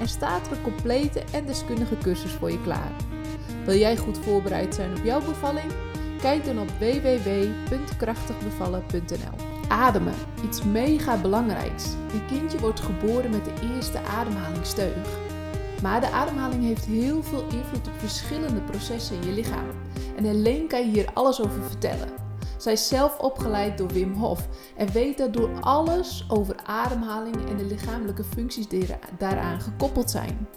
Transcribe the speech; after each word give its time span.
en 0.00 0.08
staat 0.08 0.46
er 0.46 0.52
een 0.52 0.62
complete 0.62 1.22
en 1.32 1.46
deskundige 1.46 1.98
cursus 1.98 2.32
voor 2.32 2.50
je 2.50 2.62
klaar. 2.62 2.92
Wil 3.64 3.76
jij 3.76 3.96
goed 3.96 4.18
voorbereid 4.18 4.74
zijn 4.74 4.98
op 4.98 5.04
jouw 5.04 5.20
bevalling? 5.20 5.72
Kijk 6.20 6.44
dan 6.44 6.60
op 6.60 6.70
www.krachtigbevallen.nl. 6.78 9.36
Ademen, 9.68 10.14
iets 10.44 10.62
mega 10.62 11.20
belangrijks. 11.20 11.84
Een 12.12 12.26
kindje 12.26 12.58
wordt 12.58 12.80
geboren 12.80 13.30
met 13.30 13.44
de 13.44 13.74
eerste 13.74 13.98
ademhalingsteug. 13.98 15.18
Maar 15.82 16.00
de 16.00 16.10
ademhaling 16.10 16.64
heeft 16.64 16.84
heel 16.84 17.22
veel 17.22 17.42
invloed 17.42 17.86
op 17.86 17.98
verschillende 17.98 18.60
processen 18.60 19.16
in 19.16 19.26
je 19.26 19.32
lichaam. 19.32 19.66
En 20.16 20.24
Helene 20.24 20.66
kan 20.66 20.80
je 20.80 20.92
hier 20.92 21.10
alles 21.14 21.40
over 21.40 21.62
vertellen. 21.62 22.19
Zij 22.60 22.72
is 22.72 22.88
zelf 22.88 23.18
opgeleid 23.18 23.78
door 23.78 23.88
Wim 23.88 24.12
Hof 24.12 24.48
en 24.76 24.92
weet 24.92 25.18
daardoor 25.18 25.60
alles 25.60 26.24
over 26.28 26.56
ademhaling 26.64 27.48
en 27.48 27.56
de 27.56 27.64
lichamelijke 27.64 28.24
functies 28.24 28.68
die 28.68 28.86
daaraan 29.18 29.60
gekoppeld 29.60 30.10
zijn. 30.10 30.48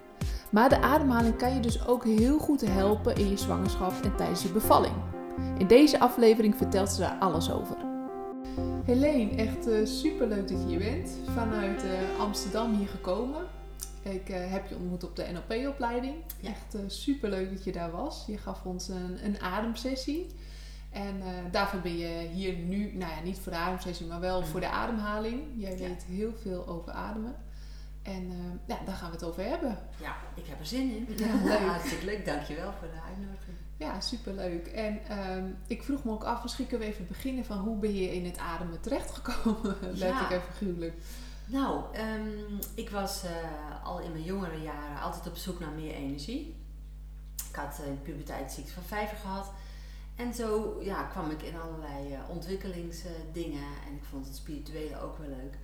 Maar 0.52 0.70
de 0.70 0.80
ademhaling 0.80 1.38
kan 1.38 1.54
je 1.54 1.60
dus 1.60 1.88
ook 1.88 2.04
heel 2.04 2.40
goed 2.40 2.62
helpen 2.62 3.16
in 3.16 3.30
je 3.30 3.38
zwangerschap 3.38 3.94
en 4.04 4.16
tijdens 4.16 4.44
je 4.44 4.50
bevalling. 4.50 4.94
In 5.58 5.68
deze 5.68 6.00
aflevering 6.00 6.56
vertelt 6.56 6.90
ze 6.90 7.00
daar 7.00 7.18
alles 7.20 7.52
over. 7.52 7.76
Helene, 8.86 9.36
echt 9.36 9.68
uh, 9.68 9.86
super 9.86 10.28
leuk 10.28 10.48
dat 10.48 10.62
je 10.62 10.68
hier 10.68 10.80
bent. 10.80 11.18
Vanuit 11.36 11.84
uh, 11.84 12.20
Amsterdam 12.20 12.76
hier 12.78 12.88
gekomen. 12.88 13.42
Ik 14.02 14.30
uh, 14.30 14.36
heb 14.38 14.68
je 14.68 14.76
ontmoet 14.76 15.04
op 15.04 15.16
de 15.16 15.26
NLP-opleiding. 15.32 16.16
Ja. 16.40 16.50
Echt 16.50 16.78
super 16.88 17.30
leuk 17.30 17.50
dat 17.50 17.64
je 17.64 17.72
daar 17.72 17.92
was. 17.92 18.24
Je 18.28 18.38
gaf 18.38 18.66
ons 18.66 18.88
een, 18.88 19.26
een 19.26 19.42
ademsessie. 19.42 20.28
En 20.94 21.18
uh, 21.18 21.28
daarvoor 21.52 21.80
ben 21.80 21.98
je 21.98 22.28
hier 22.34 22.54
nu, 22.54 22.92
nou 22.96 23.12
ja, 23.12 23.22
niet 23.24 23.40
voor 23.40 23.52
de 23.52 23.58
ademsessie, 23.58 24.06
maar 24.06 24.20
wel 24.20 24.46
voor 24.46 24.60
de 24.60 24.70
ademhaling. 24.70 25.44
Jij 25.56 25.78
weet 25.78 26.04
heel 26.04 26.34
veel 26.42 26.68
over 26.68 26.92
ademen. 26.92 27.36
En 28.02 28.24
uh, 28.24 28.36
ja, 28.66 28.80
daar 28.86 28.96
gaan 28.96 29.10
we 29.10 29.16
het 29.16 29.26
over 29.26 29.44
hebben. 29.44 29.78
Ja, 30.02 30.16
ik 30.36 30.46
heb 30.48 30.60
er 30.60 30.66
zin 30.66 30.96
in. 30.96 31.08
Ja, 31.18 31.36
leuk. 31.44 31.60
Hartstikke 31.60 32.06
leuk, 32.06 32.26
dankjewel 32.26 32.74
voor 32.80 32.88
de 32.88 33.02
uitnodiging. 33.08 33.58
Ja, 33.78 34.00
superleuk. 34.00 34.68
En 34.68 35.00
uh, 35.10 35.44
ik 35.68 35.84
vroeg 35.84 36.04
me 36.04 36.12
ook 36.12 36.24
af, 36.24 36.44
misschien 36.44 36.68
kunnen 36.68 36.88
we 36.88 36.94
even 36.94 37.08
beginnen 37.08 37.46
van 37.46 37.58
hoe 37.58 37.78
ben 37.78 37.96
je 37.96 38.16
in 38.16 38.26
het 38.26 38.38
ademen 38.38 38.82
terechtgekomen? 38.82 39.78
Letterlijk 39.94 40.30
ja. 40.30 40.36
en 40.36 40.42
figuurlijk. 40.52 40.94
Nou, 41.46 41.84
um, 41.98 42.60
ik 42.74 42.90
was 42.90 43.24
uh, 43.24 43.86
al 43.86 44.00
in 44.00 44.12
mijn 44.12 44.24
jongere 44.24 44.62
jaren 44.62 45.02
altijd 45.02 45.28
op 45.28 45.36
zoek 45.36 45.60
naar 45.60 45.72
meer 45.72 45.94
energie. 45.94 46.56
Ik 47.50 47.56
had 47.56 47.82
in 47.86 48.02
puberteit 48.02 48.52
ziekte 48.52 48.74
van 48.74 48.84
vijver 48.84 49.18
gehad. 49.18 49.52
En 50.16 50.34
zo 50.34 50.78
ja, 50.82 51.04
kwam 51.04 51.30
ik 51.30 51.42
in 51.42 51.60
allerlei 51.60 52.14
uh, 52.14 52.30
ontwikkelingsdingen 52.30 53.68
en 53.88 53.94
ik 53.96 54.04
vond 54.10 54.26
het 54.26 54.36
spirituele 54.36 55.02
ook 55.02 55.18
wel 55.18 55.30
leuk. 55.30 55.58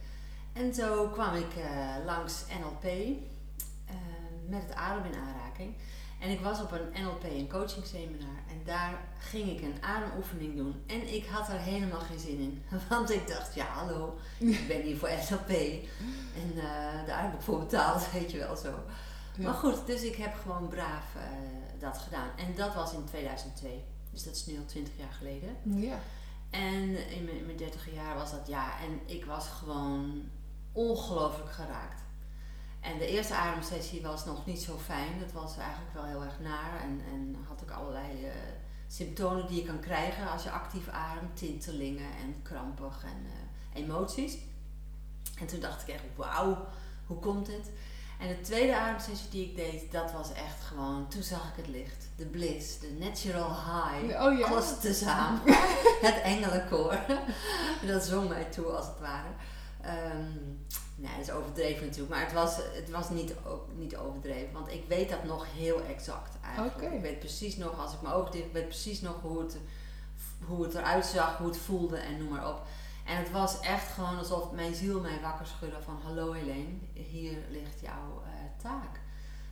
En 0.54 0.74
zo 0.74 1.08
kwam 1.08 1.36
ik 1.36 1.56
uh, 1.58 1.96
langs 2.06 2.46
NLP 2.62 2.84
uh, 2.84 3.96
met 4.48 4.62
het 4.62 4.74
adem 4.74 5.12
in 5.12 5.20
aanraking. 5.20 5.76
En 6.20 6.30
ik 6.30 6.40
was 6.40 6.62
op 6.62 6.72
een 6.72 7.04
NLP 7.04 7.24
en 7.24 7.50
coaching 7.50 7.86
seminar 7.86 8.38
en 8.50 8.62
daar 8.66 9.02
ging 9.18 9.50
ik 9.50 9.62
een 9.62 9.84
ademoefening 9.84 10.56
doen. 10.56 10.84
En 10.88 11.14
ik 11.14 11.26
had 11.26 11.48
er 11.48 11.60
helemaal 11.60 12.00
geen 12.00 12.20
zin 12.20 12.40
in. 12.40 12.64
Want 12.90 13.12
ik 13.12 13.28
dacht, 13.28 13.56
ja 13.56 13.66
hallo, 13.66 14.18
ik 14.38 14.68
ben 14.68 14.82
hier 14.82 14.98
voor 14.98 15.10
NLP. 15.10 15.50
En 16.36 16.56
daar 17.06 17.24
heb 17.24 17.34
ik 17.34 17.42
voor 17.42 17.60
betaald, 17.60 18.12
weet 18.14 18.32
je 18.32 18.38
wel 18.38 18.56
zo. 18.56 18.74
Ja. 19.36 19.44
Maar 19.44 19.54
goed, 19.54 19.86
dus 19.86 20.02
ik 20.02 20.16
heb 20.16 20.34
gewoon 20.42 20.68
braaf 20.68 21.06
dat 21.80 21.98
gedaan. 21.98 22.30
En 22.38 22.56
dat 22.56 22.76
was 22.76 22.94
in 22.94 23.04
2002. 23.06 23.84
Dus 24.12 24.24
dat 24.24 24.36
is 24.36 24.46
nu 24.46 24.58
al 24.58 24.66
20 24.66 24.98
jaar 24.98 25.12
geleden. 25.12 25.58
Ja. 25.64 26.00
En 26.50 27.10
in 27.12 27.24
mijn, 27.24 27.38
in 27.38 27.46
mijn 27.46 27.58
30 27.58 27.94
jaar 27.94 28.16
was 28.16 28.32
dat 28.32 28.48
ja. 28.48 28.80
En 28.82 29.00
ik 29.16 29.26
was 29.26 29.48
gewoon 29.48 30.24
ongelooflijk 30.72 31.52
geraakt. 31.52 32.02
En 32.80 32.98
de 32.98 33.08
eerste 33.08 33.36
ademsessie 33.36 34.02
was 34.02 34.26
nog 34.26 34.46
niet 34.46 34.62
zo 34.62 34.78
fijn. 34.78 35.20
Dat 35.20 35.32
was 35.32 35.58
eigenlijk 35.58 35.94
wel 35.94 36.06
heel 36.06 36.24
erg 36.24 36.40
naar. 36.40 36.82
En, 36.82 37.02
en 37.12 37.36
had 37.48 37.62
ik 37.62 37.72
allerlei 37.72 38.26
uh, 38.26 38.32
symptomen 38.88 39.48
die 39.48 39.62
je 39.62 39.68
kan 39.68 39.80
krijgen 39.80 40.32
als 40.32 40.44
je 40.44 40.52
actief 40.52 40.88
ademt. 40.88 41.38
Tintelingen 41.38 42.12
en 42.12 42.42
krampig 42.42 43.04
en 43.04 43.26
uh, 43.26 43.84
emoties. 43.84 44.38
En 45.40 45.48
toen 45.48 45.60
dacht 45.60 45.82
ik 45.82 45.94
echt, 45.94 46.04
wauw, 46.16 46.66
hoe 47.06 47.20
komt 47.20 47.46
dit? 47.46 47.72
En 48.20 48.28
de 48.28 48.42
tweede 48.42 48.76
ademsessie 48.76 49.30
die 49.30 49.46
ik 49.46 49.56
deed, 49.56 49.92
dat 49.92 50.12
was 50.12 50.34
echt 50.34 50.64
gewoon, 50.64 51.08
toen 51.08 51.24
zag 51.24 51.50
ik 51.50 51.56
het 51.56 51.68
licht. 51.68 52.10
De 52.16 52.26
bliss, 52.26 52.80
de 52.80 52.92
natural 53.00 53.50
high. 53.50 54.22
Oh, 54.22 54.40
ja. 54.40 54.48
Alles 54.48 54.80
tezamen. 54.80 55.42
het 56.08 56.22
engelenkoor. 56.22 57.00
dat 57.88 58.04
zong 58.04 58.30
mij 58.30 58.44
toe 58.44 58.66
als 58.66 58.86
het 58.86 59.00
ware. 59.00 59.28
Um, 59.86 60.60
nee, 60.96 61.12
dat 61.18 61.28
is 61.28 61.32
overdreven 61.32 61.86
natuurlijk. 61.86 62.14
Maar 62.14 62.24
het 62.24 62.34
was, 62.34 62.56
het 62.56 62.90
was 62.90 63.10
niet, 63.10 63.34
ook, 63.46 63.68
niet 63.76 63.98
overdreven. 63.98 64.54
Want 64.54 64.72
ik 64.72 64.84
weet 64.88 65.10
dat 65.10 65.24
nog 65.24 65.46
heel 65.54 65.82
exact 65.82 66.36
eigenlijk. 66.44 66.76
Okay. 66.76 66.96
Ik 66.96 67.02
weet 67.02 67.20
precies 67.20 67.58
nog, 67.58 67.80
als 67.80 67.94
ik 67.94 68.02
mijn 68.02 68.14
ogen 68.14 68.32
dicht, 68.32 68.46
ik 68.46 68.54
weet 68.54 68.68
precies 68.68 69.02
nog 69.02 69.22
hoe 69.22 69.40
het, 69.40 69.58
hoe 70.46 70.64
het 70.64 70.76
eruit 70.76 71.06
zag, 71.06 71.38
hoe 71.38 71.48
het 71.48 71.58
voelde 71.58 71.98
en 71.98 72.18
noem 72.18 72.30
maar 72.30 72.50
op. 72.50 72.62
En 73.10 73.18
het 73.18 73.32
was 73.32 73.60
echt 73.60 73.92
gewoon 73.92 74.18
alsof 74.18 74.52
mijn 74.52 74.76
ziel 74.76 75.00
mij 75.00 75.20
wakker 75.22 75.46
schudde 75.46 75.82
van 75.82 76.00
hallo 76.04 76.32
Helene, 76.32 76.78
hier 76.94 77.38
ligt 77.50 77.82
jouw 77.82 78.24
uh, 78.26 78.32
taak. 78.62 79.00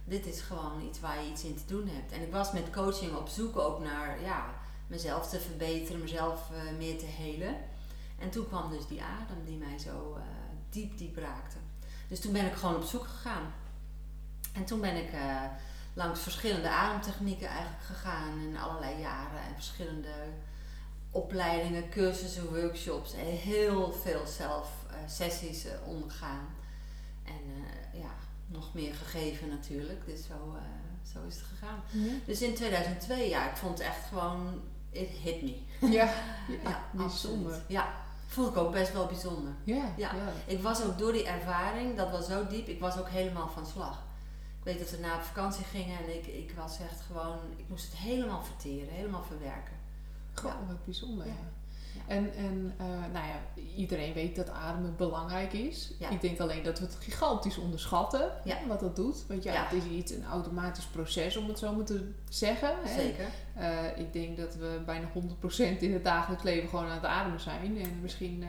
Dit 0.03 0.25
is 0.25 0.41
gewoon 0.41 0.81
iets 0.81 0.99
waar 0.99 1.23
je 1.23 1.29
iets 1.29 1.43
in 1.43 1.55
te 1.55 1.65
doen 1.65 1.87
hebt. 1.87 2.11
En 2.11 2.21
ik 2.21 2.31
was 2.31 2.51
met 2.51 2.69
coaching 2.69 3.15
op 3.15 3.27
zoek 3.27 3.57
ook 3.57 3.79
naar 3.79 4.21
ja, 4.21 4.45
mezelf 4.87 5.29
te 5.29 5.39
verbeteren, 5.39 6.01
mezelf 6.01 6.49
uh, 6.51 6.77
meer 6.77 6.97
te 6.97 7.05
helen. 7.05 7.55
En 8.19 8.29
toen 8.29 8.47
kwam 8.47 8.69
dus 8.69 8.87
die 8.87 9.01
adem 9.01 9.45
die 9.45 9.57
mij 9.57 9.77
zo 9.77 10.15
uh, 10.17 10.23
diep, 10.69 10.97
diep 10.97 11.17
raakte. 11.17 11.57
Dus 12.07 12.19
toen 12.19 12.33
ben 12.33 12.45
ik 12.45 12.53
gewoon 12.53 12.75
op 12.75 12.83
zoek 12.83 13.07
gegaan. 13.07 13.53
En 14.53 14.65
toen 14.65 14.81
ben 14.81 14.95
ik 14.95 15.09
langs 15.93 16.19
verschillende 16.19 16.69
ademtechnieken 16.69 17.47
eigenlijk 17.47 17.83
gegaan 17.83 18.39
in 18.39 18.57
allerlei 18.57 18.99
jaren 18.99 19.41
en 19.41 19.53
verschillende 19.53 20.13
opleidingen, 21.17 21.89
cursussen, 21.89 22.61
workshops 22.61 23.13
en 23.13 23.25
heel 23.25 23.91
veel 23.91 24.25
zelf 24.25 24.69
uh, 24.91 24.95
sessies 25.07 25.65
uh, 25.65 25.71
ondergaan. 25.85 26.47
En 27.23 27.41
uh, 27.47 28.01
ja, 28.01 28.09
nog 28.47 28.73
meer 28.73 28.93
gegeven 28.93 29.49
natuurlijk. 29.49 30.05
Dus 30.05 30.25
zo, 30.25 30.57
zo 31.13 31.19
is 31.27 31.35
het 31.35 31.43
gegaan. 31.43 31.83
Ja. 31.91 32.13
Dus 32.25 32.41
in 32.41 32.55
2002, 32.55 33.29
ja, 33.29 33.49
ik 33.49 33.57
vond 33.57 33.77
het 33.77 33.87
echt 33.87 34.05
gewoon, 34.07 34.61
it 34.91 35.09
hit 35.09 35.41
me. 35.41 35.55
Ja, 35.79 36.05
ja, 36.63 36.69
ja 36.69 36.83
bijzonder. 36.91 37.51
absoluut. 37.51 37.69
Ja, 37.69 37.93
vond 38.27 38.47
ik 38.47 38.57
ook 38.57 38.71
best 38.71 38.93
wel 38.93 39.05
bijzonder. 39.05 39.53
Ja, 39.63 39.93
ja. 39.97 40.15
ja. 40.15 40.31
Ik 40.45 40.61
was 40.61 40.83
ook 40.83 40.97
door 40.97 41.11
die 41.11 41.27
ervaring, 41.27 41.95
dat 41.95 42.11
was 42.11 42.25
zo 42.27 42.47
diep, 42.47 42.67
ik 42.67 42.79
was 42.79 42.97
ook 42.97 43.09
helemaal 43.09 43.49
van 43.49 43.65
slag. 43.65 44.05
Ik 44.59 44.63
weet 44.63 44.79
dat 44.79 44.89
we 44.89 44.97
na 44.97 45.15
op 45.15 45.21
vakantie 45.21 45.65
gingen 45.65 45.97
en 45.97 46.15
ik, 46.15 46.25
ik 46.25 46.51
was 46.55 46.79
echt 46.79 47.01
gewoon, 47.01 47.37
ik 47.55 47.65
moest 47.67 47.85
het 47.85 47.97
helemaal 47.97 48.43
verteren, 48.43 48.93
helemaal 48.93 49.23
verwerken. 49.23 49.76
Ja. 50.43 50.57
wat 50.67 50.85
bijzonder. 50.85 51.25
En, 52.07 52.33
en 52.35 52.73
uh, 52.81 52.87
nou 53.13 53.25
ja, 53.27 53.61
iedereen 53.75 54.13
weet 54.13 54.35
dat 54.35 54.49
ademen 54.49 54.95
belangrijk 54.95 55.53
is. 55.53 55.91
Ik 56.09 56.21
denk 56.21 56.39
alleen 56.39 56.63
dat 56.63 56.79
we 56.79 56.85
het 56.85 56.97
gigantisch 56.99 57.57
onderschatten 57.57 58.31
hè, 58.43 58.67
wat 58.67 58.79
dat 58.79 58.95
doet. 58.95 59.25
Want 59.27 59.43
ja, 59.43 59.65
het 59.65 59.83
is 59.83 59.89
iets, 59.91 60.11
een 60.11 60.25
automatisch 60.25 60.85
proces 60.85 61.37
om 61.37 61.47
het 61.47 61.59
zo 61.59 61.73
maar 61.73 61.85
te 61.85 62.11
zeggen. 62.29 62.75
Hè. 62.83 63.01
Zeker. 63.01 63.25
Uh, 63.57 63.97
ik 63.97 64.13
denk 64.13 64.37
dat 64.37 64.55
we 64.55 64.81
bijna 64.85 65.07
100% 65.75 65.79
in 65.79 65.93
het 65.93 66.03
dagelijks 66.03 66.43
leven 66.43 66.69
gewoon 66.69 66.85
aan 66.85 66.91
het 66.91 67.05
ademen 67.05 67.39
zijn. 67.39 67.81
En 67.81 67.99
misschien, 68.01 68.41
uh, 68.41 68.47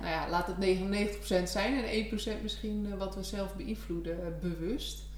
nou 0.00 0.12
ja, 0.12 0.28
laat 0.28 0.46
het 0.46 0.56
99% 0.56 1.50
zijn 1.50 1.84
en 1.84 2.06
1% 2.38 2.42
misschien 2.42 2.98
wat 2.98 3.14
we 3.14 3.22
zelf 3.22 3.54
beïnvloeden 3.54 4.38
bewust. 4.40 5.10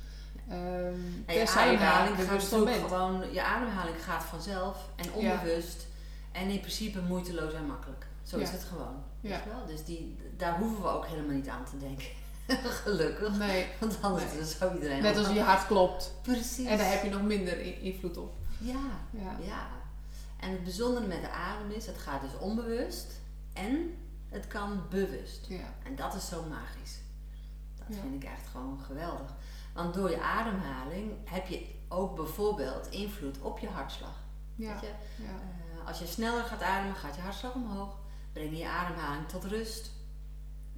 Um, 0.51 1.25
en 1.27 1.35
je 1.35 1.49
ademhaling 1.49 2.17
gaat 2.17 2.55
ook 2.55 2.71
gewoon, 2.71 3.33
je 3.33 3.43
ademhaling 3.43 4.05
gaat 4.05 4.25
vanzelf 4.25 4.89
en 4.97 5.13
onbewust 5.13 5.81
ja. 5.81 5.93
En 6.35 6.49
in 6.51 6.61
principe 6.61 7.01
moeiteloos 7.01 7.53
en 7.53 7.67
makkelijk. 7.67 8.07
Zo 8.23 8.39
ja. 8.39 8.43
is 8.43 8.51
het 8.51 8.65
gewoon. 8.65 9.03
Ja. 9.21 9.43
Wel? 9.47 9.67
Dus 9.67 9.85
die, 9.85 10.19
daar 10.37 10.59
hoeven 10.59 10.83
we 10.83 10.89
ook 10.89 11.07
helemaal 11.07 11.35
niet 11.35 11.49
aan 11.49 11.65
te 11.65 11.79
denken. 11.79 12.07
Gelukkig. 12.83 13.39
Nee. 13.39 13.67
Want 13.81 13.99
anders 14.01 14.33
nee. 14.33 14.45
zou 14.45 14.75
iedereen. 14.75 15.03
Net 15.03 15.17
als 15.17 15.29
je 15.29 15.41
hart 15.41 15.67
klopt. 15.67 16.15
Precies. 16.23 16.67
En 16.67 16.79
daar 16.79 16.91
heb 16.91 17.03
je 17.03 17.11
nog 17.11 17.23
minder 17.23 17.83
invloed 17.83 18.17
op. 18.17 18.35
Ja. 18.59 18.91
ja. 19.11 19.37
ja. 19.41 19.67
En 20.41 20.51
het 20.51 20.63
bijzondere 20.63 21.07
met 21.07 21.21
de 21.21 21.31
adem 21.31 21.71
is, 21.71 21.87
het 21.87 21.99
gaat 21.99 22.21
dus 22.21 22.39
onbewust 22.39 23.21
en 23.53 23.95
het 24.29 24.47
kan 24.47 24.83
bewust. 24.91 25.47
Ja. 25.49 25.75
En 25.85 25.97
dat 25.97 26.15
is 26.15 26.29
zo 26.29 26.45
magisch. 26.49 26.99
Dat 27.77 27.97
vind 28.01 28.23
ik 28.23 28.31
echt 28.31 28.49
gewoon 28.51 28.81
geweldig. 28.81 29.35
Want 29.75 29.95
door 29.95 30.11
je 30.11 30.21
ademhaling 30.21 31.13
heb 31.25 31.47
je 31.47 31.67
ook 31.89 32.17
bijvoorbeeld 32.17 32.89
invloed 32.91 33.41
op 33.41 33.59
je 33.59 33.69
hartslag. 33.69 34.23
Ja. 34.55 34.73
Weet 34.73 34.81
je? 34.81 35.23
Ja. 35.23 35.41
Als 35.87 35.99
je 35.99 36.07
sneller 36.07 36.45
gaat 36.45 36.63
ademen, 36.63 36.97
gaat 36.97 37.15
je 37.15 37.21
hartslag 37.21 37.55
omhoog. 37.55 37.99
Breng 38.33 38.59
je 38.59 38.69
ademhaling 38.69 39.29
tot 39.29 39.45
rust. 39.45 39.91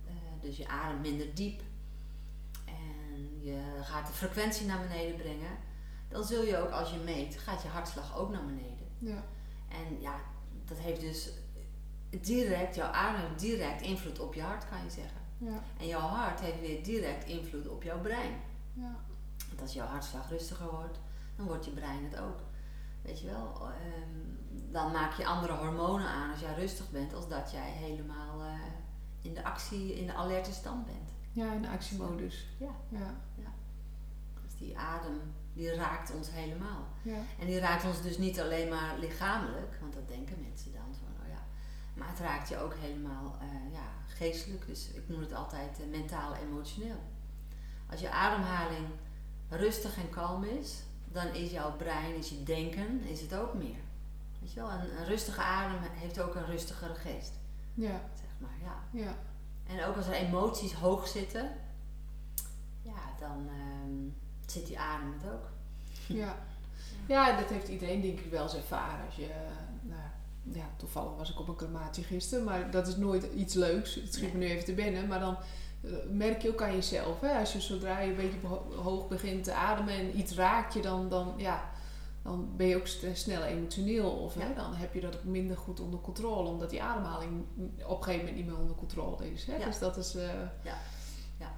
Eh, 0.06 0.12
dus 0.41 0.56
je 0.56 0.69
ademt 0.69 1.00
minder 1.00 1.35
diep. 1.35 1.61
En 2.64 3.43
je 3.43 3.81
gaat 3.82 4.06
de 4.06 4.12
frequentie 4.12 4.67
naar 4.67 4.81
beneden 4.81 5.17
brengen. 5.17 5.58
Dan 6.08 6.25
zul 6.25 6.43
je 6.43 6.58
ook 6.58 6.70
als 6.70 6.91
je 6.91 6.99
meet, 6.99 7.37
gaat 7.37 7.62
je 7.62 7.69
hartslag 7.69 8.17
ook 8.17 8.31
naar 8.31 8.44
beneden. 8.44 8.87
Ja. 8.99 9.25
En 9.69 10.00
ja, 10.00 10.14
dat 10.64 10.79
heeft 10.79 11.00
dus 11.00 11.31
direct, 12.11 12.75
jouw 12.75 12.91
adem 12.91 13.20
heeft 13.20 13.41
direct 13.41 13.82
invloed 13.82 14.19
op 14.19 14.35
je 14.35 14.43
hart, 14.43 14.69
kan 14.69 14.85
je 14.85 14.91
zeggen. 14.91 15.20
Ja. 15.38 15.62
En 15.79 15.87
jouw 15.87 16.00
hart 16.00 16.41
heeft 16.41 16.61
weer 16.61 16.85
direct 16.85 17.25
invloed 17.25 17.69
op 17.69 17.82
jouw 17.82 18.00
brein. 18.00 18.41
Ja. 18.73 18.97
Want 19.49 19.61
als 19.61 19.73
jouw 19.73 19.87
hartslag 19.87 20.29
rustiger 20.29 20.70
wordt, 20.70 20.99
dan 21.37 21.47
wordt 21.47 21.64
je 21.64 21.70
brein 21.70 22.05
het 22.05 22.20
ook. 22.20 22.41
Weet 23.02 23.20
je 23.20 23.26
wel? 23.26 23.61
Ehm, 23.61 24.36
dan 24.70 24.93
maak 24.93 25.12
je 25.12 25.26
andere 25.26 25.53
hormonen 25.53 26.06
aan 26.06 26.31
als 26.31 26.41
jij 26.41 26.55
rustig 26.55 26.91
bent, 26.91 27.14
als 27.14 27.29
dat 27.29 27.50
jij 27.50 27.70
helemaal 27.70 28.41
eh, 28.41 28.61
in 29.20 29.35
de 29.35 29.44
actie, 29.44 29.94
in 29.94 30.06
de 30.06 30.14
alerte 30.14 30.53
stand 30.53 30.85
bent. 30.85 31.11
Ja, 31.32 31.53
in 31.53 31.62
de 31.62 31.69
actiemodus. 31.69 32.47
Ja. 32.58 32.75
Ja. 32.88 33.14
Dus 34.44 34.56
die 34.58 34.79
adem, 34.79 35.20
die 35.53 35.75
raakt 35.75 36.14
ons 36.14 36.31
helemaal. 36.31 36.87
Ja. 37.03 37.19
En 37.38 37.47
die 37.47 37.58
raakt 37.58 37.85
ons 37.85 38.03
dus 38.03 38.19
niet 38.19 38.41
alleen 38.41 38.69
maar 38.69 38.99
lichamelijk, 38.99 39.79
want 39.81 39.93
dat 39.93 40.08
denken 40.08 40.41
mensen 40.41 40.73
dan 40.73 40.94
van, 40.99 41.09
oh 41.23 41.29
ja. 41.29 41.44
Maar 41.94 42.09
het 42.09 42.19
raakt 42.19 42.49
je 42.49 42.59
ook 42.59 42.75
helemaal 42.75 43.37
eh, 43.41 43.73
ja, 43.73 43.88
geestelijk, 44.06 44.67
dus 44.67 44.91
ik 44.91 45.09
noem 45.09 45.20
het 45.20 45.32
altijd 45.32 45.81
eh, 45.81 45.87
mentaal 45.87 46.35
emotioneel. 46.35 47.02
Als 47.91 48.00
je 48.00 48.11
ademhaling 48.11 48.87
rustig 49.49 49.97
en 49.97 50.11
kalm 50.11 50.44
is, 50.44 50.82
dan 51.12 51.26
is 51.35 51.50
jouw 51.50 51.76
brein, 51.76 52.14
is 52.14 52.29
je 52.29 52.43
denken, 52.43 53.02
is 53.02 53.20
het 53.20 53.35
ook 53.35 53.55
meer. 53.55 53.85
Weet 54.46 54.54
je 54.54 54.60
wel, 54.60 54.70
een, 54.70 54.98
een 54.98 55.06
rustige 55.06 55.40
adem 55.40 55.78
heeft 55.93 56.20
ook 56.20 56.34
een 56.34 56.46
rustigere 56.46 56.94
geest, 56.94 57.32
Ja. 57.75 58.00
zeg 58.14 58.28
maar, 58.38 58.56
ja. 58.62 59.00
Ja. 59.00 59.14
En 59.66 59.84
ook 59.84 59.96
als 59.96 60.06
er 60.06 60.12
emoties 60.12 60.72
hoog 60.72 61.08
zitten, 61.08 61.50
ja, 62.82 63.14
dan 63.19 63.48
ehm, 63.48 64.08
zit 64.46 64.66
die 64.66 64.78
adem 64.78 65.12
het 65.19 65.32
ook. 65.32 65.48
Ja. 66.06 66.37
ja, 67.14 67.37
dat 67.40 67.48
heeft 67.48 67.69
iedereen 67.69 68.00
denk 68.00 68.19
ik 68.20 68.31
wel 68.31 68.43
eens 68.43 68.56
ervaren. 68.56 69.06
Als 69.06 69.16
je, 69.16 69.26
eh, 69.26 69.38
nou, 69.82 70.00
ja, 70.43 70.64
toevallig 70.76 71.16
was 71.16 71.31
ik 71.31 71.40
op 71.40 71.49
een 71.49 71.56
crematie 71.56 72.04
gisteren, 72.04 72.44
maar 72.44 72.70
dat 72.70 72.87
is 72.87 72.96
nooit 72.96 73.25
iets 73.34 73.54
leuks. 73.54 73.94
Het 73.94 74.14
schiet 74.14 74.32
me 74.32 74.38
nu 74.38 74.46
even 74.46 74.64
te 74.64 74.75
binnen, 74.75 75.06
maar 75.06 75.20
dan 75.20 75.37
eh, 75.81 75.90
merk 76.10 76.42
je 76.42 76.49
ook 76.49 76.62
aan 76.62 76.75
jezelf. 76.75 77.20
Hè? 77.20 77.38
Als 77.38 77.52
je 77.52 77.60
zodra 77.60 77.99
je 77.99 78.10
een 78.10 78.16
beetje 78.16 78.46
hoog 78.82 79.08
begint 79.08 79.44
te 79.44 79.52
ademen 79.52 79.94
en 79.94 80.19
iets 80.19 80.34
raakt 80.34 80.75
je, 80.75 80.81
dan, 80.81 81.08
dan, 81.08 81.34
ja, 81.37 81.75
dan 82.26 82.56
ben 82.56 82.67
je 82.67 82.76
ook 82.76 82.87
snel 83.14 83.43
emotioneel. 83.43 84.11
Of 84.11 84.34
hè, 84.34 84.55
dan 84.55 84.75
heb 84.75 84.94
je 84.94 85.00
dat 85.00 85.17
ook 85.17 85.25
minder 85.25 85.56
goed 85.56 85.81
onder 85.81 86.00
controle, 86.00 86.49
omdat 86.49 86.70
die 86.70 86.82
ademhaling 86.82 87.44
op 87.87 87.96
een 87.99 88.02
gegeven 88.05 88.17
moment 88.19 88.37
niet 88.37 88.46
meer 88.46 88.58
onder 88.58 88.76
controle 88.76 89.32
is. 89.32 89.44
Hè? 89.44 89.56
Ja. 89.56 89.64
Dus 89.64 89.78
dat 89.78 89.96
is. 89.96 90.14
eh, 90.14 90.23
Ja. 90.62 90.75
Ja. 91.38 91.52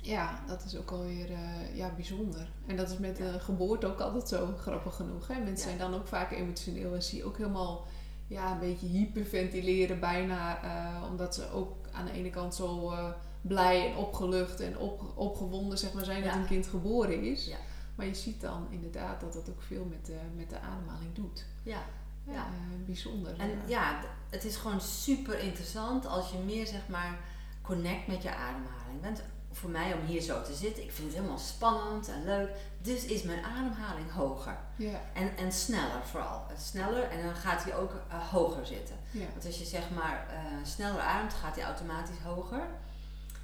ja, 0.00 0.44
dat 0.46 0.64
is 0.64 0.76
ook 0.76 0.90
alweer 0.90 1.30
eh, 1.32 1.76
ja, 1.76 1.90
bijzonder. 1.94 2.50
En 2.66 2.76
dat 2.76 2.90
is 2.90 2.98
met 2.98 3.16
de 3.16 3.38
geboorte 3.40 3.86
ook 3.86 4.00
altijd 4.00 4.28
zo 4.28 4.48
grappig 4.60 4.94
genoeg. 4.96 5.26
Hè? 5.28 5.34
Mensen 5.34 5.56
zijn 5.68 5.78
dan 5.78 5.94
ook 5.94 6.06
vaak 6.06 6.30
emotioneel 6.32 6.94
en 6.94 7.02
zie 7.02 7.18
je 7.18 7.24
ook 7.24 7.36
helemaal 7.38 7.84
ja, 8.26 8.52
een 8.52 8.58
beetje 8.58 8.86
hyperventileren 8.86 10.00
bijna. 10.00 10.62
eh, 10.62 11.10
omdat 11.10 11.34
ze 11.34 11.50
ook 11.50 11.72
aan 11.92 12.04
de 12.04 12.12
ene 12.12 12.30
kant 12.30 12.54
zo 12.54 12.92
blij 13.40 13.90
en 13.90 13.96
opgelucht 13.96 14.60
en 14.60 14.78
op, 14.78 15.02
opgewonden 15.14 15.78
zeg 15.78 15.92
maar, 15.92 16.04
zijn 16.04 16.22
dat 16.24 16.34
een 16.34 16.46
kind 16.46 16.66
geboren 16.66 17.22
is. 17.22 17.46
Ja. 17.46 17.56
Maar 17.96 18.06
je 18.06 18.14
ziet 18.14 18.40
dan 18.40 18.66
inderdaad 18.70 19.20
dat 19.20 19.32
dat 19.32 19.48
ook 19.50 19.62
veel 19.62 19.84
met 19.84 20.06
de, 20.06 20.18
met 20.36 20.50
de 20.50 20.60
ademhaling 20.60 21.14
doet. 21.14 21.44
Ja. 21.62 21.82
Ja, 22.24 22.32
Ja. 22.32 22.44
eh, 22.44 22.86
bijzonder. 22.86 23.38
En 23.38 23.50
ja, 23.66 24.00
het 24.30 24.44
is 24.44 24.56
gewoon 24.56 24.80
super 24.80 25.38
interessant 25.38 26.06
als 26.06 26.30
je 26.30 26.38
meer 26.38 26.66
zeg 26.66 26.88
maar 26.88 27.18
connect 27.62 28.06
met 28.06 28.22
je 28.22 28.30
ademhaling. 28.34 29.02
Want 29.02 29.22
voor 29.52 29.70
mij 29.70 29.94
om 29.94 30.04
hier 30.06 30.20
zo 30.20 30.42
te 30.42 30.54
zitten, 30.54 30.82
ik 30.82 30.92
vind 30.92 31.06
het 31.08 31.16
helemaal 31.16 31.38
spannend 31.38 32.08
en 32.08 32.24
leuk. 32.24 32.50
Dus 32.82 33.04
is 33.04 33.22
mijn 33.22 33.44
ademhaling 33.44 34.10
hoger. 34.12 34.56
Ja, 34.76 35.00
En, 35.14 35.36
en 35.36 35.52
sneller 35.52 36.02
vooral. 36.04 36.44
Eh, 36.50 36.56
Sneller 36.58 37.02
en 37.10 37.22
dan 37.24 37.34
gaat 37.34 37.64
hij 37.64 37.76
ook 37.76 37.92
eh, 38.08 38.28
hoger 38.30 38.66
zitten. 38.66 38.96
ja, 39.10 39.26
Want 39.32 39.46
als 39.46 39.58
je 39.58 39.64
zeg 39.64 39.90
maar 39.90 40.26
eh, 40.30 40.36
sneller 40.64 41.00
ademt, 41.00 41.34
gaat 41.34 41.54
hij 41.56 41.64
automatisch 41.64 42.18
hoger. 42.24 42.66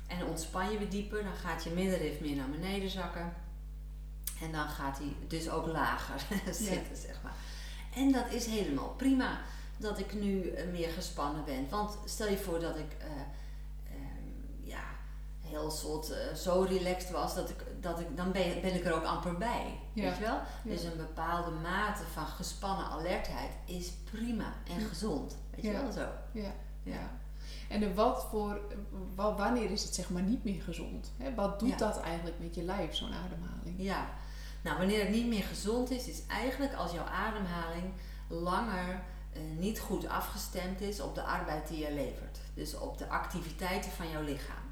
En 0.06 0.19
dan 0.19 0.28
ontspan 0.28 0.70
je 0.72 0.78
weer 0.78 0.90
dieper, 0.90 1.22
dan 1.22 1.34
gaat 1.34 1.64
je 1.64 1.70
middenrif 1.70 2.20
meer 2.20 2.37
naar 2.37 2.50
beneden 2.50 2.90
zakken. 2.90 3.32
En 4.42 4.52
dan 4.52 4.68
gaat 4.68 4.98
hij 4.98 5.16
dus 5.28 5.50
ook 5.50 5.66
lager 5.66 6.20
zitten, 6.54 6.96
zeg 6.96 7.20
maar. 7.22 7.34
En 7.94 8.12
dat 8.12 8.30
is 8.30 8.46
helemaal 8.46 8.88
prima 8.96 9.38
dat 9.76 9.98
ik 9.98 10.14
nu 10.14 10.48
eh, 10.48 10.66
meer 10.70 10.88
gespannen 10.90 11.44
ben. 11.44 11.68
Want 11.70 11.98
stel 12.04 12.28
je 12.28 12.38
voor 12.38 12.60
dat 12.60 12.76
ik 12.76 12.92
eh, 12.98 13.06
ehm, 13.94 14.68
ja, 14.68 14.82
heel 15.40 15.70
soort 15.70 16.10
eh, 16.10 16.34
zo 16.34 16.60
relaxed 16.68 17.10
was, 17.10 17.34
dat 17.34 17.50
ik, 17.50 17.64
dat 17.80 18.00
ik, 18.00 18.16
dan 18.16 18.32
ben, 18.32 18.60
ben 18.60 18.74
ik 18.74 18.84
er 18.84 18.94
ook 18.94 19.04
amper 19.04 19.38
bij. 19.38 19.78
Ja. 19.92 20.02
Weet 20.02 20.16
je 20.16 20.22
wel? 20.22 20.34
Ja. 20.34 20.44
Dus 20.62 20.82
een 20.84 20.96
bepaalde 20.96 21.50
mate 21.50 22.02
van 22.12 22.26
gespannen 22.26 22.86
alertheid 22.86 23.50
is 23.64 23.90
prima 24.10 24.52
en 24.68 24.80
gezond. 24.80 25.36
Weet 25.54 25.64
je 25.64 25.72
wel 25.72 25.92
zo? 25.92 26.06
ja. 26.32 26.52
Ja. 26.82 27.10
En 27.68 27.94
wat 27.94 28.26
voor, 28.30 28.60
wa- 29.14 29.34
wanneer 29.34 29.70
is 29.70 29.82
het 29.84 29.94
zeg 29.94 30.10
maar 30.10 30.22
niet 30.22 30.44
meer 30.44 30.62
gezond? 30.62 31.12
Hè? 31.16 31.34
Wat 31.34 31.58
doet 31.60 31.78
dat 31.78 32.00
eigenlijk 32.00 32.38
met 32.38 32.54
je 32.54 32.62
lijf, 32.62 32.94
zo'n 32.94 33.12
ademhaling? 33.12 33.74
Ja, 33.76 34.08
nou 34.62 34.78
wanneer 34.78 35.00
het 35.00 35.10
niet 35.10 35.26
meer 35.26 35.42
gezond 35.42 35.90
is, 35.90 36.08
is 36.08 36.26
eigenlijk 36.26 36.74
als 36.74 36.92
jouw 36.92 37.04
ademhaling 37.04 37.92
langer 38.28 39.02
eh, 39.32 39.42
niet 39.58 39.80
goed 39.80 40.08
afgestemd 40.08 40.80
is 40.80 41.00
op 41.00 41.14
de 41.14 41.22
arbeid 41.22 41.68
die 41.68 41.78
je 41.78 41.92
levert. 41.92 42.38
Dus 42.54 42.78
op 42.78 42.98
de 42.98 43.08
activiteiten 43.08 43.90
van 43.90 44.10
jouw 44.10 44.22
lichaam. 44.22 44.70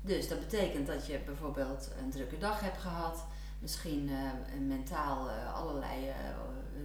Dus 0.00 0.28
dat 0.28 0.38
betekent 0.38 0.86
dat 0.86 1.06
je 1.06 1.18
bijvoorbeeld 1.18 1.90
een 1.98 2.10
drukke 2.10 2.38
dag 2.38 2.60
hebt 2.60 2.80
gehad, 2.80 3.24
misschien 3.58 4.10
eh, 4.10 4.60
mentaal 4.60 5.30
eh, 5.30 5.54
allerlei 5.54 6.12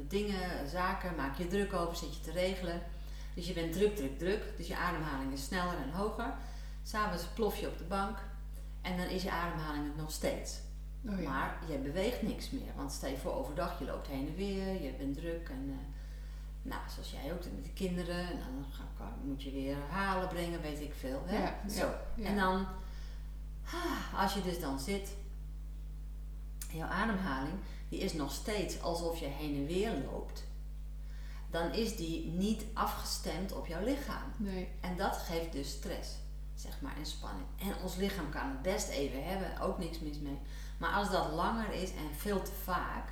dingen, 0.08 0.70
zaken, 0.70 1.16
maak 1.16 1.38
je 1.38 1.48
druk 1.48 1.74
over, 1.74 1.96
zit 1.96 2.16
je 2.16 2.22
te 2.22 2.32
regelen. 2.32 2.82
Dus 3.34 3.48
je 3.48 3.54
bent 3.54 3.74
druk, 3.74 3.96
druk, 3.96 4.18
druk. 4.20 4.58
Dus 4.58 4.68
je 4.68 4.78
ademhaling 4.78 5.34
is 5.34 5.44
sneller 5.44 5.78
en 5.84 5.92
hoger. 5.92 6.34
S'avonds 6.84 7.24
plof 7.34 7.58
je 7.58 7.68
op 7.68 7.78
de 7.78 7.84
bank 7.84 8.18
en 8.82 8.98
dan 8.98 9.08
is 9.08 9.24
je 9.24 9.32
ademhaling 9.32 9.86
het 9.86 9.98
nog 9.98 10.12
steeds. 10.12 10.60
Oh 11.10 11.22
ja. 11.22 11.30
Maar 11.30 11.58
je 11.70 11.78
beweegt 11.78 12.22
niks 12.22 12.50
meer. 12.50 12.72
Want 12.76 12.92
stel 12.92 13.10
je 13.10 13.18
voor 13.18 13.34
overdag, 13.34 13.80
je 13.80 13.86
loopt 13.86 14.08
heen 14.08 14.28
en 14.28 14.36
weer, 14.36 14.84
je 14.84 14.94
bent 14.98 15.14
druk. 15.18 15.50
En 15.50 15.66
eh, 15.70 15.96
nou, 16.62 16.82
zoals 16.94 17.12
jij 17.12 17.34
ook 17.34 17.44
met 17.56 17.66
de 17.66 17.74
kinderen. 17.74 18.20
En 18.30 18.40
dan 18.40 18.66
ga- 18.72 18.86
moet 19.24 19.44
je 19.44 19.52
weer 19.52 19.78
halen, 19.90 20.28
brengen, 20.28 20.62
weet 20.62 20.82
ik 20.82 20.94
veel. 21.00 21.22
Hè? 21.26 21.38
Ja, 21.44 21.70
Zo. 21.70 21.90
ja. 22.16 22.26
En 22.28 22.36
dan, 22.36 22.66
ah, 23.66 24.22
als 24.22 24.34
je 24.34 24.42
dus 24.42 24.60
dan 24.60 24.80
zit, 24.80 25.10
jouw 26.72 26.88
ademhaling, 26.88 27.54
die 27.90 28.00
is 28.00 28.14
nog 28.14 28.32
steeds 28.32 28.82
alsof 28.82 29.20
je 29.20 29.26
heen 29.26 29.56
en 29.56 29.66
weer 29.66 29.92
loopt. 30.12 30.44
Dan 31.50 31.72
is 31.74 31.96
die 31.96 32.26
niet 32.28 32.66
afgestemd 32.74 33.52
op 33.54 33.68
jouw 33.68 33.84
lichaam. 33.84 34.32
Nee. 34.38 34.68
En 34.82 34.98
dat 34.98 35.18
geeft 35.18 35.52
dus 35.52 35.70
stress, 35.72 36.10
zeg 36.56 36.82
maar, 36.82 36.98
en 36.98 37.06
spanning. 37.06 37.46
En 37.60 37.74
ons 37.84 37.96
lichaam 37.96 38.30
kan 38.30 38.50
het 38.50 38.62
best 38.62 38.88
even 38.90 39.24
hebben, 39.24 39.60
ook 39.60 39.78
niks 39.80 40.00
mis 40.00 40.20
mee. 40.20 40.38
Maar 40.78 40.92
als 40.92 41.12
dat 41.12 41.32
langer 41.32 41.74
is 41.74 41.90
en 41.90 42.16
veel 42.18 42.42
te 42.42 42.52
vaak, 42.64 43.10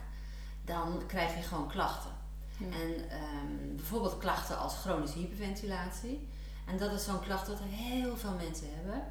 dan 0.62 1.04
krijg 1.08 1.36
je 1.36 1.42
gewoon 1.42 1.68
klachten. 1.68 2.12
Ja. 2.58 2.66
En 2.66 3.10
ehm, 3.10 3.76
bijvoorbeeld 3.76 4.18
klachten 4.18 4.58
als 4.58 4.76
chronische 4.76 5.18
hyperventilatie. 5.18 6.28
En 6.66 6.78
dat 6.78 6.92
is 6.92 7.04
zo'n 7.04 7.20
klacht 7.20 7.48
wat 7.48 7.60
heel 7.62 8.18
veel 8.18 8.36
mensen 8.36 8.68
hebben. 8.76 9.04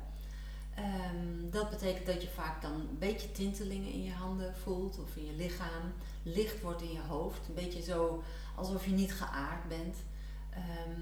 Ehm, 0.75 1.51
dat 1.51 1.71
betekent 1.71 2.07
dat 2.07 2.23
je 2.23 2.29
vaak 2.29 2.63
dan 2.63 2.73
een 2.73 2.99
beetje 2.99 3.33
tintelingen 3.33 3.93
in 3.93 4.03
je 4.03 4.13
handen 4.13 4.55
voelt 4.63 4.99
of 4.99 5.17
in 5.17 5.25
je 5.25 5.33
lichaam. 5.33 5.93
Licht 6.23 6.61
wordt 6.61 6.83
in 6.83 6.93
je 6.93 7.03
hoofd. 7.09 7.49
Een 7.49 7.55
beetje 7.55 7.83
zo 7.83 8.23
alsof 8.55 8.85
je 8.85 8.91
niet 8.91 9.13
geaard 9.13 9.69
bent. 9.69 9.97
Ehm, 10.51 11.01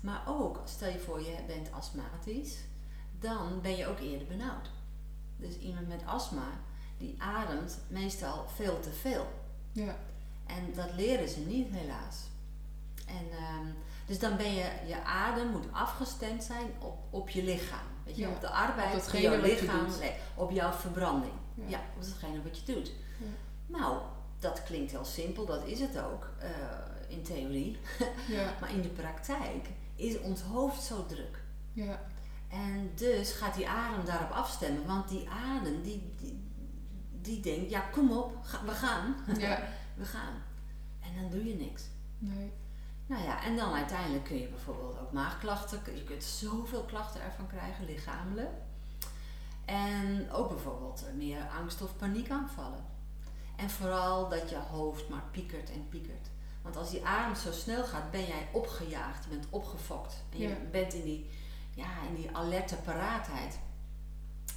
maar 0.00 0.22
ook, 0.26 0.60
stel 0.64 0.88
je 0.88 0.98
voor 0.98 1.20
je 1.20 1.36
bent 1.46 1.72
astmatisch, 1.72 2.56
dan 3.18 3.60
ben 3.60 3.76
je 3.76 3.86
ook 3.86 3.98
eerder 3.98 4.26
benauwd. 4.26 4.70
Dus 5.36 5.58
iemand 5.58 5.88
met 5.88 6.02
astma, 6.06 6.60
die 6.98 7.14
ademt 7.18 7.78
meestal 7.88 8.46
veel 8.54 8.80
te 8.80 8.90
veel. 8.90 9.26
Ja. 9.72 9.96
En 10.46 10.72
dat 10.74 10.88
leren 10.96 11.28
ze 11.28 11.40
niet, 11.40 11.68
helaas. 11.70 12.16
En, 13.06 13.30
ehm, 13.30 13.66
dus 14.06 14.18
dan 14.18 14.36
ben 14.36 14.54
je, 14.54 14.70
je 14.86 15.02
adem 15.04 15.48
moet 15.48 15.72
afgestemd 15.72 16.44
zijn 16.44 16.70
op, 16.78 16.98
op 17.10 17.28
je 17.28 17.44
lichaam. 17.44 17.86
Weet 18.04 18.16
je, 18.16 18.22
Ja, 18.22 18.28
op 18.28 18.40
de 18.40 18.50
arbeid 18.50 18.92
datgene 18.92 19.22
jouw 19.22 19.40
lichaam, 19.40 19.86
nee, 20.00 20.12
op 20.34 20.50
jouw 20.50 20.72
verbranding. 20.72 21.32
Ja. 21.54 21.64
Ja, 21.66 21.80
op 21.96 22.02
datgene 22.02 22.42
wat 22.42 22.58
je 22.58 22.72
doet. 22.72 22.92
Nou, 23.66 23.98
dat 24.38 24.62
klinkt 24.62 24.90
heel 24.90 25.04
simpel, 25.04 25.46
dat 25.46 25.64
is 25.66 25.80
het 25.80 25.98
ook 25.98 26.28
eh, 26.38 26.50
in 27.08 27.22
theorie. 27.22 27.78
Ja. 28.28 28.54
Maar 28.60 28.70
in 28.72 28.82
de 28.82 28.88
praktijk 28.88 29.68
is 29.96 30.20
ons 30.20 30.40
hoofd 30.40 30.82
zo 30.82 31.06
druk. 31.06 31.42
Ja. 31.72 32.00
En 32.48 32.90
dus 32.94 33.32
gaat 33.32 33.54
die 33.54 33.68
adem 33.68 34.04
daarop 34.04 34.30
afstemmen, 34.30 34.86
want 34.86 35.08
die 35.08 35.28
adem 35.28 35.82
die, 35.82 36.12
die, 36.16 36.47
die 37.28 37.40
denkt, 37.40 37.70
ja 37.70 37.80
kom 37.80 38.12
op, 38.12 38.36
ga- 38.42 38.64
we 38.64 38.70
gaan. 38.72 39.14
Ja. 39.38 39.68
we 39.94 40.04
gaan. 40.04 40.42
En 41.00 41.20
dan 41.20 41.30
doe 41.30 41.44
je 41.48 41.54
niks. 41.54 41.82
Nee. 42.18 42.52
Nou 43.06 43.22
ja, 43.24 43.42
en 43.44 43.56
dan 43.56 43.72
uiteindelijk 43.74 44.24
kun 44.24 44.38
je 44.38 44.48
bijvoorbeeld 44.48 44.98
ook 44.98 45.12
maagklachten. 45.12 45.80
Je 45.94 46.04
kunt 46.04 46.24
zoveel 46.24 46.82
klachten 46.84 47.22
ervan 47.22 47.46
krijgen, 47.46 47.84
lichamelijk. 47.84 48.50
En 49.64 50.30
ook 50.32 50.48
bijvoorbeeld 50.48 51.04
meer 51.16 51.48
angst 51.58 51.82
of 51.82 51.96
paniekaanvallen. 51.96 52.84
En 53.56 53.70
vooral 53.70 54.28
dat 54.28 54.50
je 54.50 54.56
hoofd 54.56 55.08
maar 55.08 55.22
piekert 55.30 55.70
en 55.70 55.88
piekert. 55.88 56.28
Want 56.62 56.76
als 56.76 56.90
die 56.90 57.04
adem 57.06 57.34
zo 57.36 57.52
snel 57.52 57.84
gaat, 57.84 58.10
ben 58.10 58.24
jij 58.26 58.48
opgejaagd, 58.52 59.24
je 59.24 59.30
bent 59.30 59.46
opgefokt. 59.50 60.14
En 60.32 60.38
je 60.38 60.48
Ja. 60.48 60.54
bent 60.70 60.94
in 60.94 61.02
die, 61.04 61.30
ja, 61.74 61.86
in 62.08 62.14
die 62.14 62.36
alerte 62.36 62.76
paraatheid. 62.76 63.58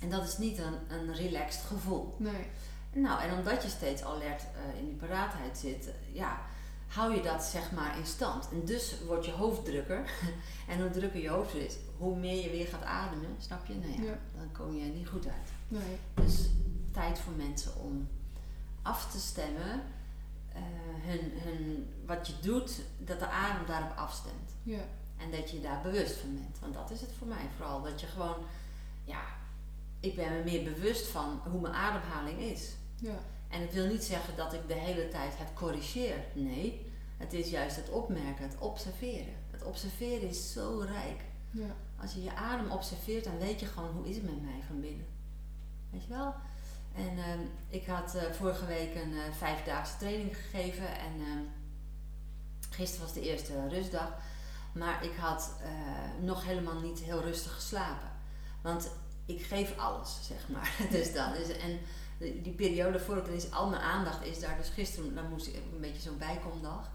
En 0.01 0.09
dat 0.09 0.23
is 0.27 0.37
niet 0.37 0.57
een, 0.57 0.73
een 0.89 1.13
relaxed 1.15 1.61
gevoel. 1.63 2.15
Nee. 2.17 2.45
Nou, 2.93 3.21
en 3.21 3.37
omdat 3.37 3.63
je 3.63 3.69
steeds 3.69 4.03
alert 4.03 4.41
eh, 4.41 4.79
in 4.79 4.85
die 4.85 4.95
paraatheid 4.95 5.57
zit, 5.57 5.87
eh, 5.87 5.93
ja, 6.15 6.39
hou 6.87 7.15
je 7.15 7.21
dat 7.21 7.43
zeg 7.43 7.71
maar 7.71 7.97
in 7.97 8.05
stand. 8.05 8.49
En 8.51 8.65
dus 8.65 8.95
wordt 9.05 9.25
je 9.25 9.31
hoofd 9.31 9.65
drukker. 9.65 10.09
en 10.69 10.81
hoe 10.81 10.89
drukker 10.89 11.21
je 11.21 11.29
hoofd 11.29 11.53
is, 11.53 11.75
hoe 11.97 12.17
meer 12.17 12.43
je 12.43 12.49
weer 12.49 12.67
gaat 12.67 12.83
ademen, 12.83 13.35
snap 13.37 13.65
je? 13.65 13.73
Nou 13.75 13.91
ja, 13.91 14.01
Ja. 14.03 14.17
dan 14.37 14.51
kom 14.51 14.75
je 14.75 14.83
niet 14.83 15.07
goed 15.07 15.25
uit. 15.25 15.49
Nee. 15.67 15.97
Dus 16.13 16.49
tijd 16.91 17.19
voor 17.19 17.33
mensen 17.33 17.75
om 17.75 18.07
af 18.81 19.11
te 19.11 19.19
stemmen. 19.19 19.81
eh, 20.53 20.61
hun, 21.05 21.31
hun, 21.35 21.93
wat 22.05 22.27
je 22.27 22.33
doet, 22.41 22.79
dat 22.97 23.19
de 23.19 23.27
adem 23.27 23.65
daarop 23.65 23.97
afstemt. 23.97 24.51
Ja. 24.63 24.79
En 25.17 25.31
dat 25.31 25.51
je 25.51 25.61
daar 25.61 25.81
bewust 25.81 26.15
van 26.17 26.33
bent. 26.35 26.59
Want 26.59 26.73
dat 26.73 26.91
is 26.91 27.01
het 27.01 27.09
voor 27.17 27.27
mij 27.27 27.45
vooral. 27.57 27.81
Dat 27.81 28.01
je 28.01 28.07
gewoon, 28.07 28.35
ja, 29.03 29.21
ik 30.01 30.15
ben 30.15 30.33
me 30.33 30.43
meer 30.43 30.63
bewust 30.63 31.07
van 31.07 31.41
hoe 31.51 31.61
mijn 31.61 31.73
ademhaling 31.73 32.39
is. 32.39 32.71
Ja. 32.95 33.19
En 33.49 33.61
het 33.61 33.73
wil 33.73 33.87
niet 33.87 34.03
zeggen 34.03 34.35
dat 34.35 34.53
ik 34.53 34.67
de 34.67 34.73
hele 34.73 35.07
tijd 35.07 35.37
het 35.37 35.53
corrigeer. 35.53 36.15
Nee, 36.33 36.91
het 37.17 37.33
is 37.33 37.49
juist 37.49 37.75
het 37.75 37.89
opmerken, 37.89 38.43
het 38.43 38.57
observeren. 38.59 39.33
Het 39.51 39.63
observeren 39.63 40.29
is 40.29 40.53
zo 40.53 40.85
rijk. 40.87 41.21
Ja. 41.51 41.75
Als 42.01 42.13
je 42.13 42.23
je 42.23 42.35
adem 42.35 42.71
observeert, 42.71 43.23
dan 43.23 43.37
weet 43.37 43.59
je 43.59 43.65
gewoon 43.65 43.91
hoe 43.91 44.09
is 44.09 44.15
het 44.15 44.25
met 44.25 44.41
mij 44.41 44.61
van 44.67 44.81
binnen. 44.81 45.05
Weet 45.89 46.03
je 46.03 46.09
wel? 46.09 46.33
En 46.95 47.17
ehm, 47.17 47.39
ik 47.69 47.85
had 47.85 48.15
eh, 48.15 48.31
vorige 48.31 48.65
week 48.65 48.95
een 48.95 49.13
eh, 49.13 49.33
vijfdaagse 49.37 49.97
training 49.97 50.37
gegeven 50.37 50.87
en 50.87 51.13
ehm, 51.19 51.43
gisteren 52.69 53.05
was 53.05 53.13
de 53.13 53.21
eerste 53.21 53.67
rustdag. 53.67 54.13
Maar 54.73 55.03
ik 55.05 55.15
had 55.15 55.53
eh, 55.63 56.23
nog 56.25 56.45
helemaal 56.45 56.79
niet 56.79 56.99
heel 56.99 57.21
rustig 57.21 57.53
geslapen. 57.53 58.09
Want 58.61 58.91
ik 59.35 59.45
geef 59.45 59.77
alles, 59.77 60.17
zeg 60.27 60.49
maar. 60.49 60.75
dus 60.91 61.13
dan 61.13 61.33
is, 61.35 61.57
en 61.57 61.79
die 62.43 62.53
periode 62.53 62.99
voor 62.99 63.15
dan 63.15 63.33
is 63.33 63.51
al 63.51 63.69
mijn 63.69 63.81
aandacht 63.81 64.25
is 64.25 64.39
daar. 64.39 64.57
Dus 64.57 64.69
gisteren 64.69 65.15
dan 65.15 65.29
moest 65.29 65.47
ik 65.47 65.55
een 65.55 65.81
beetje 65.81 66.01
zo'n 66.01 66.17
bijkomdag. 66.17 66.89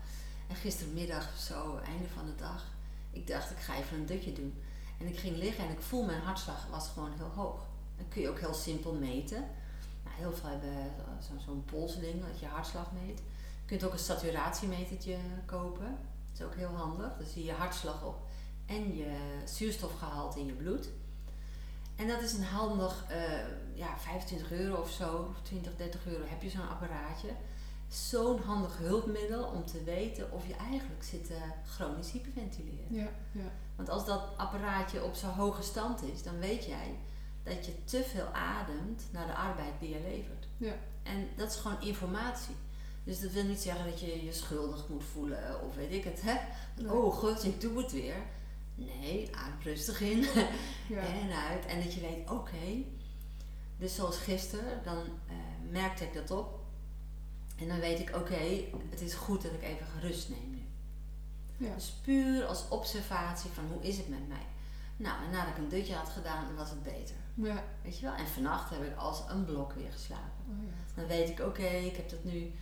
En 0.49 0.57
gistermiddag 0.57 1.29
zo, 1.39 1.77
einde 1.77 2.09
van 2.15 2.27
de 2.27 2.35
dag. 2.35 2.65
Ik 3.11 3.27
dacht, 3.27 3.51
ik 3.51 3.59
ga 3.59 3.77
even 3.77 3.99
een 3.99 4.07
dutje 4.07 4.33
doen. 4.33 4.63
En 5.01 5.07
ik 5.07 5.19
ging 5.19 5.37
liggen 5.37 5.65
en 5.65 5.71
ik 5.71 5.81
voel 5.81 6.05
mijn 6.05 6.21
hartslag 6.21 6.67
was 6.71 6.89
gewoon 6.89 7.13
heel 7.17 7.31
hoog. 7.35 7.61
Dat 7.97 8.07
kun 8.09 8.23
je 8.23 8.29
ook 8.29 8.39
heel 8.39 8.55
simpel 8.55 8.93
meten. 8.95 9.45
Nou, 10.05 10.17
heel 10.17 10.33
veel 10.33 10.49
hebben 10.49 10.71
eh, 10.71 11.27
zo- 11.27 11.45
zo'n 11.45 11.65
polsding 11.65 12.25
dat 12.31 12.41
je 12.41 12.47
hartslag 12.47 12.93
meet. 12.93 13.19
Je 13.19 13.67
kunt 13.67 13.85
ook 13.85 13.93
een 13.93 13.99
saturatiemetertje 13.99 15.17
kopen. 15.47 15.99
Dat 16.33 16.41
is 16.41 16.43
ook 16.45 16.55
heel 16.55 16.77
handig. 16.77 17.17
Dan 17.19 17.27
zie 17.27 17.45
je 17.45 17.53
hartslag 17.53 18.05
op 18.05 18.17
en 18.67 18.97
je 18.97 19.17
zuurstofgehalte 19.45 20.39
in 20.41 20.47
je 20.47 20.53
bloed. 20.53 20.89
En 21.97 22.09
dat 22.09 22.23
is 22.23 22.33
een 22.33 22.45
handig, 22.45 23.05
eh, 23.09 23.19
ja, 23.75 23.99
25 23.99 24.53
euro 24.53 24.81
of 24.81 24.91
zo, 24.91 25.29
of 25.31 25.43
20, 25.43 25.77
30 25.77 26.07
euro 26.07 26.25
heb 26.27 26.43
je 26.43 26.51
zo'n 26.51 26.69
apparaatje. 26.69 27.29
Zo'n 27.89 28.39
handig 28.39 28.79
hulpmiddel 28.79 29.45
om 29.45 29.65
te 29.65 29.85
weten 29.85 30.33
of 30.33 30.47
je 30.47 30.55
eigenlijk 30.55 31.05
zit 31.05 31.27
te 31.27 31.39
chronisch 31.67 32.11
hyperventileren. 32.11 32.87
Ja. 32.95 33.09
Ja. 33.33 33.51
Want 33.77 33.89
als 33.89 34.07
dat 34.07 34.23
apparaatje 34.37 35.05
op 35.05 35.15
zo'n 35.15 35.31
hoge 35.31 35.63
stand 35.63 36.03
is, 36.03 36.23
dan 36.23 36.39
weet 36.39 36.65
jij 36.65 36.99
dat 37.43 37.67
je 37.67 37.85
te 37.85 38.03
veel 38.03 38.27
ademt 38.27 39.03
naar 39.11 39.27
de 39.27 39.35
arbeid 39.35 39.73
die 39.81 39.89
je 39.89 40.01
levert. 40.01 40.49
Ja. 40.57 40.75
En 41.03 41.29
dat 41.37 41.51
is 41.51 41.57
gewoon 41.57 41.81
informatie. 41.81 42.55
Dus 43.05 43.21
dat 43.21 43.31
wil 43.31 43.45
niet 43.45 43.61
zeggen 43.61 43.85
dat 43.91 44.01
je 44.01 44.25
je 44.25 44.33
schuldig 44.33 44.89
moet 44.89 45.05
voelen 45.05 45.63
of 45.63 45.75
weet 45.75 45.93
ik 45.93 46.05
het. 46.05 46.23
Hè? 46.23 46.35
Nee. 46.83 46.93
Oh 46.93 47.15
god, 47.15 47.45
ik 47.45 47.61
doe 47.61 47.83
het 47.83 47.93
weer. 47.93 48.17
Nee, 48.77 49.31
adem 49.37 49.59
rustig 49.63 50.01
in 50.01 50.21
Ja. 50.89 51.01
en 51.01 51.33
uit. 51.49 51.67
En 51.67 51.83
dat 51.83 51.95
je 51.95 52.01
weet, 52.01 52.31
oké. 52.31 52.85
Dus 53.79 53.95
zoals 53.95 54.17
gisteren, 54.17 54.83
dan 54.85 54.99
eh, 55.29 55.35
merkte 55.71 56.05
ik 56.05 56.15
dat 56.15 56.31
op. 56.31 56.65
En 57.59 57.69
dan 57.69 57.79
weet 57.81 57.99
ik, 57.99 58.17
oké, 58.17 58.65
het 58.91 59.01
is 59.01 59.15
goed 59.15 59.43
dat 59.43 59.53
ik 59.53 59.63
even 59.63 59.87
rust 60.01 60.29
neem 60.29 60.51
nu. 60.51 60.63
Ja. 61.67 61.75
Dus 61.75 61.91
puur 62.03 62.45
als 62.45 62.69
observatie 62.69 63.51
van 63.51 63.65
hoe 63.73 63.83
is 63.83 63.97
het 63.97 64.09
met 64.09 64.29
mij. 64.29 64.47
Nou, 64.97 65.25
en 65.25 65.31
nadat 65.31 65.49
ik 65.57 65.59
een 65.59 65.69
dutje 65.69 65.95
had 65.95 66.09
gedaan, 66.09 66.57
was 66.57 66.71
het 66.71 66.83
beter. 66.83 67.17
Ja. 67.35 67.65
Weet 67.83 67.99
je 67.99 68.07
wel? 68.07 68.15
En 68.15 68.27
vannacht 68.27 68.71
heb 68.71 68.83
ik 68.83 68.97
als 68.97 69.23
een 69.29 69.45
blok 69.45 69.73
weer 69.73 69.93
geslapen. 69.93 70.45
Oh, 70.49 70.63
ja. 70.65 70.73
Dan 70.95 71.07
weet 71.07 71.29
ik, 71.29 71.41
oké, 71.41 71.67
ik 71.67 71.97
heb 71.97 72.11
dat 72.11 72.25
nu. 72.25 72.53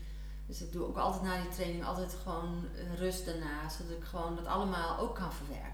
Dus 0.46 0.62
ik 0.62 0.72
doe 0.72 0.86
ook 0.86 0.96
altijd 0.96 1.22
na 1.22 1.40
die 1.42 1.50
training 1.50 1.84
altijd 1.84 2.14
gewoon 2.22 2.64
rust 2.96 3.24
daarna. 3.24 3.68
Zodat 3.68 3.96
ik 3.96 4.04
gewoon 4.04 4.36
dat 4.36 4.46
allemaal 4.46 4.98
ook 4.98 5.14
kan 5.14 5.32
verwerken. 5.32 5.73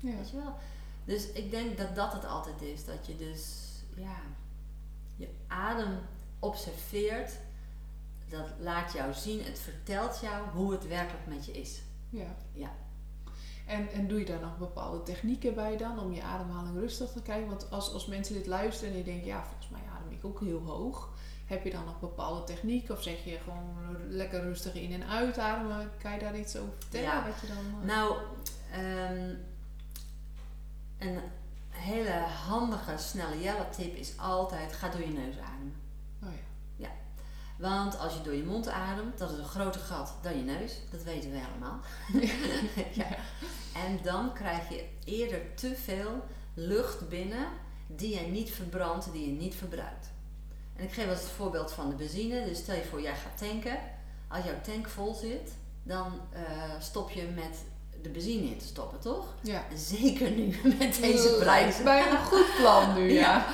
Ja. 0.00 0.16
Weet 0.16 0.30
je 0.30 0.36
wel? 0.36 0.54
Dus 1.04 1.32
ik 1.32 1.50
denk 1.50 1.78
dat 1.78 1.94
dat 1.96 2.12
het 2.12 2.24
altijd 2.24 2.62
is. 2.62 2.84
Dat 2.84 3.06
je 3.06 3.16
dus, 3.16 3.42
ja, 3.96 4.16
je 5.16 5.28
adem 5.46 5.98
observeert. 6.38 7.32
Dat 8.28 8.46
laat 8.58 8.92
jou 8.92 9.12
zien, 9.14 9.44
het 9.44 9.58
vertelt 9.58 10.18
jou 10.20 10.48
hoe 10.48 10.72
het 10.72 10.88
werkelijk 10.88 11.26
met 11.26 11.46
je 11.46 11.52
is. 11.52 11.80
Ja. 12.10 12.34
Ja. 12.52 12.70
En, 13.66 13.88
en 13.92 14.08
doe 14.08 14.18
je 14.18 14.24
daar 14.24 14.40
nog 14.40 14.58
bepaalde 14.58 15.02
technieken 15.02 15.54
bij 15.54 15.76
dan 15.76 15.98
om 15.98 16.12
je 16.12 16.22
ademhaling 16.22 16.74
rustig 16.76 17.10
te 17.10 17.22
krijgen? 17.22 17.48
Want 17.48 17.70
als, 17.70 17.92
als 17.92 18.06
mensen 18.06 18.34
dit 18.34 18.46
luisteren 18.46 18.90
en 18.90 18.94
die 18.96 19.04
denken, 19.04 19.26
ja, 19.26 19.44
volgens 19.44 19.68
mij 19.68 19.80
adem 19.96 20.12
ik 20.12 20.24
ook 20.24 20.40
heel 20.40 20.60
hoog. 20.60 21.08
Heb 21.46 21.64
je 21.64 21.70
dan 21.70 21.84
nog 21.84 22.00
bepaalde 22.00 22.44
technieken? 22.44 22.94
Of 22.96 23.02
zeg 23.02 23.24
je 23.24 23.38
gewoon 23.38 23.96
lekker 24.08 24.40
rustig 24.40 24.74
in- 24.74 24.92
en 24.92 25.04
uitademen? 25.08 25.90
Kan 26.02 26.12
je 26.12 26.18
daar 26.18 26.38
iets 26.38 26.56
over 26.56 26.72
vertellen? 26.78 27.06
Ja. 27.06 27.26
Wat 27.26 27.40
je 27.40 27.46
dan, 27.46 27.80
eh, 27.80 27.86
Nou, 27.86 28.16
ehm, 28.72 29.34
een 30.98 31.20
hele 31.70 32.10
handige, 32.88 33.08
snelle 33.08 33.42
jelle 33.42 33.68
tip 33.76 33.94
is 33.94 34.18
altijd: 34.18 34.72
ga 34.72 34.88
door 34.88 35.00
je 35.00 35.06
neus 35.06 35.34
ademen. 35.38 35.74
Oh 36.22 36.28
ja. 36.76 36.90
Want 37.56 37.98
als 37.98 38.14
je 38.14 38.22
door 38.22 38.34
je 38.34 38.44
mond 38.44 38.68
ademt, 38.68 39.18
dat 39.18 39.30
is 39.30 39.38
een 39.38 39.44
groter 39.44 39.80
gat 39.80 40.14
dan 40.22 40.36
je 40.36 40.42
neus. 40.42 40.72
Dat 40.90 41.02
weten 41.02 41.30
we 41.30 41.40
allemaal. 41.50 41.80
ja. 43.02 43.16
En 43.74 43.98
dan 44.02 44.32
krijg 44.32 44.68
je 44.68 44.88
eerder 45.04 45.54
te 45.54 45.74
veel 45.74 46.24
lucht 46.54 47.08
binnen 47.08 47.46
die 47.86 48.14
je 48.14 48.26
niet 48.26 48.50
verbrandt, 48.50 49.12
die 49.12 49.26
je 49.26 49.40
niet 49.40 49.54
verbruikt. 49.54 50.10
En 50.76 50.84
ik 50.84 50.92
geef 50.92 51.08
eens 51.08 51.20
het 51.20 51.30
voorbeeld 51.30 51.72
van 51.72 51.88
de 51.88 51.94
benzine. 51.94 52.44
Dus 52.44 52.58
stel 52.58 52.74
je 52.74 52.84
voor, 52.84 53.02
jij 53.02 53.14
gaat 53.14 53.38
tanken. 53.38 53.78
Als 54.28 54.44
jouw 54.44 54.60
tank 54.60 54.88
vol 54.88 55.14
zit, 55.14 55.52
dan 55.82 56.20
eh, 56.30 56.42
stop 56.78 57.10
je 57.10 57.22
met 57.22 57.64
de 58.02 58.08
benzine 58.08 58.50
in 58.50 58.58
te 58.58 58.66
stoppen, 58.66 58.98
toch? 59.00 59.34
Ja. 59.40 59.64
Zeker 59.76 60.30
nu 60.30 60.56
met 60.78 60.98
deze 61.00 61.36
prijzen. 61.40 61.84
Bij 61.84 62.10
een 62.10 62.24
goed 62.24 62.46
plan 62.56 62.94
nu, 62.94 63.12
ja. 63.22 63.46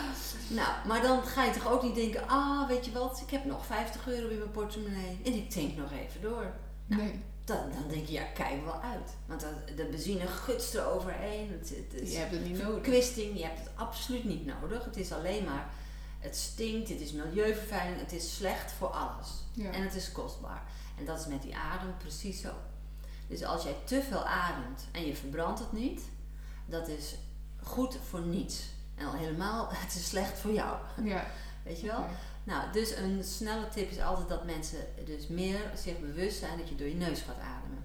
Nou, 0.49 0.69
maar 0.87 1.03
dan 1.03 1.23
ga 1.23 1.45
je 1.45 1.53
toch 1.53 1.73
ook 1.73 1.83
niet 1.83 1.95
denken, 1.95 2.29
ah, 2.29 2.69
weet 2.69 2.85
je 2.85 2.93
wat, 2.93 3.21
ik 3.25 3.31
heb 3.31 3.45
nog 3.45 3.67
50 3.67 4.09
euro 4.09 4.29
in 4.29 4.39
mijn 4.39 4.51
portemonnee 4.51 5.19
en 5.25 5.33
ik 5.35 5.51
tank 5.51 5.77
nog 5.77 5.91
even 5.93 6.21
door. 6.21 6.53
Nou, 6.87 7.03
Nee, 7.03 7.21
Dan, 7.45 7.57
dan 7.73 7.89
denk 7.89 8.07
je, 8.07 8.13
ja, 8.13 8.23
kijk 8.25 8.65
wel 8.65 8.81
uit. 8.81 9.11
Want 9.27 9.41
dat, 9.41 9.77
de 9.77 9.85
benzine 9.85 10.27
gutst 10.27 10.75
er 10.75 10.87
overheen. 10.87 11.51
Het, 11.51 11.69
het 11.69 12.01
is 12.03 12.13
je 12.13 12.19
hebt 12.19 12.31
het 12.31 12.45
niet 12.45 12.59
nodig. 12.59 12.73
verkwisting, 12.73 13.39
je 13.39 13.45
hebt 13.45 13.59
het 13.59 13.69
absoluut 13.75 14.25
niet 14.25 14.47
nodig. 14.47 14.85
Het 14.85 14.97
is 14.97 15.13
alleen 15.13 15.45
maar, 15.45 15.69
het 16.19 16.37
stinkt, 16.37 16.89
het 16.89 17.01
is 17.01 17.13
milieuvervuiling, 17.13 18.01
het 18.01 18.13
is 18.13 18.37
slecht 18.37 18.73
voor 18.73 18.89
alles. 18.89 19.29
Ja. 19.53 19.71
En 19.71 19.83
het 19.83 19.95
is 19.95 20.13
kostbaar. 20.13 20.63
En 20.99 21.05
dat 21.05 21.21
is 21.21 21.27
met 21.27 21.43
die 21.43 21.57
adem 21.57 21.97
precies 21.99 22.41
zo. 22.41 22.51
Dus 23.27 23.45
als 23.45 23.63
jij 23.63 23.77
te 23.85 24.03
veel 24.03 24.25
ademt 24.25 24.87
en 24.93 25.07
je 25.07 25.15
verbrandt 25.15 25.61
het 25.61 25.73
niet, 25.73 26.01
dat 26.67 26.89
is 26.89 27.15
goed 27.63 27.97
voor 28.09 28.21
niets. 28.21 28.63
En 28.95 29.07
al 29.07 29.15
helemaal, 29.15 29.69
het 29.73 29.95
is 29.95 30.09
slecht 30.09 30.39
voor 30.39 30.53
jou. 30.53 30.77
Ja. 31.03 31.27
Weet 31.63 31.81
je 31.81 31.87
wel? 31.87 32.07
Nou, 32.45 32.73
dus 32.73 32.97
een 32.97 33.25
snelle 33.25 33.69
tip 33.69 33.91
is 33.91 34.01
altijd 34.01 34.29
dat 34.29 34.45
mensen 34.45 34.79
dus 35.05 35.27
meer 35.27 35.61
zich 35.77 36.01
bewust 36.01 36.39
zijn 36.39 36.59
dat 36.59 36.69
je 36.69 36.75
door 36.75 36.89
je 36.89 36.95
neus 36.95 37.21
gaat 37.21 37.39
ademen. 37.39 37.85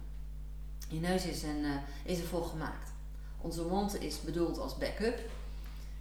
Je 0.87 0.99
neus 0.99 1.25
is, 1.25 1.43
een, 1.43 1.63
eh, 1.63 2.11
is 2.11 2.19
ervoor 2.19 2.45
gemaakt. 2.45 2.91
Onze 3.41 3.63
mond 3.63 4.01
is 4.01 4.21
bedoeld 4.21 4.59
als 4.59 4.77
backup. 4.77 5.19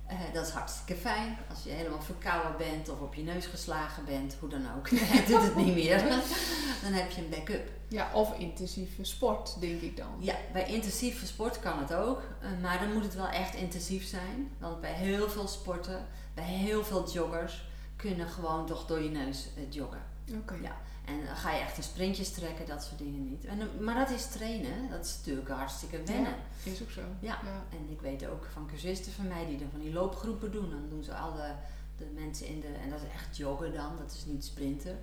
Eh, 0.07 0.19
dat 0.33 0.47
is 0.47 0.53
hartstikke 0.53 1.01
fijn. 1.01 1.39
Als 1.51 1.63
je 1.63 1.71
helemaal 1.71 2.03
verkouden 2.03 2.57
bent 2.57 2.89
of 2.89 3.01
op 3.01 3.15
je 3.15 3.23
neus 3.23 3.47
geslagen 3.47 4.05
bent, 4.05 4.37
hoe 4.41 4.49
dan 4.49 4.67
ook. 4.77 4.89
Hij 4.91 5.25
doet 5.31 5.43
het 5.43 5.57
niet 5.57 5.75
meer. 5.75 5.99
Dan 6.83 6.93
heb 6.93 7.11
je 7.11 7.21
een 7.21 7.31
backup. 7.31 7.78
Ja, 7.89 8.11
of 8.15 8.39
intensieve 8.39 9.05
sport, 9.05 9.61
denk 9.61 9.81
ik 9.81 9.97
dan. 9.97 10.09
Ja, 10.19 10.35
bij 10.53 10.67
intensieve 10.73 11.27
sport 11.27 11.61
kan 11.61 11.79
het 11.79 11.95
ook. 11.95 12.23
eh, 12.41 12.49
Maar 12.63 12.79
dan 12.79 12.93
moet 12.93 13.03
het 13.03 13.15
wel 13.15 13.29
echt 13.29 13.55
intensief 13.55 14.07
zijn. 14.07 14.51
Want 14.59 14.81
bij 14.81 14.93
heel 14.93 15.29
veel 15.31 15.49
sporten, 15.49 16.07
bij 16.35 16.45
heel 16.45 16.85
veel 16.85 17.11
joggers, 17.11 17.67
kunnen 17.97 18.29
gewoon 18.29 18.67
toch 18.67 18.87
door 18.87 19.03
je 19.03 19.11
neus 19.11 19.49
eh, 19.57 19.63
joggen. 19.73 20.03
Oké. 20.35 20.55
Ja. 20.63 20.77
En 21.05 21.25
dan 21.27 21.37
ga 21.37 21.53
je 21.55 21.61
echt 21.61 21.77
in 21.77 21.83
sprintjes 21.83 22.31
trekken, 22.33 22.67
dat 22.67 22.83
soort 22.85 22.99
dingen 22.99 23.29
niet. 23.31 23.45
En, 23.45 23.61
eh, 23.61 23.67
maar 23.81 23.95
dat 23.95 24.11
is 24.11 24.27
trainen, 24.27 24.91
dat 24.91 25.05
is 25.05 25.17
natuurlijk 25.19 25.49
hartstikke 25.49 26.03
wennen. 26.03 26.35
Is 26.63 26.83
ook 26.83 26.91
zo. 26.91 27.01
Ja. 27.21 27.39
En 27.71 27.89
ik 27.91 28.01
weet 28.01 28.27
ook 28.27 28.47
van 28.53 28.67
cursisten 28.67 29.13
van 29.13 29.29
mij 29.29 29.47
die 29.47 29.59
dan 29.59 29.69
van 29.71 29.81
die 29.81 29.93
loopgroepen 29.93 30.53
doen. 30.53 30.71
Dan 30.71 30.89
doen 30.89 31.03
ze 31.03 31.15
al 31.15 31.33
de, 31.33 31.51
de 31.99 32.11
mensen 32.15 32.47
in 32.47 32.61
de, 32.61 32.67
en 32.83 32.91
dat 32.91 33.01
is 33.03 33.13
echt 33.15 33.37
joggen 33.37 33.73
dan, 33.73 33.97
dat 33.99 34.13
is 34.13 34.25
niet 34.27 34.45
sprinten. 34.45 34.99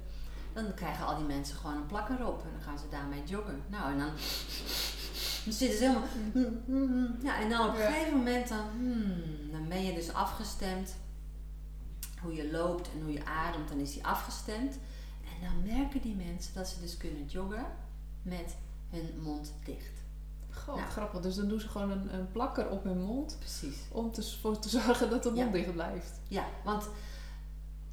Dan 0.56 0.74
krijgen 0.74 1.06
al 1.06 1.16
die 1.18 1.26
mensen 1.26 1.56
gewoon 1.58 1.76
een 1.76 1.86
plakker 1.86 2.28
op 2.28 2.44
en 2.44 2.50
dan 2.52 2.62
gaan 2.62 2.80
ze 2.80 2.86
daarmee 2.90 3.24
joggen. 3.24 3.62
Nou, 3.70 3.92
en 3.92 3.98
dan, 3.98 4.08
dan 5.46 5.54
zitten 5.54 5.78
ze 5.78 5.84
helemaal. 5.84 7.14
Ja, 7.24 7.40
en 7.42 7.50
dan 7.50 7.68
op 7.68 7.74
een 7.74 7.80
Ja. 7.82 7.92
gegeven 7.92 8.18
moment 8.18 8.48
dan, 8.48 8.68
hmm, 8.78 9.52
dan 9.52 9.68
ben 9.70 9.84
je 9.86 9.94
dus 9.94 10.14
afgestemd. 10.14 10.96
Hoe 12.22 12.34
je 12.34 12.52
loopt 12.52 12.90
en 12.92 13.02
hoe 13.02 13.12
je 13.12 13.26
ademt, 13.26 13.68
dan 13.70 13.78
is 13.80 13.94
die 13.94 14.06
afgestemd. 14.06 14.74
En 15.24 15.48
dan 15.48 15.76
merken 15.78 16.02
die 16.02 16.16
mensen 16.16 16.54
dat 16.54 16.68
ze 16.68 16.80
dus 16.82 16.98
kunnen 16.98 17.26
joggen 17.26 17.66
met 18.22 18.56
hun 18.90 19.20
mond 19.22 19.54
dicht. 19.66 19.94
Goh, 20.52 20.76
Nou. 20.76 20.88
grappig. 20.90 21.22
Dus 21.22 21.36
dan 21.36 21.48
doen 21.48 21.60
ze 21.60 21.68
gewoon 21.70 21.92
een, 21.92 22.14
een 22.14 22.32
plakker 22.32 22.70
op 22.70 22.84
hun 22.84 23.02
mond 23.02 23.36
Precies. 23.40 23.78
om 23.92 24.12
te, 24.12 24.24
voor 24.42 24.60
te 24.60 24.70
zorgen 24.70 25.10
dat 25.10 25.24
de 25.24 25.32
mond 25.32 25.46
Ja. 25.46 25.52
dicht 25.52 25.74
blijft. 25.74 26.20
Ja, 26.28 26.46
want 26.64 26.88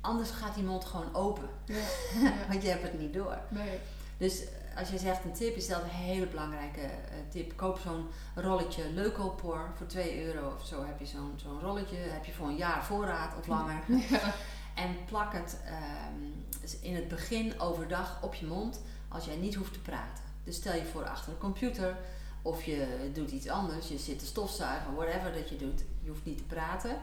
anders 0.02 0.30
gaat 0.30 0.54
die 0.54 0.64
mond 0.64 0.84
gewoon 0.84 1.14
open. 1.14 1.48
Ja. 1.64 1.84
Want 2.48 2.62
je 2.62 2.68
hebt 2.68 2.82
het 2.82 2.98
niet 2.98 3.14
door. 3.14 3.38
Nee. 3.48 3.78
Dus 4.16 4.42
als 4.76 4.90
je 4.90 4.98
zegt 4.98 5.24
een 5.24 5.32
tip, 5.32 5.56
is 5.56 5.68
dat 5.68 5.82
een 5.82 5.88
hele 5.88 6.26
belangrijke 6.26 6.80
eh, 6.80 6.90
tip. 7.28 7.56
Koop 7.56 7.78
zo'n 7.78 8.06
rolletje 8.34 8.90
Leukopoor 8.90 9.70
voor 9.76 9.86
2 9.86 10.24
euro 10.24 10.54
of 10.54 10.66
zo. 10.66 10.84
Heb 10.84 10.98
je 10.98 11.06
zo'n 11.06 11.32
zo'n 11.36 11.60
rolletje, 11.60 11.96
heb 11.96 12.24
je 12.24 12.32
voor 12.32 12.46
een 12.46 12.56
jaar 12.56 12.84
voorraad 12.84 13.38
of 13.38 13.46
langer. 13.46 13.82
Ja. 14.10 14.34
En 14.74 14.96
plak 15.06 15.32
het 15.32 15.60
ehm, 15.64 16.80
in 16.80 16.94
het 16.94 17.08
begin 17.08 17.60
overdag 17.60 18.18
op 18.22 18.34
je 18.34 18.46
mond 18.46 18.80
als 19.08 19.24
jij 19.24 19.36
niet 19.36 19.54
hoeft 19.54 19.72
te 19.72 19.80
praten. 19.80 20.24
Dus 20.44 20.56
stel 20.56 20.74
je 20.74 20.84
voor 20.84 21.04
achter 21.04 21.32
een 21.32 21.38
computer 21.38 21.96
of 22.42 22.64
je 22.64 23.10
doet 23.12 23.30
iets 23.30 23.48
anders. 23.48 23.88
Je 23.88 23.98
zit 23.98 24.18
te 24.18 24.26
stofzuigen, 24.26 24.94
whatever 24.94 25.32
dat 25.32 25.48
je 25.48 25.56
doet. 25.56 25.84
Je 26.02 26.08
hoeft 26.08 26.24
niet 26.24 26.38
te 26.38 26.44
praten. 26.44 26.96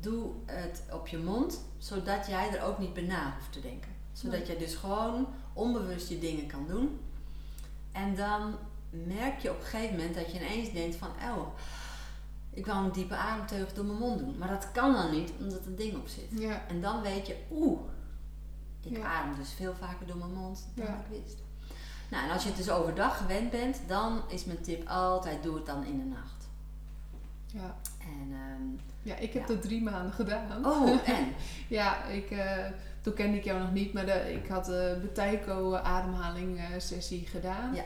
Doe 0.00 0.30
het 0.46 0.82
op 0.92 1.08
je 1.08 1.18
mond, 1.18 1.60
zodat 1.78 2.26
jij 2.26 2.50
er 2.58 2.62
ook 2.64 2.78
niet 2.78 2.94
bij 2.94 3.02
na 3.02 3.34
hoeft 3.38 3.52
te 3.52 3.60
denken. 3.60 3.90
Zodat 4.12 4.38
Nee. 4.38 4.46
je 4.48 4.56
dus 4.56 4.74
gewoon 4.74 5.26
onbewust 5.52 6.08
je 6.08 6.18
dingen 6.18 6.46
kan 6.46 6.66
doen. 6.68 7.00
En 7.92 8.14
dan 8.14 8.54
merk 8.90 9.38
je 9.38 9.50
op 9.50 9.60
een 9.60 9.66
gegeven 9.66 9.96
moment 9.96 10.14
dat 10.14 10.32
je 10.32 10.38
ineens 10.38 10.72
denkt 10.72 10.96
van... 10.96 11.08
Oh, 11.08 11.46
ik 12.50 12.66
wou 12.66 12.84
een 12.84 12.92
diepe 12.92 13.14
ademteug 13.16 13.72
door 13.72 13.84
mijn 13.84 13.98
mond 13.98 14.18
doen. 14.18 14.38
Maar 14.38 14.48
dat 14.48 14.72
kan 14.72 14.92
dan 14.92 15.10
niet, 15.10 15.32
omdat 15.40 15.64
er 15.64 15.76
ding 15.76 15.96
op 15.96 16.08
zit. 16.08 16.28
Ja. 16.30 16.66
En 16.68 16.80
dan 16.80 17.02
weet 17.02 17.26
je, 17.26 17.36
oeh, 17.50 17.80
ik 18.80 18.96
Ja. 18.96 19.04
adem 19.04 19.34
dus 19.36 19.52
veel 19.52 19.74
vaker 19.74 20.06
door 20.06 20.16
mijn 20.16 20.32
mond 20.32 20.66
dan 20.74 20.86
Ja. 20.86 20.92
ik 21.10 21.22
wist. 21.22 21.36
Nou, 22.10 22.24
en 22.24 22.30
als 22.30 22.42
je 22.42 22.48
het 22.48 22.56
dus 22.58 22.70
overdag 22.70 23.16
gewend 23.16 23.50
bent, 23.50 23.80
dan 23.86 24.22
is 24.28 24.44
mijn 24.44 24.60
tip 24.62 24.88
altijd 24.88 25.42
doe 25.42 25.54
het 25.54 25.66
dan 25.66 25.84
in 25.84 25.98
de 25.98 26.04
nacht. 26.04 26.48
Ja. 27.46 27.76
En, 28.00 28.32
ehm, 28.32 28.82
ja, 29.04 29.16
ik 29.16 29.32
heb 29.32 29.42
Ja. 29.48 29.54
dat 29.54 29.62
drie 29.62 29.82
maanden 29.82 30.12
gedaan. 30.12 30.66
oh, 30.66 30.88
en? 31.16 31.26
Ja, 31.68 32.04
ik, 32.04 32.30
eh, 32.30 32.64
toen 33.00 33.14
kende 33.14 33.36
ik 33.36 33.44
jou 33.44 33.60
nog 33.60 33.72
niet, 33.72 33.92
maar 33.92 34.06
de, 34.06 34.32
ik 34.42 34.48
had 34.48 34.64
de 34.64 34.98
Beteiko 35.02 35.74
ademhaling 35.74 36.58
eh, 36.58 36.64
sessie 36.78 37.26
gedaan. 37.26 37.74
Ja. 37.74 37.82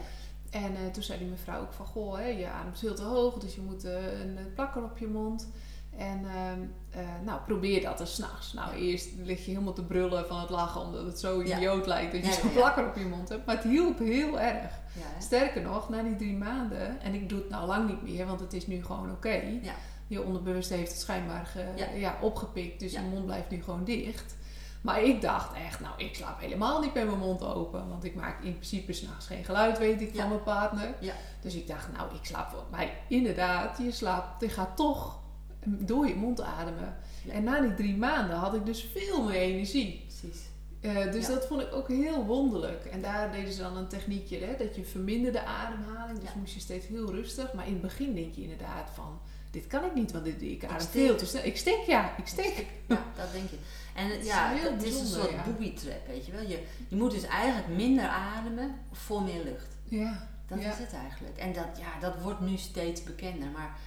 En 0.51 0.75
eh, 0.77 0.91
toen 0.93 1.03
zei 1.03 1.19
die 1.19 1.29
mevrouw 1.29 1.61
ook 1.61 1.73
van, 1.73 1.87
goh, 1.87 2.17
hè, 2.19 2.27
je 2.27 2.49
ademt 2.49 2.79
veel 2.79 2.95
te 2.95 3.03
hoog, 3.03 3.35
dus 3.39 3.55
je 3.55 3.61
moet 3.61 3.85
eh, 3.85 4.21
een 4.21 4.39
eh, 4.39 4.45
plakker 4.55 4.83
op 4.83 4.99
je 4.99 5.07
mond. 5.07 5.49
En 5.97 6.25
ehm, 6.25 6.61
eh, 6.91 7.09
nou, 7.25 7.41
probeer 7.47 7.83
dat 7.83 8.01
eens 8.01 8.15
s'nachts. 8.15 8.53
Nou, 8.53 8.75
eerst 8.75 9.09
lig 9.25 9.45
je 9.45 9.51
helemaal 9.51 9.73
te 9.73 9.85
brullen 9.85 10.27
van 10.27 10.41
het 10.41 10.51
lachen, 10.51 10.81
omdat 10.81 11.05
het 11.07 11.19
zo 11.21 11.41
idioot 11.43 11.87
lijkt 11.87 12.13
dat 12.13 12.27
je 12.27 12.33
zo'n 12.33 12.53
plakker 12.53 12.87
op 12.87 12.97
je 12.97 13.05
mond 13.05 13.29
hebt. 13.29 13.47
Maar 13.47 13.55
het 13.55 13.65
hielp 13.65 13.99
heel 13.99 14.41
erg. 14.41 14.73
Sterker 15.19 15.63
nog, 15.63 15.89
na 15.89 16.03
die 16.03 16.17
drie 16.17 16.37
maanden, 16.37 17.01
en 17.01 17.15
ik 17.15 17.29
doe 17.29 17.39
het 17.39 17.49
nou 17.49 17.67
lang 17.67 17.89
niet 17.89 18.03
meer, 18.03 18.27
want 18.27 18.41
het 18.41 18.53
is 18.53 18.67
nu 18.67 18.85
gewoon 18.85 19.11
oké. 19.11 19.43
Ja. 19.63 19.73
Je 20.09 20.23
onderbewuste 20.23 20.75
heeft 20.75 20.91
het 20.91 21.01
schijnbaar 21.01 21.47
ge- 21.47 21.73
Ja. 21.77 21.87
ja. 21.95 22.19
opgepikt, 22.21 22.81
dus 22.81 22.93
je 22.93 23.01
mond 23.01 23.25
blijft 23.25 23.51
nu 23.51 23.63
gewoon 23.63 23.85
dicht. 23.85 24.37
Maar 24.81 25.03
ik 25.03 25.21
dacht 25.21 25.57
echt, 25.57 25.81
nou, 25.81 25.95
ik 26.05 26.15
slaap 26.15 26.41
helemaal 26.41 26.81
niet 26.81 26.95
met 26.95 27.07
mijn 27.07 27.19
mond 27.19 27.43
open. 27.45 27.89
Want 27.89 28.05
ik 28.05 28.15
maak 28.15 28.43
in 28.43 28.53
principe 28.53 28.93
s'nachts 28.93 29.27
geen 29.27 29.45
geluid, 29.45 29.79
weet 29.79 30.01
ik, 30.01 30.15
Ja. 30.15 30.21
van 30.21 30.29
mijn 30.29 30.43
partner. 30.43 30.95
Ja. 31.01 31.15
Dus 31.41 31.55
ik 31.55 31.67
dacht, 31.67 31.93
nou, 31.93 32.15
ik 32.15 32.25
slaap 32.25 32.53
wel. 32.53 32.67
Maar 32.71 32.91
inderdaad, 33.09 33.79
je 33.79 33.91
slaapt, 33.93 34.41
je 34.41 34.49
gaat 34.49 34.77
toch 34.77 35.19
door 35.65 36.07
je 36.07 36.15
mond 36.15 36.41
ademen. 36.41 36.97
Ja. 37.25 37.33
En 37.33 37.45
na 37.45 37.61
die 37.61 37.75
drie 37.75 37.97
maanden 37.97 38.37
had 38.37 38.55
ik 38.55 38.67
dus 38.67 38.89
veel 38.93 39.23
meer 39.25 39.35
energie. 39.41 40.05
Precies. 40.07 40.47
Eh, 40.81 41.13
dus 41.13 41.27
dat 41.27 41.47
vond 41.47 41.61
ik 41.61 41.73
ook 41.73 41.89
heel 41.89 42.25
wonderlijk. 42.25 42.85
En 42.85 43.03
daar 43.03 43.33
deden 43.33 43.53
ze 43.53 43.63
dan 43.63 43.77
een 43.77 43.89
techniekje, 43.89 44.39
hè, 44.39 44.57
dat 44.57 44.77
je 44.77 44.85
verminderde 44.85 45.45
ademhaling. 45.45 46.19
Dus 46.19 46.35
moest 46.35 46.55
je 46.55 46.61
steeds 46.61 46.87
heel 46.87 47.11
rustig. 47.11 47.53
Maar 47.53 47.67
in 47.67 47.73
het 47.73 47.83
begin 47.83 48.15
denk 48.15 48.35
je 48.35 48.43
inderdaad 48.43 48.91
van, 48.95 49.21
dit 49.61 49.67
kan 49.67 49.85
ik 49.85 49.95
niet, 49.95 50.13
want 50.13 50.25
dit, 50.25 50.43
ik 50.43 50.65
adem 50.65 50.87
veel 50.87 51.17
te 51.17 51.27
snel. 51.27 51.45
Ik 51.45 51.57
stik, 51.57 51.81
ja, 51.87 52.17
ik 52.17 52.27
stik. 52.27 52.67
Ja, 52.89 53.03
dat 53.17 53.33
denk 53.33 53.51
je. 53.51 53.57
En 53.95 54.09
het- 54.11 54.21
is 54.21 54.27
ja, 54.27 54.53
het 54.55 54.83
is 54.83 55.01
een 55.01 55.07
soort 55.07 55.31
ja. 55.31 55.43
booby 55.45 55.75
trap, 55.75 56.07
weet 56.07 56.27
je 56.27 56.33
wel. 56.33 56.41
Je, 56.43 56.63
je 56.89 56.97
moet 56.97 57.11
dus 57.11 57.23
eigenlijk 57.23 57.69
minder 57.69 58.05
ademen 58.09 58.75
voor 58.93 59.23
meer 59.23 59.45
lucht. 59.45 59.67
Ja, 59.85 60.29
Dat 60.47 60.61
Ja. 60.63 60.73
is 60.73 60.79
het 60.79 60.93
eigenlijk. 60.93 61.37
En 61.39 61.53
dat, 61.53 61.67
ja, 61.79 62.01
dat 62.01 62.21
wordt 62.23 62.41
nu 62.41 62.57
steeds 62.57 63.03
bekender. 63.03 63.49
Maar 63.49 63.79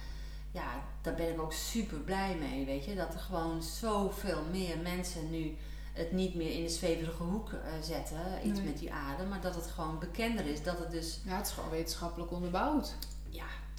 ja, 0.50 0.64
daar 1.02 1.14
ben 1.14 1.28
ik 1.28 1.40
ook 1.40 1.52
super 1.52 1.98
blij 1.98 2.36
mee, 2.40 2.64
weet 2.64 2.84
je. 2.84 2.94
Dat 2.94 3.14
er 3.14 3.20
gewoon 3.20 3.62
zoveel 3.62 4.42
meer 4.50 4.78
mensen 4.78 5.30
nu 5.30 5.56
het 5.92 6.12
niet 6.12 6.34
meer 6.34 6.50
in 6.52 6.62
de 6.62 6.68
zweverige 6.68 7.22
hoek 7.22 7.52
eh, 7.52 7.58
zetten, 7.82 8.18
iets 8.44 8.58
Nee. 8.58 8.68
met 8.68 8.78
die 8.78 8.92
adem. 8.92 9.28
Maar 9.28 9.40
dat 9.40 9.54
het 9.54 9.66
gewoon 9.66 9.98
bekender 9.98 10.46
is. 10.46 10.62
Dat 10.62 10.78
het 10.78 10.90
dus, 10.90 11.20
ja, 11.24 11.36
het 11.36 11.46
is 11.46 11.52
gewoon 11.52 11.70
wetenschappelijk 11.70 12.30
onderbouwd. 12.32 12.94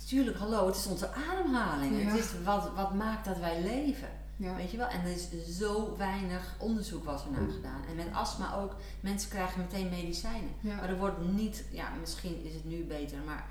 Tuurlijk, 0.08 0.38
hallo, 0.38 0.66
het 0.68 0.76
is 0.76 0.88
onze 0.88 1.10
ademhaling. 1.14 2.00
Ja. 2.02 2.06
Het 2.10 2.20
is 2.20 2.30
wat, 2.44 2.70
wat 2.76 2.94
maakt 2.94 3.26
dat 3.26 3.38
wij 3.38 3.62
leven. 3.62 4.10
Ja. 4.36 4.56
Weet 4.56 4.72
je 4.72 4.78
wel? 4.78 4.88
En 4.88 5.02
er 5.02 5.12
is 5.12 5.28
zo 5.58 5.96
weinig 5.98 6.56
onderzoek 6.60 7.06
was 7.06 7.24
er 7.26 7.32
naar 7.32 7.50
gedaan. 7.54 7.82
En 7.90 7.96
met 7.96 8.08
astma 8.14 8.56
ook, 8.56 8.76
mensen 9.00 9.30
krijgen 9.30 9.60
meteen 9.62 9.90
medicijnen. 9.90 10.50
Ja. 10.60 10.76
Maar 10.76 10.90
er 10.90 10.98
wordt 10.98 11.32
niet, 11.34 11.64
ja, 11.72 11.88
misschien 12.00 12.46
is 12.46 12.54
het 12.54 12.66
nu 12.66 12.84
beter, 12.84 13.18
maar 13.26 13.46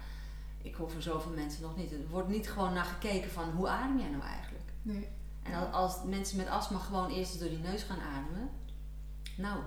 ik 0.63 0.75
hoor 0.75 0.91
voor 0.91 1.03
zoveel 1.03 1.33
mensen 1.33 1.63
nog 1.63 1.77
niet. 1.77 1.93
Er 1.93 1.99
wordt 2.11 2.29
niet 2.29 2.51
gewoon 2.51 2.73
naar 2.73 2.85
gekeken 2.85 3.31
van 3.31 3.51
hoe 3.57 3.69
adem 3.69 3.99
jij 3.99 4.09
nou 4.09 4.23
eigenlijk? 4.23 4.65
Nee. 4.83 5.09
En 5.43 5.55
als, 5.55 5.73
als 5.73 5.97
mensen 6.05 6.37
met 6.37 6.49
astma 6.49 6.79
gewoon 6.79 7.11
eerst 7.11 7.39
door 7.41 7.49
die 7.49 7.59
neus 7.59 7.83
gaan 7.83 8.01
ademen, 8.01 8.49
nou, 9.37 9.59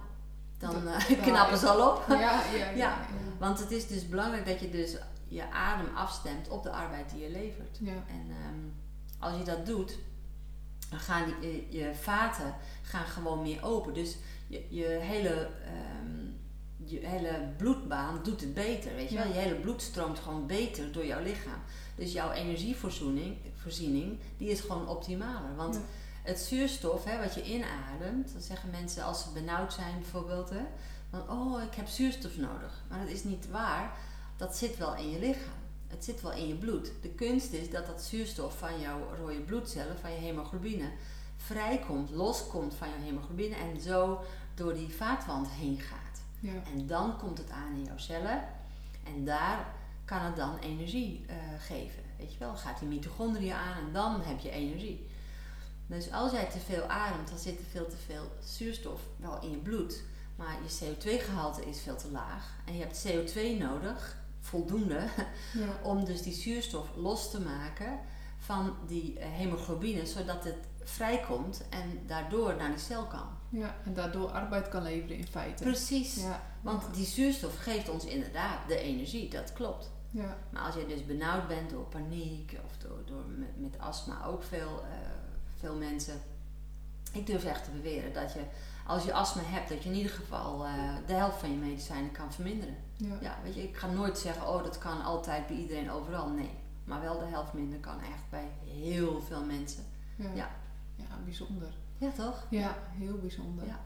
dan 0.57 0.83
Dat- 0.83 0.93
eh, 1.07 1.21
knappen 1.27 1.57
ze 1.57 1.67
al 1.69 1.89
op. 1.89 2.05
Ja, 2.07 2.17
ja, 2.17 2.41
ja. 2.53 2.65
Ja. 2.65 2.75
ja. 2.75 2.97
Want 3.39 3.59
het 3.59 3.71
is 3.71 3.87
dus 3.87 4.09
belangrijk 4.09 4.45
dat 4.45 4.59
je 4.59 4.69
dus 4.69 4.95
je 5.35 5.51
adem 5.51 5.95
afstemt 5.95 6.47
op 6.49 6.63
de 6.63 6.71
arbeid 6.71 7.09
die 7.09 7.19
je 7.21 7.29
levert. 7.29 7.77
Ja. 7.81 7.91
En 7.93 8.25
ehm, 8.29 8.59
als 9.19 9.37
je 9.37 9.43
dat 9.43 9.65
doet, 9.65 9.97
dan 10.89 10.99
gaan 10.99 11.25
die, 11.25 11.49
eh, 11.49 11.71
je 11.71 11.95
vaten 11.95 12.55
gaan 12.81 13.05
gewoon 13.05 13.41
meer 13.41 13.63
open. 13.63 13.93
Dus 13.93 14.15
je, 14.47 14.65
je, 14.69 14.85
hele, 14.85 15.49
ehm, 15.65 16.25
je 16.77 16.99
hele 17.07 17.53
bloedbaan 17.57 18.19
doet 18.23 18.41
het 18.41 18.53
beter. 18.53 18.95
Weet 18.95 19.09
je 19.09 19.17
wel? 19.17 19.27
Je 19.27 19.33
hele 19.33 19.55
bloed 19.55 19.81
stroomt 19.81 20.19
gewoon 20.19 20.47
beter 20.47 20.91
door 20.91 21.05
jouw 21.05 21.23
lichaam. 21.23 21.59
Dus 21.95 22.11
jouw 22.11 22.31
energievoorziening 22.31 23.37
voorziening, 23.61 24.19
die 24.37 24.49
is 24.49 24.59
gewoon 24.59 24.87
optimaler. 24.87 25.55
Want 25.55 25.75
Ja. 25.75 25.81
het 26.23 26.39
zuurstof 26.39 27.03
hè, 27.03 27.19
wat 27.19 27.33
je 27.33 27.43
inademt, 27.43 28.31
dan 28.33 28.41
zeggen 28.41 28.69
mensen 28.69 29.03
als 29.03 29.23
ze 29.23 29.29
benauwd 29.33 29.73
zijn 29.73 29.99
bijvoorbeeld, 29.99 30.49
hè, 30.49 30.61
van 31.09 31.29
oh 31.29 31.61
ik 31.63 31.73
heb 31.75 31.87
zuurstof 31.87 32.37
nodig. 32.37 32.83
Maar 32.89 32.99
dat 32.99 33.07
is 33.09 33.23
niet 33.23 33.49
waar. 33.49 33.97
Dat 34.37 34.57
zit 34.57 34.77
wel 34.77 34.95
in 34.95 35.09
je 35.09 35.19
lichaam. 35.19 35.63
Het 35.87 36.03
zit 36.03 36.21
wel 36.21 36.31
in 36.31 36.47
je 36.47 36.55
bloed. 36.55 36.91
De 37.01 37.09
kunst 37.09 37.51
is 37.51 37.69
dat 37.69 37.85
dat 37.85 38.01
zuurstof 38.01 38.57
van 38.57 38.79
jouw 38.79 39.15
rode 39.17 39.41
bloedcellen, 39.41 39.99
van 39.99 40.11
je 40.11 40.17
hemoglobine, 40.17 40.91
vrijkomt, 41.37 42.09
loskomt 42.09 42.73
van 42.73 42.89
jouw 42.89 43.05
hemoglobine 43.05 43.55
en 43.55 43.81
zo 43.81 44.23
door 44.55 44.73
die 44.73 44.89
vaatwand 44.89 45.47
heen 45.49 45.79
gaat. 45.79 46.21
Ja. 46.39 46.63
En 46.73 46.87
dan 46.87 47.17
komt 47.17 47.37
het 47.37 47.49
aan 47.49 47.73
in 47.73 47.83
jouw 47.83 47.97
cellen 47.97 48.43
en 49.03 49.25
daar 49.25 49.73
kan 50.05 50.21
het 50.21 50.35
dan 50.35 50.57
energie 50.57 51.25
eh, 51.27 51.35
geven. 51.59 52.03
Weet 52.17 52.33
je 52.33 52.39
wel, 52.39 52.55
gaat 52.55 52.79
die 52.79 52.87
mitochondriën 52.87 53.53
aan 53.53 53.77
en 53.77 53.93
dan 53.93 54.21
heb 54.21 54.39
je 54.39 54.49
energie. 54.49 55.07
Dus 55.87 56.11
als 56.11 56.31
jij 56.31 56.45
te 56.45 56.59
veel 56.59 56.83
ademt, 56.83 57.29
dan 57.29 57.37
zit 57.37 57.59
er 57.59 57.65
veel 57.65 57.87
te 57.87 57.97
veel 57.97 58.31
zuurstof 58.39 59.01
wel 59.17 59.41
in 59.41 59.49
je 59.49 59.57
bloed. 59.57 60.03
Maar 60.35 60.57
je 60.63 60.85
CO2-gehalte 60.85 61.65
is 61.65 61.81
veel 61.81 61.97
te 61.97 62.11
laag. 62.11 62.55
En 62.65 62.77
je 62.77 62.83
hebt 62.83 63.07
CO2 63.07 63.57
nodig, 63.57 64.17
voldoende, 64.45 64.99
Ja. 65.53 65.79
om 65.91 66.05
dus 66.05 66.21
die 66.21 66.34
zuurstof 66.34 66.88
los 66.95 67.31
te 67.31 67.41
maken 67.41 67.99
van 68.38 68.75
die 68.88 69.19
eh, 69.19 69.27
hemoglobine, 69.31 70.05
zodat 70.05 70.43
het 70.43 70.58
vrijkomt 70.84 71.63
en 71.69 71.99
daardoor 72.08 72.55
naar 72.55 72.69
die 72.69 72.79
cel 72.79 73.05
kan. 73.05 73.27
ja, 73.49 73.75
en 73.86 73.93
daardoor 73.93 74.29
arbeid 74.29 74.69
kan 74.69 74.84
leveren 74.84 75.17
in 75.17 75.27
feite. 75.27 75.63
Precies. 75.63 76.15
Ja. 76.15 76.41
Want 76.62 76.95
die 76.95 77.05
zuurstof 77.05 77.58
geeft 77.58 77.89
ons 77.89 78.05
inderdaad 78.05 78.67
de 78.67 78.77
energie, 78.77 79.29
dat 79.29 79.53
klopt. 79.53 79.91
Ja. 80.10 80.38
Maar 80.49 80.62
als 80.62 80.75
je 80.75 80.86
dus 80.88 81.05
benauwd 81.05 81.47
bent 81.47 81.69
door 81.69 81.84
paniek 81.84 82.58
of 82.65 82.77
door, 82.77 82.99
door 83.05 83.23
met, 83.38 83.60
met 83.60 83.79
astma 83.79 84.25
ook 84.25 84.43
veel, 84.43 84.84
eh, 84.91 84.97
veel 85.60 85.75
mensen, 85.75 86.21
ik 87.12 87.25
durf 87.25 87.43
echt 87.45 87.63
te 87.63 87.71
beweren 87.71 88.13
dat 88.13 88.34
je, 88.34 88.39
als 88.85 89.03
je 89.03 89.13
astma 89.13 89.41
hebt, 89.45 89.69
dat 89.69 89.83
je 89.83 89.89
in 89.89 89.95
ieder 89.95 90.11
geval 90.11 90.65
eh, 90.65 90.73
de 91.07 91.13
helft 91.13 91.37
van 91.39 91.51
je 91.51 91.57
medicijnen 91.57 92.11
kan 92.11 92.33
verminderen. 92.33 92.75
Ja. 92.97 93.17
Ja, 93.21 93.37
weet 93.43 93.55
je, 93.55 93.63
ik 93.63 93.77
ga 93.77 93.87
nooit 93.87 94.17
zeggen, 94.17 94.47
oh 94.47 94.63
dat 94.63 94.77
kan 94.77 95.03
altijd 95.03 95.47
bij 95.47 95.55
iedereen 95.55 95.91
overal. 95.91 96.29
Nee, 96.29 96.49
maar 96.83 97.01
wel 97.01 97.19
de 97.19 97.25
helft 97.25 97.53
minder 97.53 97.79
kan 97.79 97.99
echt 97.99 98.29
bij 98.29 98.47
heel 98.67 99.21
veel 99.21 99.43
mensen. 99.43 99.83
Ja. 100.15 100.29
Ja. 100.33 100.49
Ja, 100.95 101.05
bijzonder. 101.23 101.67
Ja, 101.97 102.11
toch? 102.11 102.45
Ja, 102.49 102.77
heel 102.97 103.17
bijzonder. 103.17 103.65
Ja. 103.65 103.79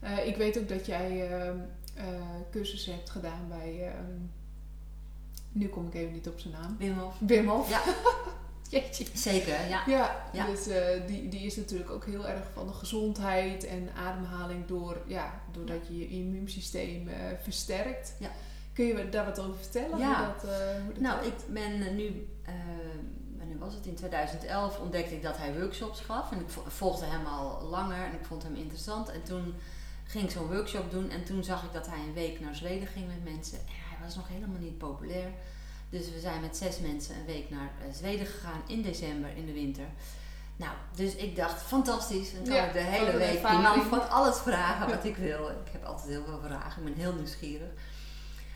Eh, 0.00 0.26
ik 0.26 0.36
weet 0.36 0.58
ook 0.58 0.68
dat 0.68 0.86
jij 0.86 1.36
eh, 1.36 2.04
cursussen 2.50 2.92
hebt 2.94 3.10
gedaan 3.10 3.48
bij. 3.48 3.88
ehm, 3.88 4.16
nu 5.52 5.68
kom 5.68 5.86
ik 5.86 5.94
even 5.94 6.12
niet 6.12 6.28
op 6.28 6.38
zijn 6.38 6.52
naam. 6.52 6.76
Wim 6.78 6.98
Hof? 6.98 7.16
Wim 7.18 7.48
Hof. 7.48 7.68
Ja. 7.68 7.80
Jeetje. 8.72 9.06
Zeker, 9.14 9.68
ja. 9.68 9.82
Ja, 9.86 10.24
Ja. 10.32 10.46
dus 10.46 10.66
eh, 10.66 11.06
die, 11.06 11.28
die 11.28 11.40
is 11.46 11.56
natuurlijk 11.56 11.90
ook 11.90 12.04
heel 12.06 12.28
erg 12.28 12.44
van 12.52 12.66
de 12.66 12.72
gezondheid 12.72 13.64
en 13.66 13.88
ademhaling 13.96 14.66
door, 14.66 14.96
ja, 15.06 15.40
doordat 15.52 15.86
je 15.88 15.98
je 15.98 16.08
immuunsysteem 16.08 17.08
eh, 17.08 17.14
versterkt. 17.42 18.14
Ja. 18.18 18.30
Kun 18.72 18.84
je 18.86 19.08
daar 19.08 19.24
wat 19.24 19.38
over 19.40 19.56
vertellen? 19.56 19.98
Ja. 19.98 20.24
Hoe 20.24 20.34
dat, 20.34 20.50
eh, 20.50 20.82
hoe 20.84 20.92
dat 20.92 21.02
Nou, 21.02 21.26
ik 21.26 21.34
ben 21.48 21.96
nu, 21.96 22.28
wanneer 23.38 23.58
was 23.58 23.74
het? 23.74 23.86
In 23.86 23.94
2011 23.94 24.78
ontdekte 24.80 25.14
ik 25.14 25.22
dat 25.22 25.36
hij 25.36 25.58
workshops 25.60 26.00
gaf. 26.00 26.32
En 26.32 26.40
ik 26.40 26.48
vo- 26.48 26.64
volgde 26.66 27.04
hem 27.06 27.26
al 27.26 27.62
langer 27.62 28.04
en 28.06 28.12
ik 28.12 28.24
vond 28.24 28.42
hem 28.42 28.54
interessant. 28.54 29.08
En 29.10 29.22
toen 29.22 29.54
ging 30.04 30.24
ik 30.24 30.30
zo'n 30.30 30.46
workshop 30.46 30.90
doen 30.90 31.10
en 31.10 31.24
toen 31.24 31.44
zag 31.44 31.64
ik 31.64 31.72
dat 31.72 31.86
hij 31.86 31.98
een 31.98 32.12
week 32.14 32.40
naar 32.40 32.54
Zweden 32.54 32.88
ging 32.88 33.06
met 33.06 33.34
mensen. 33.34 33.58
En 33.58 33.64
hij 33.88 34.04
was 34.06 34.16
nog 34.16 34.28
helemaal 34.28 34.58
niet 34.60 34.78
populair. 34.78 35.30
Dus 35.90 36.10
we 36.12 36.20
zijn 36.20 36.40
met 36.40 36.56
zes 36.56 36.78
mensen 36.78 37.16
een 37.16 37.26
week 37.26 37.50
naar 37.50 37.70
eh, 37.80 37.94
Zweden 37.94 38.26
gegaan 38.26 38.62
in 38.66 38.82
december, 38.82 39.36
in 39.36 39.46
de 39.46 39.52
winter. 39.52 39.86
Nou, 40.56 40.72
dus 40.94 41.14
ik 41.14 41.36
dacht, 41.36 41.62
fantastisch. 41.62 42.32
Dan 42.32 42.42
kan 42.42 42.54
Ja, 42.54 42.64
ik 42.64 42.72
de 42.72 42.78
hele 42.78 43.16
week 43.16 43.48
die 43.48 43.58
man 43.58 43.82
van 43.82 44.10
alles 44.10 44.38
vragen 44.38 44.88
wat 44.88 45.04
ik 45.04 45.16
wil. 45.16 45.48
Ik 45.48 45.72
heb 45.72 45.84
altijd 45.84 46.08
heel 46.08 46.24
veel 46.24 46.40
vragen, 46.44 46.86
ik 46.86 46.94
ben 46.94 47.02
heel 47.02 47.14
nieuwsgierig. 47.14 47.68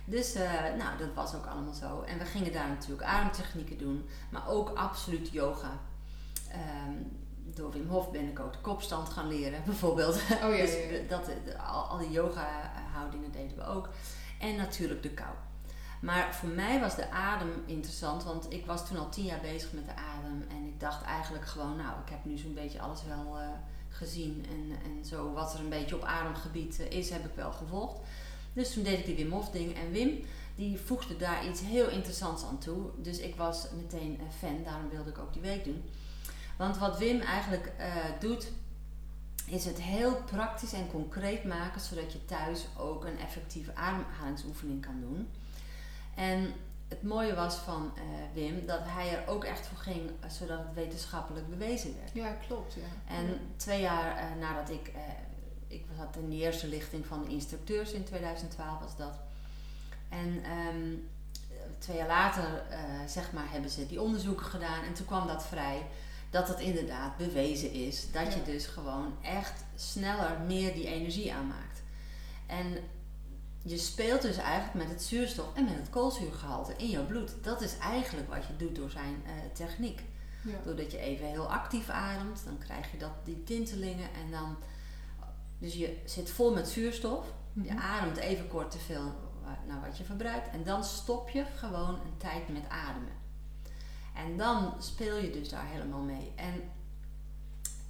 Dus 0.04 0.34
eh, 0.34 0.52
nou, 0.78 0.98
dat 0.98 1.14
was 1.14 1.34
ook 1.34 1.46
allemaal 1.46 1.72
zo. 1.72 2.02
En 2.02 2.18
we 2.18 2.24
gingen 2.24 2.52
daar 2.52 2.68
natuurlijk 2.68 3.02
ademtechnieken 3.02 3.78
doen, 3.78 4.08
maar 4.30 4.48
ook 4.48 4.68
absoluut 4.68 5.28
yoga. 5.30 5.80
Ehm, 6.50 6.92
door 7.44 7.72
Wim 7.72 7.88
Hof 7.88 8.10
ben 8.10 8.28
ik 8.28 8.40
ook 8.40 8.52
de 8.52 8.60
kopstand 8.60 9.08
gaan 9.08 9.28
leren, 9.28 9.62
bijvoorbeeld. 9.70 10.14
Oh 10.14 10.56
ja, 10.56 10.62
dus 10.62 10.72
ja. 10.72 11.08
Dat, 11.08 11.30
al 11.88 11.98
die 11.98 12.10
yoga-houdingen 12.10 13.32
deden 13.32 13.56
we 13.56 13.66
ook. 13.66 13.88
En 14.40 14.56
natuurlijk 14.56 15.02
de 15.02 15.10
kou. 15.10 15.30
Maar 16.02 16.34
voor 16.34 16.48
mij 16.48 16.80
was 16.80 16.96
de 16.96 17.10
adem 17.10 17.62
interessant, 17.66 18.24
want 18.24 18.52
ik 18.52 18.66
was 18.66 18.88
toen 18.88 18.98
al 18.98 19.08
tien 19.08 19.24
jaar 19.24 19.40
bezig 19.40 19.72
met 19.72 19.84
de 19.84 19.94
adem. 19.94 20.44
En 20.48 20.66
ik 20.66 20.80
dacht 20.80 21.04
eigenlijk 21.04 21.46
gewoon, 21.46 21.76
nou, 21.76 22.00
ik 22.04 22.10
heb 22.10 22.24
nu 22.24 22.36
zo'n 22.36 22.54
beetje 22.54 22.80
alles 22.80 23.04
wel 23.04 23.38
eh, 23.38 23.46
gezien. 23.88 24.46
En, 24.48 24.78
en 24.84 25.04
zo 25.04 25.32
wat 25.32 25.54
er 25.54 25.60
een 25.60 25.68
beetje 25.68 25.96
op 25.96 26.02
ademgebied 26.02 26.80
eh, 26.80 26.98
is, 26.98 27.10
heb 27.10 27.24
ik 27.24 27.34
wel 27.34 27.52
gevolgd. 27.52 27.98
Dus 28.52 28.72
toen 28.72 28.82
deed 28.82 28.98
ik 28.98 29.04
die 29.04 29.16
Wim 29.16 29.32
Hof 29.32 29.50
ding. 29.50 29.74
En 29.76 29.90
Wim, 29.90 30.24
die 30.54 30.78
voegde 30.78 31.16
daar 31.16 31.46
iets 31.46 31.60
heel 31.60 31.88
interessants 31.88 32.44
aan 32.44 32.58
toe. 32.58 32.90
Dus 32.96 33.18
ik 33.18 33.34
was 33.34 33.66
meteen 33.76 34.18
een 34.20 34.32
fan, 34.38 34.62
daarom 34.64 34.88
wilde 34.90 35.10
ik 35.10 35.18
ook 35.18 35.32
die 35.32 35.42
week 35.42 35.64
doen. 35.64 35.82
Want 36.56 36.78
wat 36.78 36.98
Wim 36.98 37.20
eigenlijk 37.20 37.72
eh, 37.78 37.94
doet, 38.20 38.50
is 39.46 39.64
het 39.64 39.80
heel 39.80 40.22
praktisch 40.24 40.72
en 40.72 40.90
concreet 40.90 41.44
maken, 41.44 41.80
zodat 41.80 42.12
je 42.12 42.24
thuis 42.24 42.66
ook 42.78 43.04
een 43.04 43.18
effectieve 43.18 43.74
ademhalingsoefening 43.74 44.82
kan 44.82 45.00
doen. 45.00 45.28
En 46.14 46.54
het 46.92 47.02
mooie 47.02 47.34
was 47.34 47.54
van 47.54 47.92
eh, 47.94 48.02
Wim 48.34 48.66
dat 48.66 48.80
hij 48.82 49.16
er 49.16 49.28
ook 49.28 49.44
echt 49.44 49.66
voor 49.66 49.78
ging, 49.78 50.10
eh, 50.20 50.30
zodat 50.30 50.58
het 50.58 50.74
wetenschappelijk 50.74 51.48
bewezen 51.48 51.94
werd. 51.98 52.10
Ja, 52.14 52.36
klopt. 52.46 52.74
Ja. 52.74 53.14
En 53.14 53.40
twee 53.56 53.80
jaar 53.80 54.16
eh, 54.16 54.24
nadat 54.40 54.70
ik, 54.70 54.92
ik 55.66 55.84
zat 55.96 56.16
in 56.16 56.30
de 56.30 56.36
eerste 56.36 56.68
lichting 56.68 57.06
van 57.06 57.22
de 57.22 57.30
instructeurs 57.30 57.92
in 57.92 58.04
2012 58.04 58.80
was 58.80 58.96
dat. 58.96 59.18
En 60.08 60.42
ehm, 60.44 60.94
twee 61.78 61.96
jaar 61.96 62.06
later, 62.06 62.62
zeg 63.06 63.32
maar, 63.32 63.50
hebben 63.50 63.70
ze 63.70 63.86
die 63.86 64.00
onderzoeken 64.00 64.46
gedaan 64.46 64.84
en 64.84 64.92
toen 64.92 65.06
kwam 65.06 65.26
dat 65.26 65.46
vrij 65.46 65.86
dat 66.30 66.48
het 66.48 66.60
inderdaad 66.60 67.16
bewezen 67.16 67.72
is 67.72 68.10
dat 68.10 68.34
je 68.34 68.42
dus 68.42 68.66
gewoon 68.66 69.14
echt 69.22 69.64
sneller 69.76 70.40
meer 70.46 70.74
die 70.74 70.86
energie 70.86 71.32
aanmaakt. 71.32 71.82
En 72.46 72.76
je 73.62 73.78
speelt 73.78 74.22
dus 74.22 74.36
eigenlijk 74.36 74.74
met 74.74 74.88
het 74.88 75.02
zuurstof 75.02 75.54
en 75.54 75.64
met 75.64 75.74
het 75.74 75.90
koolzuurgehalte 75.90 76.74
in 76.76 76.88
jouw 76.88 77.06
bloed. 77.06 77.32
Dat 77.42 77.60
is 77.62 77.78
eigenlijk 77.78 78.28
wat 78.28 78.46
je 78.46 78.56
doet 78.56 78.76
door 78.76 78.90
zijn 78.90 79.22
eh, 79.26 79.32
techniek. 79.52 80.02
Ja. 80.44 80.56
Doordat 80.64 80.92
je 80.92 80.98
even 80.98 81.26
heel 81.26 81.50
actief 81.52 81.88
ademt, 81.88 82.42
dan 82.44 82.58
krijg 82.58 82.90
je 82.90 82.98
dat, 82.98 83.10
die 83.24 83.44
tintelingen 83.44 84.08
en 84.24 84.30
dan. 84.30 84.56
Dus 85.58 85.74
je 85.74 86.00
zit 86.04 86.30
vol 86.30 86.54
met 86.54 86.68
zuurstof. 86.68 87.26
Je 87.52 87.72
Mhm. 87.72 87.78
ademt 87.82 88.16
even 88.16 88.48
kort 88.48 88.70
te 88.70 88.78
veel 88.78 89.14
wa- 89.44 89.58
naar 89.66 89.80
wat 89.80 89.98
je 89.98 90.04
verbruikt. 90.04 90.50
En 90.50 90.64
dan 90.64 90.84
stop 90.84 91.28
je 91.28 91.44
gewoon 91.56 91.94
een 91.94 92.16
tijd 92.16 92.48
met 92.48 92.68
ademen. 92.68 93.12
En 94.14 94.36
dan 94.36 94.74
speel 94.78 95.16
je 95.16 95.30
dus 95.30 95.48
daar 95.48 95.66
helemaal 95.66 96.00
mee. 96.00 96.32
En 96.36 96.62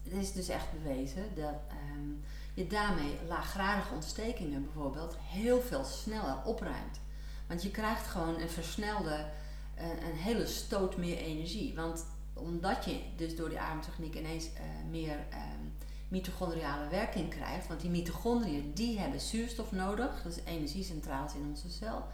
het 0.02 0.12
is 0.12 0.32
dus 0.32 0.48
echt 0.48 0.72
bewezen 0.72 1.34
dat 1.34 1.54
ehm, 1.68 2.10
je 2.54 2.66
daarmee 2.66 3.18
laaggradige 3.28 3.94
ontstekingen 3.94 4.64
bijvoorbeeld 4.64 5.16
heel 5.20 5.60
veel 5.60 5.84
sneller 5.84 6.44
opruimt. 6.44 7.00
Want 7.46 7.62
je 7.62 7.70
krijgt 7.70 8.06
gewoon 8.06 8.40
een 8.40 8.50
versnelde, 8.50 9.26
eh, 9.74 9.86
een 9.88 10.16
hele 10.16 10.46
stoot 10.46 10.96
meer 10.96 11.16
energie. 11.16 11.74
Want 11.74 12.06
omdat 12.32 12.84
je 12.84 13.00
dus 13.16 13.36
door 13.36 13.48
die 13.48 13.58
ademtechniek 13.58 14.14
ineens 14.14 14.52
eh, 14.52 14.62
meer 14.90 15.16
ehm, 15.30 15.62
mitochondriale 16.08 16.88
werking 16.88 17.28
krijgt. 17.28 17.68
Want 17.68 17.80
die 17.80 17.90
mitochondriën 17.90 18.72
die 18.74 18.98
hebben 18.98 19.20
zuurstof 19.20 19.72
nodig, 19.72 20.22
dus 20.22 20.36
energiecentrales 20.44 21.34
in 21.34 21.46
onze 21.48 21.70
cel, 21.70 22.06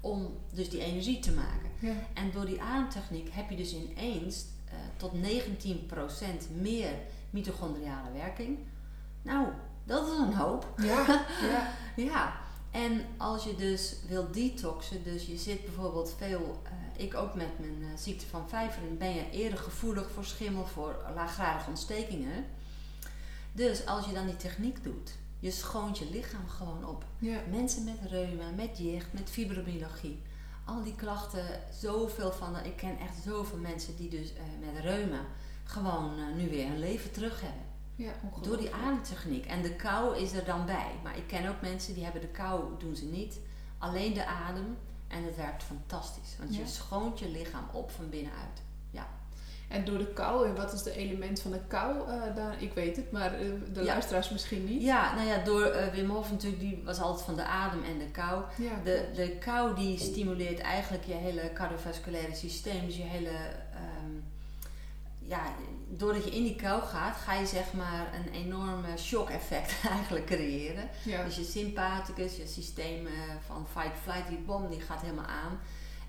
om 0.00 0.38
dus 0.52 0.70
die 0.70 0.80
energie 0.80 1.20
te 1.20 1.32
maken. 1.32 1.70
Ja. 1.78 1.94
En 2.14 2.30
door 2.30 2.46
die 2.46 2.62
ademtechniek 2.62 3.28
heb 3.32 3.50
je 3.50 3.56
dus 3.56 3.74
ineens 3.74 4.44
eh, 4.64 4.74
tot 4.96 5.12
19% 5.12 6.50
meer 6.60 6.92
mitochondriale 7.30 8.12
werking. 8.12 8.58
Nou, 9.22 9.48
dat 9.88 10.06
is 10.08 10.18
een 10.18 10.34
hoop. 10.34 10.66
Ja. 10.76 11.06
ja. 11.52 11.70
Ja, 11.96 12.36
en 12.70 13.04
als 13.16 13.44
je 13.44 13.54
dus 13.54 13.96
wil 14.08 14.30
detoxen, 14.32 15.04
dus 15.04 15.26
je 15.26 15.36
zit 15.36 15.64
bijvoorbeeld 15.64 16.14
veel, 16.18 16.60
eh, 16.64 17.04
ik 17.04 17.14
ook 17.14 17.34
met 17.34 17.58
mijn 17.58 17.82
eh, 17.82 17.88
ziekte 17.98 18.26
van 18.26 18.48
vijveren, 18.48 18.98
ben 18.98 19.14
je 19.14 19.30
eerder 19.30 19.58
gevoelig 19.58 20.10
voor 20.10 20.24
schimmel, 20.24 20.66
voor 20.66 20.96
laaggradige 21.14 21.68
ontstekingen. 21.70 22.44
Dus 23.52 23.86
als 23.86 24.06
je 24.06 24.12
dan 24.12 24.26
die 24.26 24.36
techniek 24.36 24.84
doet, 24.84 25.12
je 25.40 25.50
schoont 25.50 25.98
je 25.98 26.10
lichaam 26.10 26.48
gewoon 26.48 26.86
op. 26.86 27.04
ja. 27.18 27.38
Mensen 27.50 27.84
met 27.84 27.98
reuma, 28.10 28.50
met 28.56 28.78
jicht, 28.78 29.12
met 29.12 29.30
fibromyalgie, 29.30 30.22
al 30.64 30.82
die 30.82 30.94
klachten, 30.94 31.44
zoveel 31.80 32.32
van, 32.32 32.52
de- 32.52 32.68
ik 32.68 32.76
ken 32.76 32.98
echt 32.98 33.14
zoveel 33.24 33.58
mensen 33.58 33.96
die 33.96 34.08
dus 34.08 34.32
eh, 34.34 34.42
met 34.72 34.82
reuma 34.84 35.20
gewoon 35.64 36.18
eh, 36.18 36.34
nu 36.36 36.48
weer 36.48 36.68
hun 36.68 36.78
leven 36.78 37.10
terug 37.12 37.40
hebben. 37.40 37.62
Ja, 37.98 38.12
Door 38.42 38.56
die 38.56 38.74
ademtechniek. 38.74 39.46
En 39.46 39.62
de 39.62 39.72
kou 39.74 40.16
is 40.18 40.32
er 40.32 40.44
dan 40.44 40.66
bij. 40.66 40.90
Maar 41.02 41.16
ik 41.16 41.26
ken 41.26 41.48
ook 41.48 41.60
mensen 41.60 41.94
die 41.94 42.04
hebben 42.04 42.20
de 42.20 42.26
kou, 42.28 42.62
doen 42.78 42.96
ze 42.96 43.04
niet. 43.04 43.38
Alleen 43.78 44.14
de 44.14 44.26
adem. 44.26 44.76
En 45.08 45.24
het 45.24 45.36
werkt 45.36 45.62
fantastisch. 45.62 46.36
Want 46.38 46.54
Ja. 46.54 46.60
je 46.60 46.66
schoont 46.66 47.18
je 47.18 47.28
lichaam 47.30 47.64
op 47.72 47.90
van 47.90 48.08
binnenuit. 48.10 48.62
En 49.68 49.84
door 49.84 49.98
de 49.98 50.06
kou, 50.12 50.46
en 50.48 50.54
wat 50.56 50.72
is 50.72 50.82
de 50.82 50.92
element 50.96 51.40
van 51.40 51.50
de 51.50 51.60
kou? 51.66 52.08
eh, 52.10 52.34
daar, 52.36 52.62
ik 52.62 52.72
weet 52.72 52.96
het, 52.96 53.10
maar 53.10 53.34
eh, 53.34 53.40
de 53.72 53.80
Ja. 53.80 53.86
luisteraars 53.86 54.30
misschien 54.30 54.64
niet. 54.64 54.82
Ja, 54.82 55.14
nou 55.14 55.26
ja, 55.28 55.44
door 55.44 55.62
eh, 55.64 55.92
Wim 55.92 56.10
Hof 56.10 56.30
natuurlijk, 56.30 56.60
die 56.62 56.82
was 56.84 57.00
altijd 57.00 57.24
van 57.24 57.36
de 57.36 57.44
adem 57.44 57.84
en 57.84 57.98
de 57.98 58.04
kou. 58.10 58.42
Ja, 58.58 58.70
De, 58.84 59.10
de 59.14 59.28
kou 59.38 59.74
die 59.76 59.98
stimuleert 59.98 60.58
eigenlijk 60.58 61.04
je 61.04 61.12
hele 61.14 61.50
cardiovasculaire 61.54 62.34
systeem. 62.34 62.86
Dus 62.86 62.96
je 62.96 63.02
hele... 63.02 63.28
ehm, 63.72 64.12
ja, 65.18 65.42
doordat 65.88 66.24
je 66.24 66.30
in 66.30 66.42
die 66.42 66.56
kou 66.56 66.82
gaat, 66.82 67.16
ga 67.16 67.34
je 67.34 67.46
zeg 67.46 67.72
maar 67.72 68.06
een 68.14 68.32
enorme 68.32 68.96
shock 68.96 69.30
effect 69.30 69.74
eigenlijk 69.96 70.26
creëren. 70.26 70.88
ja. 71.02 71.24
Dus 71.24 71.36
je 71.36 71.44
sympathicus, 71.44 72.36
je 72.36 72.46
systeem 72.46 73.06
eh, 73.06 73.12
van 73.46 73.66
fight, 73.72 73.98
flight, 74.02 74.28
die 74.28 74.38
bom, 74.38 74.68
die 74.68 74.80
gaat 74.80 75.00
helemaal 75.00 75.24
aan. 75.24 75.60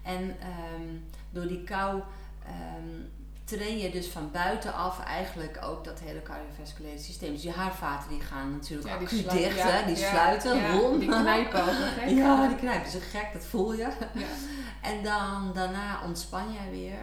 En 0.04 0.36
ehm, 0.40 0.98
door 1.30 1.48
die 1.48 1.64
kou 1.64 2.02
ehm, 2.46 3.02
train 3.44 3.78
je 3.78 3.92
dus 3.92 4.08
van 4.08 4.32
buitenaf 4.32 5.04
eigenlijk 5.04 5.60
ook 5.64 5.84
dat 5.84 6.00
hele 6.00 6.22
cardiovasculaire 6.22 7.00
systeem. 7.00 7.34
Dus 7.34 7.44
je 7.44 7.52
haarvaten 7.52 8.10
die 8.10 8.22
gaan 8.22 8.52
natuurlijk 8.52 8.90
Ja, 8.90 8.98
die 8.98 9.08
acuut 9.08 9.20
sluiten, 9.20 9.50
dicht, 9.50 9.58
ja, 9.58 9.70
hè? 9.70 9.86
die 9.86 9.98
ja, 9.98 10.10
sluiten, 10.10 10.56
ja, 10.58 10.72
rom. 10.72 11.00
Die 11.00 11.10
knijpen 11.10 11.62
ook 11.62 11.70
hè? 11.72 12.10
Ja, 12.22 12.48
die 12.48 12.58
knijpen 12.58 12.92
zo 12.92 13.00
gek, 13.12 13.30
dat 13.34 13.46
voel 13.46 13.74
je. 13.74 13.88
Ja. 14.14 14.28
En 14.82 15.04
dan 15.04 15.52
daarna 15.54 16.04
ontspan 16.06 16.54
jij 16.54 16.72
weer. 16.72 17.00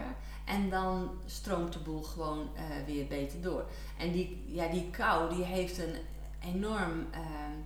En 0.47 0.69
dan 0.69 1.09
stroomt 1.25 1.73
de 1.73 1.79
boel 1.79 2.01
gewoon 2.01 2.49
eh, 2.55 2.63
weer 2.85 3.07
beter 3.07 3.41
door. 3.41 3.65
En 3.97 4.11
die, 4.11 4.43
ja, 4.47 4.67
die 4.67 4.89
kou 4.89 5.35
die 5.35 5.43
heeft 5.43 5.77
een 5.77 5.95
enorm 6.39 7.07
ehm, 7.11 7.57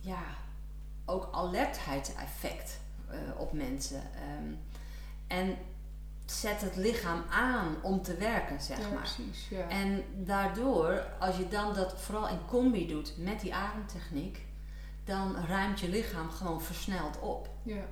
ja, 0.00 0.22
ook 1.04 1.28
alertheidseffect 1.32 2.80
eh, 3.08 3.18
op 3.36 3.52
mensen. 3.52 4.02
Ehm, 4.14 4.52
en 5.26 5.56
zet 6.24 6.60
het 6.60 6.76
lichaam 6.76 7.22
aan 7.30 7.76
om 7.82 8.02
te 8.02 8.14
werken, 8.16 8.60
zeg 8.60 8.78
ja, 8.78 8.88
maar. 8.88 8.98
precies. 8.98 9.48
Ja. 9.48 9.68
En 9.68 10.04
daardoor, 10.24 11.06
als 11.18 11.36
je 11.36 11.48
dan 11.48 11.74
dat 11.74 12.00
vooral 12.00 12.28
in 12.28 12.46
combi 12.48 12.86
doet 12.86 13.14
met 13.18 13.40
die 13.40 13.54
ademtechniek, 13.54 14.44
dan 15.04 15.36
ruimt 15.36 15.80
je 15.80 15.88
lichaam 15.88 16.30
gewoon 16.30 16.62
versneld 16.62 17.18
op. 17.20 17.48
ja. 17.62 17.84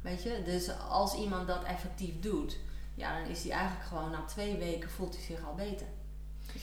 Weet 0.00 0.22
je? 0.22 0.42
Dus 0.44 0.78
als 0.88 1.14
iemand 1.14 1.46
dat 1.46 1.64
effectief 1.64 2.20
doet, 2.20 2.58
ja, 3.00 3.20
dan 3.20 3.30
is 3.30 3.42
hij 3.42 3.52
eigenlijk 3.52 3.86
gewoon 3.86 4.10
na 4.10 4.24
twee 4.24 4.56
weken 4.56 4.90
voelt 4.90 5.14
hij 5.14 5.24
zich 5.24 5.44
al 5.46 5.54
beter. 5.54 5.86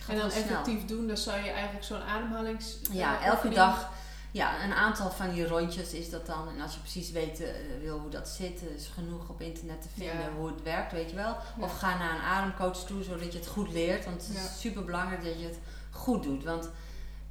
En 0.07 0.17
dan 0.17 0.31
effectief 0.31 0.85
doen, 0.85 1.07
dan 1.07 1.17
zou 1.17 1.43
je 1.43 1.49
eigenlijk 1.49 1.85
zo'n 1.85 2.01
ademhalings... 2.01 2.77
Ja, 2.91 3.19
eh, 3.19 3.25
elke 3.25 3.49
dag. 3.49 3.91
Ja, 4.31 4.63
een 4.63 4.73
aantal 4.73 5.11
van 5.11 5.33
die 5.33 5.47
rondjes 5.47 5.93
is 5.93 6.09
dat 6.09 6.25
dan. 6.25 6.49
En 6.49 6.61
als 6.61 6.73
je 6.73 6.79
precies 6.79 7.11
weet, 7.11 7.41
eh, 7.41 7.49
wil 7.81 7.99
hoe 7.99 8.09
dat 8.09 8.27
zit, 8.27 8.61
is 8.75 8.87
genoeg 8.93 9.29
op 9.29 9.41
internet 9.41 9.81
te 9.81 9.87
vinden 9.93 10.19
Ja. 10.19 10.31
hoe 10.37 10.47
het 10.47 10.63
werkt, 10.63 10.91
weet 10.91 11.09
je 11.09 11.15
wel. 11.15 11.35
Ja. 11.57 11.63
Of 11.63 11.77
ga 11.79 11.97
naar 11.97 12.15
een 12.15 12.21
ademcoach 12.21 12.77
toe, 12.77 13.03
zodat 13.03 13.31
je 13.31 13.39
het 13.39 13.47
goed 13.47 13.69
leert. 13.71 14.05
Want 14.05 14.27
het 14.27 14.35
is 14.35 14.59
super 14.59 14.85
belangrijk 14.85 15.23
dat 15.23 15.39
je 15.39 15.45
het 15.45 15.59
goed 15.91 16.23
doet. 16.23 16.43
Want 16.43 16.69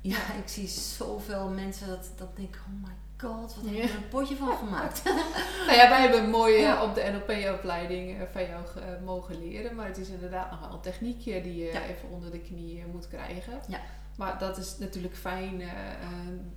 ja, 0.01 0.19
ik 0.43 0.49
zie 0.49 0.69
zoveel 0.69 1.49
mensen 1.49 1.87
dat, 1.89 2.11
dat 2.17 2.37
denken, 2.37 2.61
oh 2.61 2.89
my 2.89 2.95
god, 3.19 3.55
wat 3.55 3.65
heb 3.65 3.75
je 3.75 3.83
er 3.83 3.95
een 3.95 4.09
potje 4.09 4.37
van 4.37 4.57
gemaakt. 4.57 5.03
Nou 5.67 5.79
ja, 5.79 5.89
wij 5.89 6.01
hebben 6.01 6.51
Ja. 6.61 6.83
op 6.85 6.95
de 6.95 7.13
NLP-opleiding 7.13 8.21
eh, 8.21 8.27
van 8.33 8.43
jou 8.43 8.63
eh, 8.77 9.05
mogen 9.05 9.39
leren. 9.39 9.75
Maar 9.75 9.87
het 9.87 9.99
is 9.99 10.09
inderdaad 10.09 10.51
nog 10.51 10.61
wel 10.61 10.73
een 10.73 10.81
techniekje 10.81 11.43
die 11.43 11.57
je 11.57 11.73
Ja. 11.73 11.83
even 11.83 12.09
onder 12.11 12.31
de 12.31 12.41
knie 12.41 12.79
eh, 12.81 12.85
moet 12.93 13.09
krijgen. 13.09 13.61
Ja. 13.69 13.81
Maar 14.17 14.39
dat 14.39 14.59
is 14.59 14.79
natuurlijk 14.79 15.17
fijn 15.17 15.63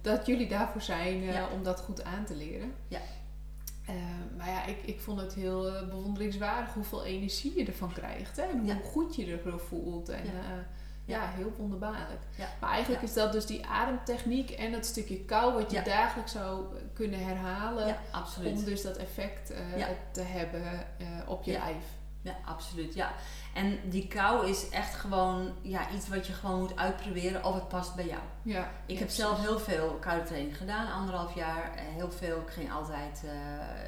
dat 0.02 0.26
jullie 0.26 0.48
daarvoor 0.48 0.82
zijn 0.82 1.22
Ja. 1.22 1.48
om 1.54 1.64
dat 1.64 1.80
goed 1.80 2.04
aan 2.04 2.26
te 2.26 2.36
leren. 2.36 2.74
Ja. 2.88 3.00
Maar 4.38 4.50
ja, 4.50 4.66
ik, 4.66 4.78
ik 4.86 5.00
vond 5.02 5.20
het 5.22 5.34
heel 5.34 5.86
bewonderingswaardig 5.90 6.74
hoeveel 6.74 7.06
energie 7.06 7.54
je 7.58 7.66
ervan 7.66 7.94
krijgt. 7.94 8.38
Hè? 8.38 8.44
En 8.44 8.60
hoe 8.60 8.84
goed 8.84 9.16
je 9.16 9.26
ervoor 9.32 9.60
voelt. 9.60 10.10
En 10.10 10.24
Ja. 11.10 11.30
heel 11.36 11.54
wonderbaarlijk. 11.58 12.22
Ja. 12.36 12.48
Maar 12.62 12.70
eigenlijk 12.72 13.04
is 13.04 13.14
dat 13.14 13.32
dus 13.32 13.46
die 13.46 13.66
ademtechniek 13.68 14.50
en 14.50 14.72
dat 14.72 14.86
stukje 14.86 15.20
kou 15.26 15.54
wat 15.54 15.72
je 15.72 15.82
dagelijks 15.82 16.32
zou 16.32 16.66
kunnen 16.94 17.26
herhalen. 17.26 17.88
Ja, 17.88 17.98
absoluut. 18.12 18.58
Om 18.58 18.64
dus 18.64 18.82
dat 18.82 18.98
effect 18.98 19.52
eh, 19.52 19.60
te 20.12 20.22
hebben 20.22 20.64
eh, 20.98 21.08
op 21.26 21.44
je 21.44 21.52
lijf. 21.52 21.84
Ja, 22.22 22.36
absoluut. 22.46 22.94
Ja. 22.94 23.12
En 23.54 23.80
die 23.90 24.08
kou 24.08 24.48
is 24.50 24.70
echt 24.70 24.96
gewoon 24.96 25.52
ja, 25.62 25.92
iets 25.96 26.08
wat 26.10 26.28
je 26.28 26.34
gewoon 26.34 26.60
moet 26.60 26.76
uitproberen 26.78 27.44
of 27.44 27.54
het 27.54 27.68
past 27.68 27.96
bij 27.96 28.06
jou. 28.06 28.22
Ja. 28.42 28.72
Ik 28.86 28.94
ja, 28.94 29.00
heb 29.00 29.10
zelf 29.10 29.32
precies. 29.42 29.50
heel 29.50 29.60
veel 29.60 29.98
koude 30.00 30.24
training 30.24 30.58
gedaan, 30.58 30.92
anderhalf 30.92 31.36
jaar. 31.36 31.72
eh, 31.76 31.82
Heel 31.96 32.12
veel. 32.12 32.38
Ik 32.38 32.50
ging 32.50 32.72
altijd 32.72 33.24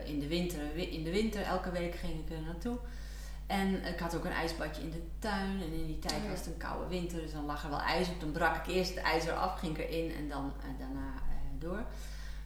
in 0.05 0.19
de 0.19 0.27
winter, 0.27 0.60
wi- 0.73 0.91
in 0.95 1.03
de 1.03 1.12
winter, 1.12 1.41
elke 1.41 1.71
week 1.71 1.95
ging 1.95 2.19
ik 2.25 2.36
er 2.36 2.41
naartoe. 2.41 2.77
En 3.51 3.85
ik 3.85 3.99
had 3.99 4.15
ook 4.15 4.25
een 4.25 4.31
ijsbadje 4.31 4.81
in 4.81 4.91
de 4.91 5.01
tuin. 5.19 5.61
En 5.61 5.73
in 5.73 5.85
die 5.85 5.99
tijd 5.99 6.21
Oh 6.23 6.29
was 6.29 6.39
het 6.39 6.47
een 6.47 6.57
koude 6.57 6.87
winter, 6.87 7.21
dus 7.21 7.31
dan 7.31 7.45
lag 7.45 7.63
er 7.63 7.69
wel 7.69 7.81
ijs 7.81 8.09
op. 8.09 8.19
Dan 8.19 8.31
brak 8.31 8.55
ik 8.55 8.73
eerst 8.73 8.95
het 8.95 9.03
ijs 9.03 9.25
eraf, 9.25 9.59
ging 9.59 9.77
ik 9.77 9.89
erin 9.89 10.15
en 10.15 10.29
dan 10.29 10.53
eh, 10.59 10.79
daarna 10.79 11.13
eh, 11.15 11.59
door. 11.59 11.83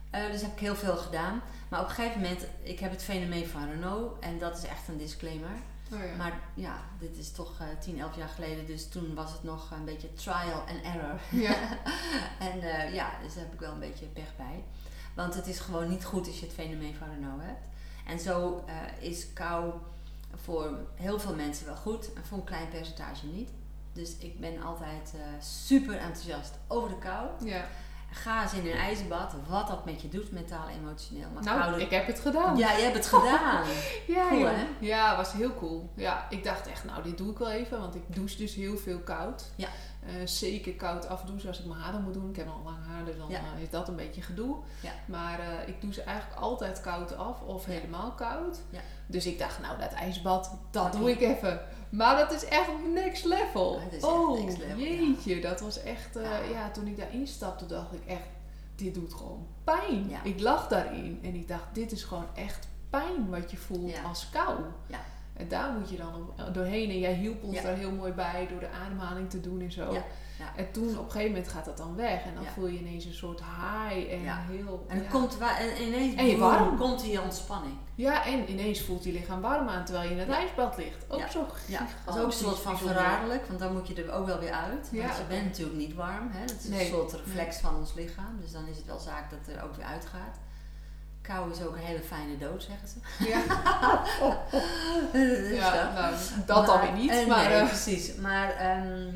Eh, 0.09 0.31
dus 0.31 0.41
heb 0.41 0.51
ik 0.51 0.59
heel 0.59 0.75
veel 0.75 0.97
gedaan. 0.97 1.41
Maar 1.69 1.81
op 1.81 1.87
een 1.87 1.93
gegeven 1.93 2.21
moment, 2.21 2.45
ik 2.63 2.79
heb 2.79 2.91
het 2.91 3.03
fenomeen 3.03 3.47
van 3.47 3.69
Renault. 3.69 4.19
En 4.19 4.39
dat 4.39 4.57
is 4.57 4.63
echt 4.63 4.87
een 4.87 4.97
disclaimer. 4.97 5.49
Oh, 5.93 5.99
ja. 5.99 6.15
Maar 6.17 6.39
ja, 6.53 6.75
dit 6.99 7.17
is 7.17 7.31
toch 7.31 7.59
eh 7.59 7.67
10, 7.79 7.99
11 7.99 8.15
jaar 8.15 8.29
geleden. 8.29 8.65
Dus 8.65 8.89
toen 8.89 9.15
was 9.15 9.31
het 9.31 9.43
nog 9.43 9.71
een 9.71 9.85
beetje 9.85 10.13
trial 10.13 10.63
and 10.67 10.83
error. 10.83 11.19
Ja. 11.31 11.57
en 12.49 12.59
ja, 12.93 13.11
dus 13.23 13.33
daar 13.33 13.43
heb 13.43 13.53
ik 13.53 13.59
wel 13.59 13.71
een 13.71 13.79
beetje 13.79 14.05
pech 14.05 14.35
bij. 14.37 14.63
Want 15.13 15.35
het 15.35 15.47
is 15.47 15.59
gewoon 15.59 15.89
niet 15.89 16.05
goed 16.05 16.27
als 16.27 16.39
je 16.39 16.45
het 16.45 16.55
fenomeen 16.55 16.95
van 16.95 17.09
Renault 17.09 17.41
hebt. 17.41 17.67
En 18.05 18.19
zo 18.19 18.63
is 18.99 19.33
kou 19.33 19.73
voor 20.35 20.77
heel 20.95 21.19
veel 21.19 21.35
mensen 21.35 21.65
wel 21.65 21.75
goed. 21.75 22.13
En 22.13 22.25
voor 22.25 22.37
een 22.37 22.43
klein 22.43 22.69
percentage 22.69 23.25
niet. 23.25 23.49
Dus 23.93 24.17
ik 24.17 24.39
ben 24.39 24.61
altijd 24.63 25.13
eh, 25.15 25.21
super 25.41 25.97
enthousiast 25.97 26.53
over 26.67 26.89
de 26.89 26.97
kou. 26.97 27.29
ja. 27.39 27.65
Ga 28.11 28.41
eens 28.43 28.53
in 28.53 28.65
een 28.65 28.77
ijsbad. 28.77 29.33
Wat 29.47 29.67
dat 29.67 29.85
met 29.85 30.01
je 30.01 30.09
doet, 30.09 30.31
mentaal, 30.31 30.67
emotioneel. 30.67 31.29
Maar 31.33 31.43
Nou, 31.43 31.81
ik 31.81 31.89
heb 31.89 32.07
het 32.07 32.19
gedaan. 32.19 32.57
Ja, 32.57 32.71
je 32.71 32.83
hebt 32.83 32.95
het 32.95 33.07
gedaan. 33.07 33.65
Ja, 34.07 34.27
Cool, 34.29 34.45
hè? 34.45 34.65
Ja, 34.79 35.15
was 35.15 35.31
heel 35.33 35.55
cool. 35.55 35.91
Ja, 35.95 36.25
ik 36.29 36.43
dacht 36.43 36.67
echt, 36.67 36.83
nou, 36.83 37.03
dit 37.03 37.17
doe 37.17 37.31
ik 37.31 37.37
wel 37.37 37.51
even, 37.51 37.79
want 37.79 37.95
ik 37.95 38.01
douche 38.07 38.37
dus 38.37 38.55
heel 38.55 38.77
veel 38.77 38.99
koud. 38.99 39.51
Ja. 39.55 39.67
Eh, 40.05 40.11
zeker 40.25 40.73
koud 40.75 41.07
afdouchen 41.07 41.47
als 41.49 41.59
ik 41.59 41.65
mijn 41.65 41.79
haren 41.79 42.01
moet 42.03 42.13
doen. 42.13 42.29
Ik 42.29 42.35
heb 42.35 42.47
al 42.47 42.61
lang 42.63 42.77
haar, 42.87 43.05
dus 43.05 43.17
dan 43.17 43.29
Ja. 43.29 43.39
eh, 43.55 43.61
is 43.61 43.69
dat 43.69 43.87
een 43.87 43.95
beetje 43.95 44.21
gedoe. 44.21 44.55
Ja. 44.81 44.91
Maar 45.05 45.39
eh, 45.39 45.67
ik 45.67 45.81
doe 45.81 45.93
ze 45.93 46.01
eigenlijk 46.01 46.39
altijd 46.41 46.81
koud 46.81 47.17
af 47.17 47.41
of 47.41 47.65
Ja. 47.65 47.71
helemaal 47.71 48.11
koud. 48.11 48.59
Ja. 48.69 48.79
Dus 49.07 49.25
ik 49.25 49.39
dacht, 49.39 49.61
nou, 49.61 49.79
dat 49.79 49.91
ijsbad, 49.93 50.51
dat 50.71 50.91
doe 50.91 51.11
ik 51.11 51.21
even. 51.21 51.61
Maar 51.89 52.17
dat 52.17 52.31
is 52.31 52.45
echt 52.45 52.69
next 52.93 53.25
level. 53.25 53.79
Is 53.89 53.93
echt 53.95 54.03
oh, 54.03 54.39
next 54.43 54.57
level, 54.57 54.77
jeetje. 54.77 55.41
Dat 55.41 55.59
was 55.59 55.81
echt, 55.83 56.19
Ja. 56.51 56.71
toen 56.71 56.87
ik 56.87 56.97
daarin 56.97 57.27
stapte, 57.27 57.65
dacht 57.65 57.93
ik 57.93 58.05
echt, 58.05 58.27
dit 58.75 58.93
doet 58.93 59.13
gewoon 59.13 59.47
pijn. 59.63 60.11
Ik 60.23 60.39
lag 60.39 60.67
daarin 60.67 61.19
en 61.23 61.35
ik 61.35 61.47
dacht, 61.47 61.63
dit 61.73 61.91
is 61.91 62.03
gewoon 62.03 62.27
echt 62.35 62.67
pijn 62.89 63.29
wat 63.29 63.51
je 63.51 63.57
voelt 63.57 63.93
als 64.05 64.29
kou. 64.29 64.59
Ja. 64.87 64.99
En 65.37 65.47
daar 65.47 65.71
moet 65.71 65.89
je 65.89 65.97
dan 65.97 66.29
doorheen. 66.53 66.89
En 66.89 66.99
jij 66.99 67.13
hielp 67.13 67.43
ons 67.43 67.55
Ja. 67.55 67.61
daar 67.61 67.75
heel 67.75 67.91
mooi 67.91 68.11
bij 68.11 68.47
door 68.49 68.59
de 68.59 68.69
ademhaling 68.85 69.29
te 69.29 69.41
doen 69.41 69.61
en 69.61 69.71
zo. 69.71 69.93
Ja, 69.93 70.03
ja. 70.39 70.51
En 70.55 70.71
toen 70.71 70.89
op 70.97 71.05
een 71.05 71.11
gegeven 71.11 71.31
moment 71.31 71.47
gaat 71.51 71.65
dat 71.65 71.77
dan 71.77 71.95
weg. 71.95 72.23
En 72.25 72.35
dan 72.35 72.45
voel 72.45 72.67
je 72.67 72.79
ineens 72.79 73.05
een 73.05 73.13
soort 73.13 73.39
high 73.39 74.11
en 74.13 74.21
Ja. 74.21 74.37
heel... 74.49 74.85
En 74.87 75.07
komt 75.07 75.37
en 75.39 75.81
ineens 75.87 76.15
En 76.15 76.39
warm. 76.39 76.77
komt 76.77 77.01
die 77.01 77.21
ontspanning. 77.21 77.73
ja, 77.95 78.25
en 78.25 78.49
ineens 78.51 78.81
voelt 78.81 79.03
je 79.03 79.11
lichaam 79.11 79.41
warm 79.41 79.67
aan 79.67 79.85
terwijl 79.85 80.05
je 80.07 80.13
in 80.15 80.19
het 80.19 80.29
ijsbad 80.29 80.77
ligt. 80.77 81.05
Ook 81.07 81.27
zo 81.29 81.45
Ja, 81.67 81.87
dat 82.05 82.15
is 82.15 82.21
ook 82.21 82.27
een 82.27 82.33
soort 82.33 82.59
van 82.59 82.77
verraderlijk, 82.77 83.45
want 83.47 83.59
dan 83.59 83.73
moet 83.73 83.87
je 83.87 84.03
er 84.03 84.11
ook 84.11 84.25
wel 84.25 84.39
weer 84.39 84.51
uit. 84.51 84.89
Want 84.91 85.17
je 85.17 85.23
bent 85.27 85.43
natuurlijk 85.45 85.77
niet 85.77 85.93
warm. 85.93 86.29
Hè? 86.31 86.45
Dat 86.45 86.55
is 86.59 86.67
Nee. 86.67 86.79
een 86.79 86.91
soort 86.91 87.13
reflex 87.13 87.57
van 87.57 87.75
ons 87.75 87.93
lichaam. 87.93 88.37
Dus 88.41 88.51
dan 88.51 88.67
is 88.67 88.77
het 88.77 88.85
wel 88.85 88.99
zaak 88.99 89.29
dat 89.29 89.39
het 89.45 89.55
er 89.55 89.63
ook 89.63 89.75
weer 89.75 89.85
uitgaat. 89.85 90.37
Kou 91.27 91.51
is 91.51 91.61
ook 91.61 91.75
een 91.75 91.81
hele 91.81 92.01
fijne 92.03 92.37
dood, 92.37 92.63
zeggen 92.63 92.87
ze. 92.87 93.27
Ja, 93.29 93.41
Dus 95.11 95.57
ja 95.57 95.83
dat. 95.83 95.93
nou, 95.93 96.15
dat 96.45 96.65
dan 96.65 96.81
weer 96.81 96.91
niet. 96.91 97.11
eh, 97.11 97.27
maar, 97.27 97.49
nee, 97.49 97.57
eh, 97.59 97.67
precies. 97.67 98.15
Maar 98.15 98.49
ehm, 98.51 99.07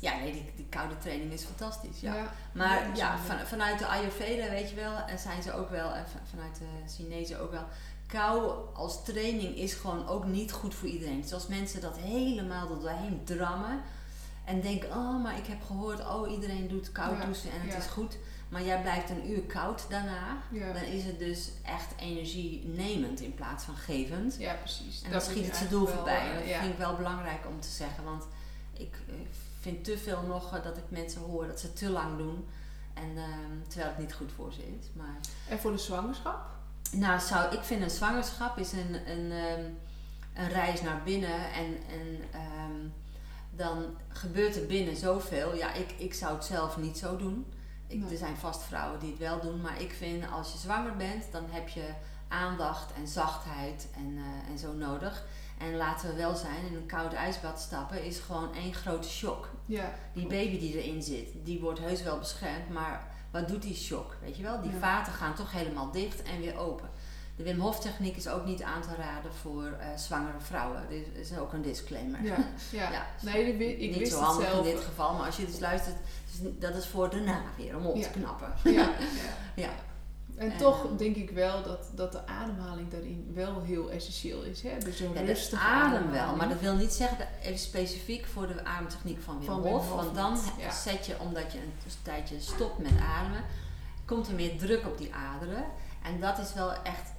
ja, 0.00 0.16
nee, 0.18 0.32
die, 0.32 0.52
die 0.56 0.66
koude 0.70 0.98
training 0.98 1.32
is 1.32 1.44
fantastisch. 1.44 2.00
Ja. 2.00 2.14
ja. 2.14 2.24
Maar 2.52 2.78
Ja, 2.86 2.94
ja, 2.94 3.16
zo. 3.16 3.22
van, 3.26 3.38
vanuit 3.46 3.78
de 3.78 3.86
Ayurveda, 3.86 4.50
weet 4.50 4.70
je 4.70 4.76
wel, 4.76 4.92
en 5.06 5.18
zijn 5.18 5.42
ze 5.42 5.52
ook 5.52 5.70
wel, 5.70 5.92
en 5.94 6.04
van- 6.08 6.20
vanuit 6.30 6.56
de 6.58 6.92
Chinezen 6.92 7.40
ook 7.40 7.50
wel. 7.50 7.64
Kou 8.06 8.52
als 8.74 9.04
training 9.04 9.56
is 9.56 9.74
gewoon 9.74 10.08
ook 10.08 10.24
niet 10.26 10.52
goed 10.52 10.74
voor 10.74 10.88
iedereen. 10.88 11.20
Dus 11.20 11.32
als 11.32 11.46
mensen 11.46 11.80
dat 11.80 11.96
helemaal 11.98 12.70
er 12.70 12.80
doorheen 12.80 13.20
drammen 13.24 13.80
en 14.44 14.60
denken, 14.60 14.88
oh, 14.88 15.22
maar 15.22 15.38
ik 15.38 15.46
heb 15.46 15.62
gehoord, 15.66 16.00
oh, 16.08 16.30
iedereen 16.30 16.68
doet 16.68 16.92
koud 16.92 17.22
douchen 17.22 17.50
en 17.50 17.68
het 17.68 17.78
is 17.84 17.90
goed. 17.90 18.16
Maar 18.52 18.62
jij 18.62 18.80
blijft 18.80 19.10
een 19.10 19.30
uur 19.30 19.42
koud 19.42 19.86
daarna, 19.88 20.42
Ja. 20.50 20.72
dan 20.72 20.82
is 20.82 21.04
het 21.04 21.18
dus 21.18 21.50
echt 21.64 21.94
energienemend 21.96 23.20
in 23.20 23.34
plaats 23.34 23.64
van 23.64 23.76
gevend. 23.76 24.36
ja, 24.38 24.54
precies. 24.54 25.02
En 25.02 25.10
Dat 25.10 25.24
dan 25.24 25.30
schiet 25.30 25.46
het 25.46 25.56
zijn 25.56 25.68
doel 25.68 25.84
wel, 25.86 25.94
voorbij. 25.94 26.20
En 26.20 26.30
eh, 26.30 26.38
dat 26.38 26.48
ja. 26.48 26.58
vind 26.60 26.72
ik 26.72 26.78
wel 26.78 26.96
belangrijk 26.96 27.46
om 27.48 27.60
te 27.60 27.68
zeggen. 27.68 28.04
Want 28.04 28.24
ik 28.72 28.94
eh, 29.08 29.14
vind 29.60 29.84
te 29.84 29.98
veel 29.98 30.22
nog 30.22 30.62
dat 30.62 30.76
ik 30.76 30.82
mensen 30.88 31.20
hoor 31.20 31.46
dat 31.46 31.60
ze 31.60 31.72
te 31.72 31.90
lang 31.90 32.16
doen. 32.18 32.46
En, 32.94 33.16
ehm, 33.16 33.68
terwijl 33.68 33.90
het 33.90 33.98
niet 33.98 34.14
goed 34.14 34.32
voor 34.36 34.52
ze 34.52 34.60
is. 34.80 34.86
Maar, 34.92 35.16
En 35.48 35.58
voor 35.58 35.72
de 35.72 35.78
zwangerschap? 35.78 36.46
nou, 36.92 37.20
zou, 37.20 37.54
ik 37.54 37.62
vind 37.62 37.82
een 37.82 37.90
zwangerschap 37.90 38.58
is 38.58 38.72
een, 38.72 39.10
een, 39.10 39.32
ehm, 39.32 39.64
een 40.34 40.48
reis 40.48 40.82
naar 40.82 41.02
binnen. 41.04 41.52
En, 41.52 41.76
en 41.88 42.18
ehm, 42.32 42.88
dan 43.50 43.84
gebeurt 44.08 44.56
er 44.56 44.66
binnen 44.66 44.96
zoveel. 44.96 45.54
Ja, 45.56 45.72
ik, 45.72 45.90
ik 45.96 46.14
zou 46.14 46.34
het 46.34 46.44
zelf 46.44 46.76
niet 46.76 46.98
zo 46.98 47.16
doen. 47.16 47.46
Ik. 47.92 48.10
Er 48.10 48.16
zijn 48.16 48.36
vast 48.36 48.62
vrouwen 48.62 49.00
die 49.00 49.10
het 49.10 49.18
wel 49.18 49.40
doen. 49.40 49.60
Maar 49.60 49.80
ik 49.80 49.92
vind 49.92 50.30
als 50.30 50.52
je 50.52 50.58
zwanger 50.58 50.96
bent, 50.96 51.24
dan 51.32 51.44
heb 51.50 51.68
je 51.68 51.88
aandacht 52.28 52.92
en 52.92 53.06
zachtheid 53.08 53.88
en, 53.96 54.16
eh, 54.16 54.50
en 54.52 54.58
zo 54.58 54.72
nodig. 54.72 55.24
En 55.58 55.76
laten 55.76 56.08
we 56.08 56.14
wel 56.16 56.34
zijn, 56.36 56.66
in 56.66 56.74
een 56.74 56.86
koud 56.86 57.12
ijsbad 57.12 57.60
stappen 57.60 58.04
is 58.04 58.18
gewoon 58.18 58.54
één 58.54 58.74
grote 58.74 59.08
shock. 59.08 59.48
Ja. 59.66 59.92
Die 60.12 60.26
baby 60.26 60.58
die 60.58 60.82
erin 60.82 61.02
zit, 61.02 61.28
die 61.44 61.60
wordt 61.60 61.78
heus 61.78 62.02
wel 62.02 62.18
beschermd, 62.18 62.68
maar 62.70 63.06
wat 63.30 63.48
doet 63.48 63.62
die 63.62 63.74
shock? 63.74 64.16
Weet 64.20 64.36
je 64.36 64.42
wel? 64.42 64.60
Die 64.62 64.70
Ja. 64.72 64.78
vaten 64.78 65.12
gaan 65.12 65.34
toch 65.34 65.52
helemaal 65.52 65.90
dicht 65.90 66.22
en 66.22 66.40
weer 66.40 66.56
open. 66.56 66.90
De 67.36 67.42
Wim 67.42 67.60
Hof 67.60 67.80
techniek 67.80 68.16
is 68.16 68.28
ook 68.28 68.44
niet 68.44 68.62
aan 68.62 68.82
te 68.82 68.94
raden 68.98 69.32
voor 69.40 69.64
eh, 69.80 69.86
zwangere 69.96 70.40
vrouwen. 70.40 70.82
Dit 70.88 71.06
is 71.14 71.38
ook 71.38 71.52
een 71.52 71.62
disclaimer. 71.62 72.22
Ja, 72.22 72.36
ja. 72.70 72.90
Ja, 72.92 73.06
nee, 73.20 73.56
ik, 73.56 73.90
niet 73.90 73.98
wist 73.98 74.12
zo 74.12 74.18
het 74.18 74.26
handig 74.26 74.48
zelf. 74.50 74.66
in 74.66 74.74
dit 74.74 74.84
geval, 74.84 75.14
maar 75.14 75.26
als 75.26 75.36
je 75.36 75.46
dus 75.46 75.58
luistert, 75.58 75.96
dat 76.58 76.74
is 76.74 76.86
voor 76.86 77.10
daarna 77.10 77.42
weer 77.56 77.76
om 77.76 77.86
op 77.86 77.96
Ja. 77.96 78.02
te 78.02 78.08
knappen. 78.10 78.52
Ja, 78.64 78.70
ja. 78.72 78.88
Ja. 79.62 79.70
En 80.36 80.50
En, 80.50 80.56
toch 80.58 80.84
eh, 80.84 80.90
denk 80.98 81.16
ik 81.16 81.30
wel 81.30 81.62
dat, 81.62 81.90
dat 81.94 82.12
de 82.12 82.26
ademhaling 82.26 82.90
daarin 82.90 83.30
wel 83.34 83.62
heel 83.62 83.90
essentieel 83.90 84.42
is. 84.42 84.62
Hè? 84.62 84.78
Dus 84.78 85.00
een 85.00 85.26
rustige 85.26 85.62
adem 85.62 86.10
wel, 86.10 86.36
maar 86.36 86.48
dat 86.48 86.60
wil 86.60 86.74
niet 86.76 86.92
zeggen, 86.92 87.18
dat 87.18 87.26
even 87.42 87.58
specifiek 87.58 88.26
voor 88.26 88.46
de 88.46 88.64
ademtechniek 88.64 89.20
van 89.22 89.36
Wim, 89.38 89.46
Van 89.46 89.62
Wim 89.62 89.72
Hof. 89.72 89.94
Want 89.94 90.14
dan 90.14 90.38
zet 90.84 91.06
je, 91.06 91.14
omdat 91.20 91.52
je 91.52 91.58
een 91.58 91.72
tijdje 92.02 92.40
stopt 92.40 92.78
met 92.78 92.92
ademen, 93.16 93.44
komt 94.04 94.28
er 94.28 94.34
meer 94.34 94.58
druk 94.58 94.86
op 94.86 94.98
die 94.98 95.14
aderen. 95.14 95.64
En 96.02 96.20
dat 96.20 96.38
is 96.38 96.54
wel 96.54 96.72
echt, 96.72 97.12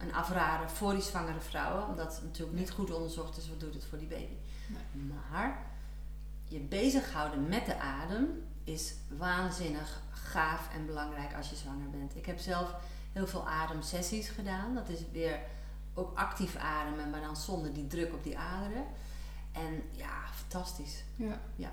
een 0.00 0.14
afrader 0.14 0.70
voor 0.70 0.92
die 0.92 1.02
zwangere 1.02 1.40
vrouwen, 1.40 1.88
omdat 1.88 2.14
het 2.14 2.24
natuurlijk 2.24 2.58
niet 2.58 2.70
goed 2.70 2.92
onderzocht 2.92 3.36
is 3.36 3.48
wat 3.48 3.60
doet 3.60 3.74
het 3.74 3.84
voor 3.84 3.98
die 3.98 4.08
baby. 4.08 4.36
Nee. 4.66 5.12
Maar 5.30 5.66
je 6.44 6.58
bezighouden 6.58 7.48
met 7.48 7.66
de 7.66 7.78
adem 7.78 8.42
is 8.64 8.94
waanzinnig 9.16 10.02
gaaf 10.10 10.68
en 10.74 10.86
belangrijk 10.86 11.34
als 11.34 11.50
je 11.50 11.56
zwanger 11.56 11.90
bent. 11.90 12.16
Ik 12.16 12.26
heb 12.26 12.38
zelf 12.38 12.74
heel 13.12 13.26
veel 13.26 13.48
ademsessies 13.48 14.28
gedaan. 14.28 14.74
Dat 14.74 14.88
is 14.88 15.00
weer 15.12 15.40
ook 15.94 16.18
actief 16.18 16.56
ademen, 16.56 17.10
maar 17.10 17.20
dan 17.20 17.36
zonder 17.36 17.72
die 17.72 17.86
druk 17.86 18.12
op 18.12 18.22
die 18.22 18.38
aderen. 18.38 18.84
En 19.52 19.82
ja, 19.90 20.26
fantastisch. 20.34 21.02
Ja. 21.16 21.40
Ja. 21.56 21.70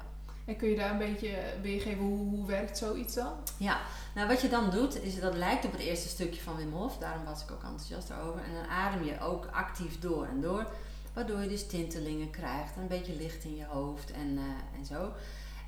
En 0.47 0.57
kun 0.57 0.69
je 0.69 0.75
daar 0.75 0.91
een 0.91 0.97
beetje 0.97 1.35
weergeven 1.61 2.03
hoe, 2.03 2.29
hoe 2.29 2.45
werkt 2.45 2.77
zoiets 2.77 3.13
dan? 3.13 3.33
Ja, 3.57 3.79
nou 4.15 4.27
wat 4.27 4.41
je 4.41 4.49
dan 4.49 4.69
doet, 4.69 5.03
is 5.03 5.19
dat 5.19 5.35
lijkt 5.35 5.65
op 5.65 5.71
het 5.71 5.81
eerste 5.81 6.07
stukje 6.07 6.41
van 6.41 6.55
Wim 6.55 6.73
Hof. 6.73 6.97
Daarom 6.97 7.25
was 7.25 7.43
ik 7.43 7.51
ook 7.51 7.63
enthousiast 7.63 8.11
over. 8.11 8.43
En 8.43 8.53
dan 8.53 8.67
adem 8.69 9.03
je 9.03 9.19
ook 9.19 9.45
actief 9.45 9.99
door 9.99 10.25
en 10.25 10.41
door. 10.41 10.67
Waardoor 11.13 11.41
je 11.41 11.47
dus 11.47 11.67
tintelingen 11.67 12.29
krijgt 12.29 12.75
en 12.75 12.81
een 12.81 12.87
beetje 12.87 13.15
licht 13.15 13.43
in 13.43 13.55
je 13.55 13.65
hoofd 13.65 14.11
en, 14.11 14.37
eh, 14.37 14.79
en 14.79 14.85
zo. 14.85 15.11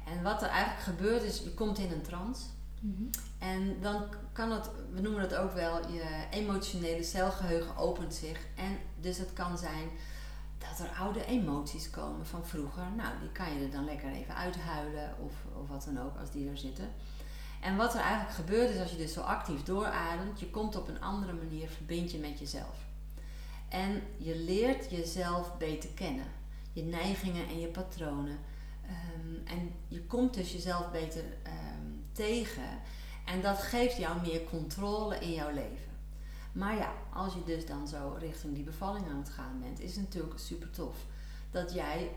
En 0.05 0.23
wat 0.23 0.41
er 0.41 0.49
eigenlijk 0.49 0.83
gebeurt 0.83 1.23
is, 1.23 1.41
je 1.43 1.53
komt 1.53 1.77
in 1.77 1.91
een 1.91 2.01
trance. 2.01 2.41
En 3.37 3.77
dan 3.81 4.03
kan 4.33 4.51
het, 4.51 4.69
we 4.93 5.01
noemen 5.01 5.21
het 5.21 5.35
ook 5.35 5.53
wel, 5.53 5.91
je 5.91 6.25
emotionele 6.31 7.03
celgeheugen 7.03 7.77
opent 7.77 8.13
zich. 8.13 8.39
En 8.55 8.77
dus 8.99 9.17
het 9.17 9.33
kan 9.33 9.57
zijn 9.57 9.89
dat 10.59 10.79
er 10.79 10.95
oude 10.99 11.25
emoties 11.25 11.89
komen 11.89 12.25
van 12.25 12.45
vroeger. 12.45 12.83
Nou, 12.95 13.19
die 13.19 13.31
kan 13.31 13.53
je 13.53 13.63
er 13.63 13.71
dan 13.71 13.85
lekker 13.85 14.11
even 14.11 14.35
uithuilen 14.35 15.15
of, 15.19 15.33
of 15.61 15.67
wat 15.67 15.83
dan 15.83 15.99
ook 15.99 16.17
als 16.17 16.31
die 16.31 16.49
er 16.49 16.57
zitten. 16.57 16.89
En 17.61 17.75
wat 17.75 17.93
er 17.93 17.99
eigenlijk 17.99 18.35
gebeurt 18.35 18.69
is 18.69 18.81
als 18.81 18.91
je 18.91 18.97
dus 18.97 19.13
zo 19.13 19.21
actief 19.21 19.63
doorademt, 19.63 20.39
je 20.39 20.49
komt 20.49 20.75
op 20.75 20.87
een 20.87 21.01
andere 21.01 21.33
manier, 21.33 21.69
verbind 21.69 22.11
je 22.11 22.17
met 22.17 22.39
jezelf. 22.39 22.77
En 23.69 24.01
je 24.17 24.35
leert 24.35 24.91
jezelf 24.91 25.57
beter 25.57 25.89
kennen. 25.89 26.25
Je 26.73 26.83
neigingen 26.83 27.47
en 27.47 27.59
je 27.59 27.67
patronen. 27.67 28.39
Ehm, 28.85 29.57
en 29.57 29.71
je 29.87 30.05
komt 30.05 30.33
dus 30.33 30.51
jezelf 30.51 30.91
beter 30.91 31.23
ehm, 31.43 31.85
tegen. 32.11 32.81
En 33.25 33.41
dat 33.41 33.61
geeft 33.61 33.97
jou 33.97 34.21
meer 34.21 34.43
controle 34.43 35.19
in 35.19 35.33
jouw 35.33 35.53
leven. 35.53 35.88
Maar 36.59 36.75
ja, 36.75 36.91
als 37.13 37.33
je 37.33 37.43
dus 37.45 37.65
dan 37.65 37.87
zo 37.87 38.15
richting 38.19 38.53
die 38.55 38.63
bevalling 38.63 39.09
aan 39.09 39.17
het 39.17 39.29
gaan 39.29 39.59
bent, 39.59 39.79
is 39.79 39.95
het 39.95 40.01
natuurlijk 40.03 40.39
super 40.39 40.69
tof 40.69 40.95
dat 41.51 41.73
jij 41.73 42.11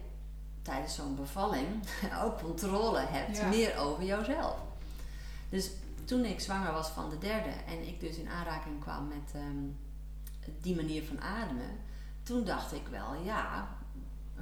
tijdens 0.63 0.95
zo'n 0.95 1.15
bevalling 1.17 1.67
ook 2.25 2.41
controle 2.41 3.01
hebt, 3.01 3.37
Ja. 3.37 3.49
meer 3.49 3.79
over 3.79 4.05
jouzelf. 4.05 4.57
Dus 5.49 5.71
toen 6.05 6.25
ik 6.25 6.41
zwanger 6.41 6.73
was 6.73 6.89
van 6.89 7.11
de 7.11 7.19
derde 7.19 7.49
en 7.67 7.87
ik 7.87 8.01
dus 8.01 8.17
in 8.17 8.29
aanraking 8.29 8.81
kwam 8.81 9.09
met 9.09 9.33
ehm, 9.35 10.53
die 10.61 10.77
manier 10.77 11.03
van 11.03 11.21
ademen, 11.21 11.79
toen 12.23 12.45
dacht 12.45 12.73
ik 12.73 12.87
wel, 12.91 13.15
ja, 13.25 13.69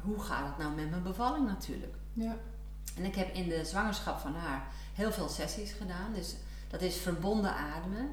hoe 0.02 0.20
gaat 0.20 0.46
het 0.46 0.58
nou 0.58 0.74
met 0.74 0.90
mijn 0.90 1.02
bevalling 1.02 1.46
natuurlijk? 1.46 1.94
Ja. 2.12 2.36
En 2.96 3.04
ik 3.04 3.14
heb 3.14 3.34
in 3.34 3.48
de 3.48 3.64
zwangerschap 3.64 4.18
van 4.18 4.34
haar 4.34 4.66
heel 4.94 5.12
veel 5.12 5.28
sessies 5.28 5.72
gedaan. 5.72 6.12
Dus 6.12 6.34
dat 6.68 6.82
is 6.82 6.96
verbonden 6.96 7.54
ademen. 7.54 8.10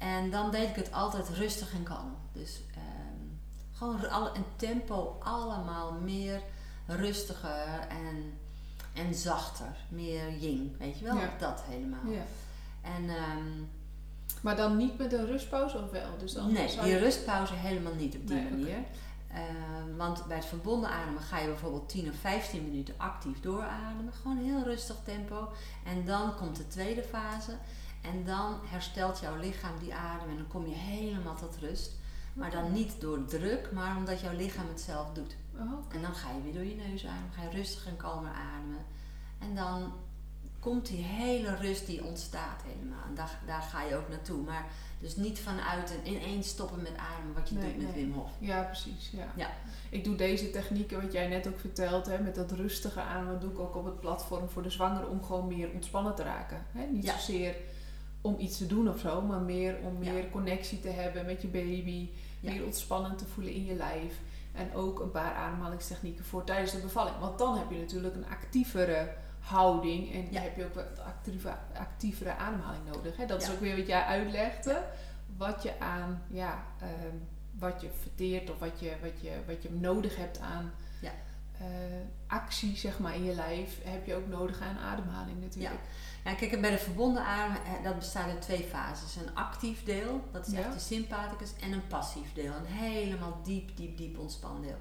En 0.00 0.30
dan 0.30 0.50
deed 0.50 0.68
ik 0.68 0.76
het 0.76 0.92
altijd 0.92 1.28
rustig 1.28 1.72
en 1.74 1.82
kalm. 1.82 2.16
Dus 2.32 2.60
ehm, 2.74 3.26
gewoon 3.72 4.10
alle, 4.10 4.30
een 4.34 4.44
tempo 4.56 5.16
allemaal 5.22 5.92
meer 5.92 6.42
rustiger 6.86 7.86
en, 7.88 8.38
en 8.94 9.14
zachter. 9.14 9.76
Meer 9.88 10.36
yin, 10.38 10.76
weet 10.78 10.98
je 10.98 11.04
wel? 11.04 11.16
Ja. 11.16 11.30
Dat 11.38 11.62
helemaal. 11.68 12.12
ja. 12.12 12.22
En 12.82 13.08
ehm, 13.08 13.62
Maar 14.40 14.56
dan 14.56 14.76
niet 14.76 14.98
met 14.98 15.12
een 15.12 15.26
rustpauze 15.26 15.78
of 15.78 15.90
wel? 15.90 16.18
Dus 16.18 16.32
dan 16.32 16.52
nee, 16.52 16.80
die 16.82 16.96
rustpauze 16.98 17.54
helemaal 17.54 17.94
niet 17.94 18.16
op 18.16 18.26
die 18.26 18.36
Nee, 18.36 18.50
manier. 18.50 18.78
Ehm, 19.32 19.96
want 19.96 20.26
bij 20.26 20.36
het 20.36 20.46
verbonden 20.46 20.90
ademen 20.90 21.22
ga 21.22 21.38
je 21.38 21.46
bijvoorbeeld 21.46 21.88
10 21.88 22.08
of 22.08 22.14
15 22.20 22.64
minuten 22.64 22.94
actief 22.96 23.40
doorademen. 23.40 24.12
Gewoon 24.22 24.36
heel 24.38 24.62
rustig 24.62 24.96
tempo. 25.04 25.48
En 25.84 26.04
dan 26.04 26.36
komt 26.36 26.56
de 26.56 26.66
tweede 26.66 27.02
fase. 27.02 27.52
En 28.00 28.24
dan 28.24 28.58
herstelt 28.64 29.18
jouw 29.20 29.36
lichaam 29.36 29.78
die 29.78 29.94
adem 29.94 30.28
en 30.28 30.36
dan 30.36 30.48
kom 30.48 30.66
je 30.66 30.74
helemaal 30.74 31.36
tot 31.36 31.56
rust. 31.60 31.92
Maar 32.32 32.50
dan 32.50 32.72
niet 32.72 33.00
door 33.00 33.24
druk, 33.24 33.72
maar 33.72 33.96
omdat 33.96 34.20
jouw 34.20 34.36
lichaam 34.36 34.68
het 34.68 34.80
zelf 34.80 35.12
doet. 35.12 35.36
Oh. 35.54 35.94
En 35.94 36.02
dan 36.02 36.14
ga 36.14 36.28
je 36.30 36.42
weer 36.42 36.52
door 36.52 36.64
je 36.64 36.74
neus 36.88 37.06
ademen, 37.06 37.32
ga 37.32 37.42
je 37.42 37.50
rustig 37.50 37.86
en 37.86 37.96
kalmer 37.96 38.30
ademen. 38.32 38.84
En 39.38 39.54
dan 39.54 39.92
komt 40.58 40.86
die 40.86 41.02
hele 41.04 41.56
rust 41.56 41.86
die 41.86 42.04
ontstaat 42.04 42.62
helemaal. 42.62 43.04
En 43.08 43.14
daar, 43.14 43.38
daar 43.46 43.62
ga 43.62 43.82
je 43.82 43.94
ook 43.96 44.08
naartoe. 44.08 44.42
Maar 44.42 44.66
dus 44.98 45.16
niet 45.16 45.38
vanuit 45.40 45.90
en 46.04 46.12
ineens 46.12 46.48
stoppen 46.48 46.82
met 46.82 46.96
ademen 46.96 47.34
wat 47.34 47.48
je 47.48 47.54
Nee, 47.54 47.64
doet 47.72 47.82
met 47.82 47.94
nee. 47.94 48.04
Wim 48.04 48.14
Hof. 48.14 48.30
Ja, 48.38 48.62
precies. 48.62 49.10
Ja. 49.12 49.26
Ja. 49.36 49.50
Ik 49.90 50.04
doe 50.04 50.16
deze 50.16 50.50
technieken, 50.50 51.02
wat 51.02 51.12
jij 51.12 51.28
net 51.28 51.48
ook 51.48 51.60
vertelt, 51.60 52.06
hè, 52.06 52.18
met 52.18 52.34
dat 52.34 52.50
rustige 52.52 53.00
ademen, 53.00 53.40
doe 53.40 53.50
ik 53.50 53.58
ook 53.58 53.76
op 53.76 53.84
het 53.84 54.00
platform 54.00 54.48
voor 54.48 54.62
de 54.62 54.70
zwangere 54.70 55.06
om 55.06 55.22
gewoon 55.24 55.46
meer 55.46 55.70
ontspannen 55.70 56.14
te 56.14 56.22
raken. 56.22 56.66
Hè? 56.72 56.86
Niet 56.86 57.04
Ja. 57.04 57.12
zozeer 57.18 57.54
om 58.20 58.36
iets 58.38 58.58
te 58.58 58.66
doen 58.66 58.88
of 58.88 58.98
zo, 58.98 59.20
maar 59.22 59.40
meer 59.40 59.76
om 59.84 60.02
Ja. 60.02 60.12
meer 60.12 60.30
connectie 60.30 60.80
te 60.80 60.88
hebben 60.88 61.26
met 61.26 61.42
je 61.42 61.48
baby, 61.48 62.08
Ja. 62.40 62.52
meer 62.52 62.64
ontspannen 62.64 63.16
te 63.16 63.26
voelen 63.26 63.52
in 63.52 63.64
je 63.64 63.74
lijf. 63.74 64.14
En 64.52 64.74
ook 64.74 65.00
een 65.00 65.10
paar 65.10 65.34
ademhalingstechnieken 65.34 66.24
voor 66.24 66.44
tijdens 66.44 66.72
de 66.72 66.78
bevalling. 66.78 67.16
Want 67.18 67.38
dan 67.38 67.58
heb 67.58 67.70
je 67.70 67.78
natuurlijk 67.78 68.14
een 68.14 68.28
actievere 68.30 69.12
houding 69.40 70.12
en 70.12 70.22
Ja. 70.24 70.30
dan 70.32 70.42
heb 70.42 70.56
je 70.56 70.64
ook 70.64 70.74
wat 70.74 70.98
actieve, 71.06 71.52
actievere 71.74 72.34
ademhaling 72.36 72.82
nodig. 72.94 73.16
Hè? 73.16 73.26
Dat 73.26 73.42
is 73.42 73.50
ook 73.50 73.60
weer 73.60 73.76
wat 73.76 73.86
jij 73.86 74.02
uitlegde. 74.02 74.82
Wat 75.36 75.62
je 75.62 75.78
aan, 75.80 76.22
ja, 76.30 76.64
ehm, 76.80 77.16
wat 77.58 77.80
je 77.80 77.88
verteert 78.00 78.50
of 78.50 78.58
wat 78.58 78.80
je, 78.80 78.92
wat 79.02 79.20
je, 79.20 79.32
wat 79.46 79.62
je 79.62 79.70
nodig 79.70 80.16
hebt 80.16 80.38
aan 80.40 80.72
eh, 81.60 81.66
actie 82.26 82.76
zeg 82.76 82.98
maar, 82.98 83.14
in 83.14 83.24
je 83.24 83.34
lijf, 83.34 83.78
heb 83.84 84.06
je 84.06 84.14
ook 84.14 84.26
nodig 84.28 84.60
aan 84.60 84.78
ademhaling 84.78 85.40
natuurlijk. 85.40 85.74
Ja, 85.74 85.80
kijk, 86.22 86.60
bij 86.60 86.70
de 86.70 86.78
verbonden 86.78 87.24
adem, 87.24 87.56
eh, 87.56 87.84
dat 87.84 87.98
bestaat 87.98 88.28
uit 88.28 88.42
twee 88.42 88.62
fases. 88.64 89.16
Een 89.16 89.34
actief 89.34 89.84
deel, 89.84 90.20
dat 90.32 90.46
is 90.46 90.52
Ja. 90.52 90.58
echt 90.58 90.72
de 90.72 90.78
sympathicus, 90.80 91.50
en 91.60 91.72
een 91.72 91.86
passief 91.86 92.32
deel. 92.32 92.52
Een 92.54 92.66
helemaal 92.66 93.40
diep, 93.44 93.76
diep, 93.76 93.96
diep 93.96 94.18
ontspan 94.18 94.60
deel. 94.62 94.78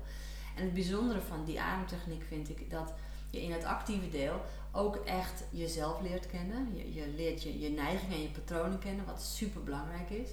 En 0.56 0.64
het 0.64 0.74
bijzondere 0.74 1.22
van 1.22 1.46
die 1.46 1.62
ademtechniek 1.62 2.24
vind 2.28 2.50
ik 2.50 2.70
dat 2.70 2.94
je 3.30 3.42
in 3.44 3.52
het 3.52 3.64
actieve 3.64 4.10
deel 4.10 4.42
ook 4.72 4.96
echt 4.96 5.44
jezelf 5.50 6.02
leert 6.02 6.28
kennen. 6.28 6.76
Je, 6.76 6.94
je 6.94 7.08
leert 7.16 7.44
je, 7.44 7.60
je 7.60 7.70
neigingen 7.70 8.16
en 8.16 8.22
je 8.22 8.30
patronen 8.30 8.80
kennen, 8.80 9.06
wat 9.06 9.22
super 9.22 9.64
belangrijk 9.64 10.10
is. 10.10 10.30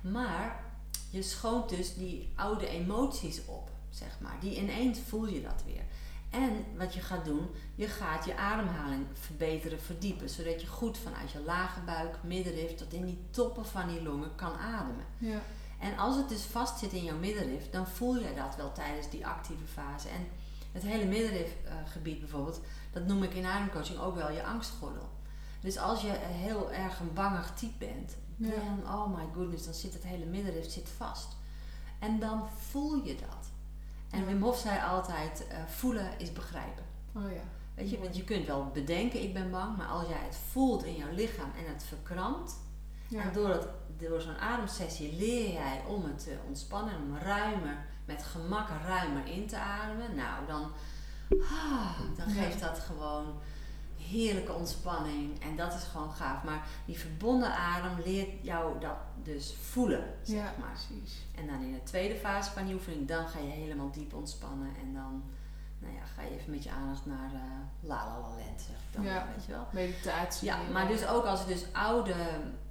Maar 0.00 0.64
je 1.10 1.22
schoont 1.22 1.68
dus 1.68 1.94
die 1.94 2.28
oude 2.36 2.68
emoties 2.68 3.44
op, 3.44 3.70
zeg 3.90 4.18
maar. 4.20 4.36
Die 4.40 4.56
ineens 4.56 4.98
voel 5.08 5.26
je 5.26 5.42
dat 5.42 5.62
weer. 5.66 5.82
En 6.32 6.64
wat 6.76 6.94
je 6.94 7.00
gaat 7.00 7.24
doen, 7.24 7.48
je 7.74 7.86
gaat 7.88 8.24
je 8.24 8.36
ademhaling 8.36 9.06
verbeteren, 9.12 9.80
verdiepen, 9.80 10.30
zodat 10.30 10.60
je 10.60 10.66
goed 10.66 10.98
vanuit 10.98 11.30
je 11.30 11.40
lage 11.40 11.80
buik, 11.80 12.16
middenrif 12.22 12.74
tot 12.74 12.92
in 12.92 13.04
die 13.06 13.24
toppen 13.30 13.66
van 13.66 13.88
die 13.88 14.02
longen 14.02 14.34
kan 14.34 14.52
ademen. 14.56 15.04
Ja. 15.18 15.40
En 15.78 15.96
als 15.98 16.16
het 16.16 16.28
dus 16.28 16.42
vastzit 16.42 16.92
in 16.92 17.04
jouw 17.04 17.16
middenrif, 17.18 17.70
dan 17.70 17.86
voel 17.86 18.14
je 18.16 18.34
dat 18.34 18.56
wel 18.56 18.72
tijdens 18.72 19.10
die 19.10 19.26
actieve 19.26 19.66
fase. 19.66 20.08
En 20.08 20.26
het 20.72 20.82
hele 20.82 21.04
middenrifgebied 21.04 22.20
bijvoorbeeld, 22.20 22.60
dat 22.92 23.06
noem 23.06 23.22
ik 23.22 23.34
in 23.34 23.44
ademcoaching 23.44 23.98
ook 23.98 24.14
wel 24.14 24.30
je 24.30 24.44
angstgordel. 24.44 25.10
Dus 25.60 25.78
als 25.78 26.00
je 26.02 26.12
heel 26.20 26.72
erg 26.72 27.00
een 27.00 27.12
bangig 27.12 27.54
type 27.54 27.84
bent, 27.86 28.16
Ja. 28.36 28.48
dan, 28.50 28.94
oh 28.94 29.16
my 29.16 29.24
goodness, 29.34 29.64
dan 29.64 29.74
zit 29.74 29.92
het 29.92 30.02
hele 30.04 30.24
middenrif 30.24 30.70
zit 30.70 30.88
vast. 30.96 31.28
En 31.98 32.18
dan 32.18 32.48
voel 32.70 33.04
je 33.04 33.14
dat. 33.14 33.41
En. 34.12 34.26
Wim 34.26 34.42
Hof 34.42 34.58
zei 34.58 34.80
altijd, 34.90 35.46
eh, 35.48 35.56
voelen 35.66 36.10
is 36.18 36.32
begrijpen. 36.32 36.84
Oh 37.14 37.32
ja. 37.32 37.42
Weet 37.74 37.90
je, 37.90 37.98
want 37.98 38.16
je 38.16 38.24
kunt 38.24 38.46
wel 38.46 38.70
bedenken, 38.72 39.22
ik 39.22 39.32
ben 39.34 39.50
bang, 39.50 39.76
maar 39.76 39.86
als 39.86 40.08
jij 40.08 40.20
het 40.24 40.36
voelt 40.50 40.84
in 40.84 40.94
jouw 40.96 41.12
lichaam 41.12 41.50
en 41.58 41.72
het 41.72 41.84
verkrampt, 41.84 42.54
Ja. 43.08 43.22
en 43.22 43.32
door, 43.32 43.48
het, 43.48 43.66
door 43.96 44.20
zo'n 44.20 44.38
ademsessie 44.38 45.16
leer 45.18 45.52
jij 45.52 45.82
om 45.88 46.04
het 46.04 46.24
te 46.24 46.36
ontspannen, 46.46 46.94
om 46.96 47.16
ruimer, 47.16 47.84
met 48.04 48.22
gemak 48.22 48.68
ruimer 48.86 49.26
in 49.26 49.46
te 49.46 49.56
ademen. 49.58 50.14
Nou, 50.14 50.46
dan, 50.46 50.70
ah, 51.42 51.98
dan 52.16 52.28
geeft 52.30 52.60
dat 52.60 52.78
gewoon 52.78 53.40
heerlijke 54.12 54.52
ontspanning. 54.52 55.42
En 55.42 55.56
dat 55.56 55.74
is 55.74 55.82
gewoon 55.82 56.10
gaaf. 56.12 56.42
Maar 56.44 56.66
die 56.86 56.98
verbonden 56.98 57.54
adem 57.56 58.04
leert 58.04 58.28
jou 58.42 58.80
dat 58.80 58.96
dus 59.22 59.54
voelen, 59.70 60.04
zeg 60.22 60.36
ja, 60.36 60.52
maar. 60.60 60.70
precies. 60.88 61.18
En 61.34 61.46
dan 61.46 61.62
in 61.62 61.72
de 61.72 61.82
tweede 61.82 62.14
fase 62.14 62.50
van 62.50 62.64
die 62.66 62.74
oefening, 62.74 63.08
dan 63.08 63.26
ga 63.28 63.38
je 63.38 63.50
helemaal 63.50 63.90
diep 63.90 64.14
ontspannen. 64.14 64.68
En 64.80 64.94
dan 64.94 65.22
nou 65.78 65.94
ja, 65.94 66.04
ga 66.04 66.22
je 66.22 66.30
even 66.38 66.50
met 66.50 66.62
je 66.64 66.70
aandacht 66.70 67.06
naar 67.06 67.32
eh 67.34 67.40
la 67.80 67.94
la 68.06 68.18
la 68.20 68.28
land, 68.28 68.60
zeg 68.60 68.76
ik 68.76 68.92
dan, 68.92 69.04
Ja. 69.04 69.26
weet 69.36 69.44
je 69.44 69.52
wel. 69.52 69.66
Meditatie. 69.72 70.46
Ja, 70.46 70.58
maar 70.72 70.88
dus 70.88 71.06
ook 71.06 71.24
als 71.24 71.40
er 71.40 71.46
dus 71.46 71.64
oude 71.72 72.14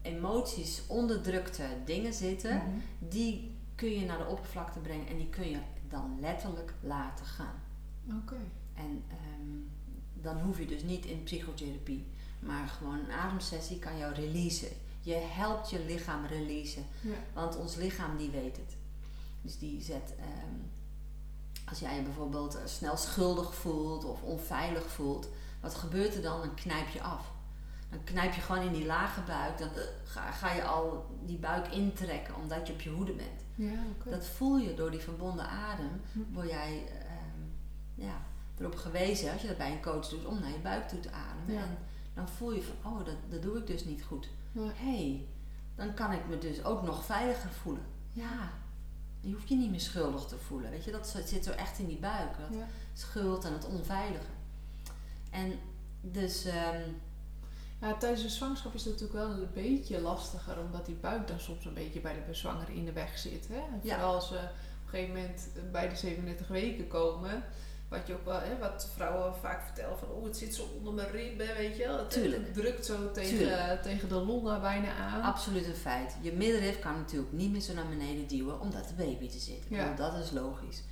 emoties, 0.01 0.81
onderdrukte 0.87 1.63
dingen 1.85 2.13
zitten, 2.13 2.55
Mhm. 2.55 2.69
die 2.99 3.55
kun 3.75 3.89
je 3.99 4.05
naar 4.05 4.17
de 4.17 4.25
oppervlakte 4.27 4.79
brengen 4.79 5.07
en 5.07 5.17
die 5.17 5.29
kun 5.29 5.49
je 5.49 5.57
dan 5.89 6.17
letterlijk 6.19 6.73
laten 6.81 7.25
gaan. 7.25 7.55
Oké. 8.23 8.35
En 8.73 9.03
ehm, 9.07 9.30
dan 10.21 10.39
hoef 10.41 10.57
je 10.59 10.65
dus 10.65 10.83
niet 10.83 11.05
in 11.05 11.23
psychotherapie, 11.23 12.05
maar 12.39 12.67
gewoon 12.67 12.99
een 12.99 13.11
ademsessie 13.11 13.79
kan 13.79 13.97
jou 13.97 14.13
releasen. 14.13 14.69
Je 15.01 15.13
helpt 15.13 15.69
je 15.69 15.85
lichaam 15.85 16.25
releasen. 16.25 16.85
Ja. 17.01 17.15
Want 17.33 17.55
ons 17.57 17.75
lichaam 17.75 18.17
die 18.17 18.29
weet 18.29 18.57
het. 18.57 18.75
Dus 19.41 19.57
die 19.57 19.81
zet, 19.81 20.13
ehm, 20.19 20.55
als 21.69 21.79
jij 21.79 21.95
je 21.95 22.01
bijvoorbeeld 22.01 22.55
eh, 22.55 22.61
snel 22.65 22.97
schuldig 22.97 23.55
voelt 23.55 24.03
of 24.05 24.21
onveilig 24.21 24.87
voelt, 24.91 25.27
wat 25.61 25.75
gebeurt 25.75 26.15
er 26.15 26.21
dan? 26.21 26.39
Dan 26.39 26.53
knijp 26.55 26.87
je 26.87 27.01
af. 27.01 27.31
Dan 27.89 28.03
knijp 28.03 28.33
je 28.33 28.41
gewoon 28.41 28.63
in 28.65 28.73
die 28.73 28.85
lage 28.85 29.21
buik, 29.21 29.57
dan 29.57 29.67
eh, 29.69 29.81
ga, 30.03 30.31
ga 30.31 30.51
je 30.53 30.63
al 30.63 31.05
die 31.25 31.37
buik 31.37 31.67
intrekken 31.67 32.35
omdat 32.35 32.67
je 32.67 32.73
op 32.73 32.81
je 32.81 32.89
hoede 32.89 33.13
bent. 33.13 33.41
Ja. 33.55 33.79
Dat 34.11 34.25
voel 34.27 34.57
je 34.57 34.73
door 34.73 34.91
die 34.91 34.99
verbonden 34.99 35.47
adem, 35.49 36.01
Hm. 36.13 36.19
word 36.33 36.49
jij 36.49 36.83
ehm, 36.87 37.41
ja, 37.95 38.21
erop 38.59 38.75
gewezen, 38.75 39.31
als 39.31 39.41
je 39.41 39.47
dat 39.47 39.57
bij 39.57 39.71
een 39.71 39.81
coach 39.81 40.07
doet, 40.09 40.25
om 40.25 40.39
naar 40.39 40.51
je 40.51 40.59
buik 40.59 40.87
toe 40.87 40.99
te 40.99 41.11
ademen. 41.11 41.53
Ja. 41.53 41.61
En 41.61 41.77
dan 42.13 42.27
voel 42.29 42.53
je 42.53 42.63
van, 42.63 42.91
oh, 42.91 43.05
dat, 43.05 43.15
dat 43.29 43.41
doe 43.41 43.57
ik 43.57 43.67
dus 43.67 43.85
niet 43.85 44.03
goed. 44.03 44.29
Ja. 44.51 44.71
Hey, 44.75 45.25
dan 45.75 45.93
kan 45.93 46.11
ik 46.11 46.27
me 46.29 46.37
dus 46.37 46.63
ook 46.63 46.81
nog 46.83 47.05
veiliger 47.05 47.49
voelen. 47.51 47.83
Ja, 48.13 48.51
je 49.21 49.33
hoeft 49.33 49.49
je 49.49 49.55
niet 49.55 49.69
meer 49.71 49.79
schuldig 49.79 50.25
te 50.25 50.37
voelen. 50.37 50.69
Weet 50.71 50.83
je, 50.83 50.91
dat 50.91 51.15
zit 51.25 51.43
zo 51.43 51.51
echt 51.51 51.79
in 51.79 51.87
die 51.87 51.99
buik. 51.99 52.37
Dat 52.37 52.57
Ja. 52.59 52.65
schuld 52.93 53.43
en 53.45 53.53
het 53.53 53.65
onveilige. 53.65 54.25
En 55.31 55.59
dus, 56.01 56.45
ehm, 56.45 56.81
Ja, 57.81 57.97
tijdens 57.97 58.21
de 58.21 58.29
zwangerschap 58.29 58.73
is 58.73 58.83
het 58.85 58.93
natuurlijk 58.93 59.19
wel 59.25 59.29
een 59.37 59.49
beetje 59.53 60.01
lastiger, 60.01 60.59
omdat 60.59 60.85
die 60.85 60.95
buik 60.95 61.27
dan 61.27 61.39
soms 61.39 61.65
een 61.65 61.73
beetje 61.73 61.99
bij 61.99 62.13
de 62.13 62.19
bezwangere 62.27 62.73
in 62.75 62.85
de 62.85 62.91
weg 62.91 63.17
zit. 63.17 63.47
Hè? 63.47 63.61
Vooral 63.81 64.13
als 64.13 64.27
ze 64.27 64.33
op 64.33 64.39
een 64.41 64.89
gegeven 64.89 65.15
moment 65.15 65.47
bij 65.71 65.89
de 65.89 65.95
37 65.95 66.47
weken 66.47 66.87
komen, 66.87 67.43
wat 67.91 68.07
je 68.07 68.13
ook 68.13 68.25
wel, 68.25 68.39
hè, 68.39 68.57
wat 68.57 68.89
vrouwen 68.95 69.35
vaak 69.35 69.63
vertellen 69.63 69.97
van, 69.97 70.07
oh 70.07 70.23
het 70.23 70.37
zit 70.37 70.55
zo 70.55 70.67
onder 70.77 70.93
mijn 70.93 71.11
ribben, 71.11 71.55
weet 71.55 71.77
je 71.77 71.87
wel. 71.87 71.97
Het, 71.97 72.53
drukt 72.53 72.85
zo 72.85 73.11
tegen, 73.11 73.37
Tuurlijk. 73.37 73.81
tegen 73.81 74.09
de 74.09 74.15
longen 74.15 74.61
bijna 74.61 74.93
aan. 74.95 75.21
absoluut 75.21 75.65
een 75.65 75.75
feit. 75.75 76.15
Je 76.21 76.31
middenrif 76.33 76.79
kan 76.79 76.95
natuurlijk 76.95 77.31
niet 77.31 77.51
meer 77.51 77.61
zo 77.61 77.73
naar 77.73 77.87
beneden 77.87 78.27
duwen, 78.27 78.59
omdat 78.59 78.87
de 78.87 78.93
baby 78.93 79.25
er 79.25 79.39
zit. 79.39 79.63
Ik 79.69 79.69
Ja. 79.69 79.93
dat 79.93 80.15
is 80.15 80.31
logisch. 80.31 80.83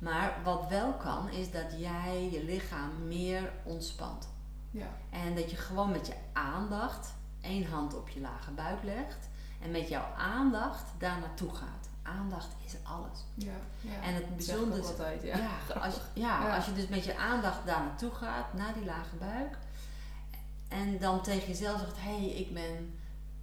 Maar 0.00 0.36
wat 0.44 0.66
wel 0.68 0.92
kan, 0.92 1.30
is 1.30 1.50
dat 1.50 1.72
jij 1.78 2.28
je 2.32 2.44
lichaam 2.44 2.90
meer 3.06 3.52
ontspant. 3.64 4.28
Ja, 4.70 4.88
En 5.10 5.34
dat 5.34 5.50
je 5.50 5.56
gewoon 5.56 5.90
met 5.90 6.06
je 6.06 6.14
aandacht 6.32 7.14
één 7.40 7.64
hand 7.66 7.94
op 7.96 8.08
je 8.08 8.20
lage 8.20 8.50
buik 8.50 8.82
legt. 8.82 9.28
En 9.62 9.70
met 9.70 9.88
jouw 9.88 10.12
aandacht 10.16 10.84
daar 10.98 11.18
naartoe 11.18 11.54
gaat. 11.54 11.87
Aandacht 12.18 12.48
is 12.64 12.74
alles. 12.82 13.18
ja, 13.34 13.52
ja. 13.80 14.02
En 14.02 14.14
het 14.14 14.36
bijzondere 14.36 14.82
altijd, 14.82 15.22
ja. 15.22 15.36
Ja, 15.36 15.74
als, 15.80 16.00
ja, 16.14 16.54
als 16.56 16.64
je 16.66 16.72
dus 16.74 16.88
met 16.88 17.04
je 17.04 17.16
aandacht 17.16 17.66
daar 17.66 17.80
naartoe 17.84 18.10
gaat, 18.10 18.54
naar 18.54 18.74
die 18.74 18.84
lage 18.84 19.16
buik. 19.16 19.56
En 20.68 20.98
dan 20.98 21.22
tegen 21.22 21.48
jezelf 21.48 21.78
zegt, 21.80 21.96
hé, 22.00 22.16
hey, 22.18 22.28
ik 22.28 22.54
ben 22.54 22.98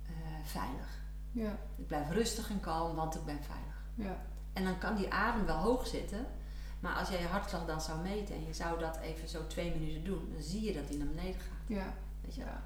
eh, 0.06 0.12
veilig. 0.44 0.88
Ja, 1.32 1.58
Ik 1.76 1.88
blijf 1.88 2.10
rustig 2.10 2.50
en 2.50 2.60
kalm, 2.60 2.96
want 2.96 3.16
ik 3.16 3.26
ben 3.26 3.40
veilig. 3.44 3.84
ja, 3.96 4.18
En 4.54 4.64
dan 4.64 4.78
kan 4.78 4.96
die 4.96 5.14
adem 5.14 5.46
wel 5.46 5.58
hoog 5.58 5.88
zitten. 5.88 6.26
Maar 6.80 6.96
als 6.96 7.10
jij 7.10 7.20
je 7.22 7.28
hartslag 7.28 7.66
dan 7.66 7.82
zou 7.82 8.02
meten 8.02 8.36
en 8.36 8.46
je 8.46 8.54
zou 8.54 8.80
dat 8.80 8.98
even 8.98 9.28
zo 9.28 9.48
twee 9.48 9.72
minuten 9.76 10.04
doen, 10.04 10.30
dan 10.34 10.44
zie 10.44 10.62
je 10.64 10.74
dat 10.74 10.88
die 10.88 10.98
naar 10.98 11.08
beneden 11.08 11.34
gaat. 11.42 11.68
ja. 11.68 11.94
Weet 12.22 12.36
je? 12.36 12.42
Ja. 12.42 12.64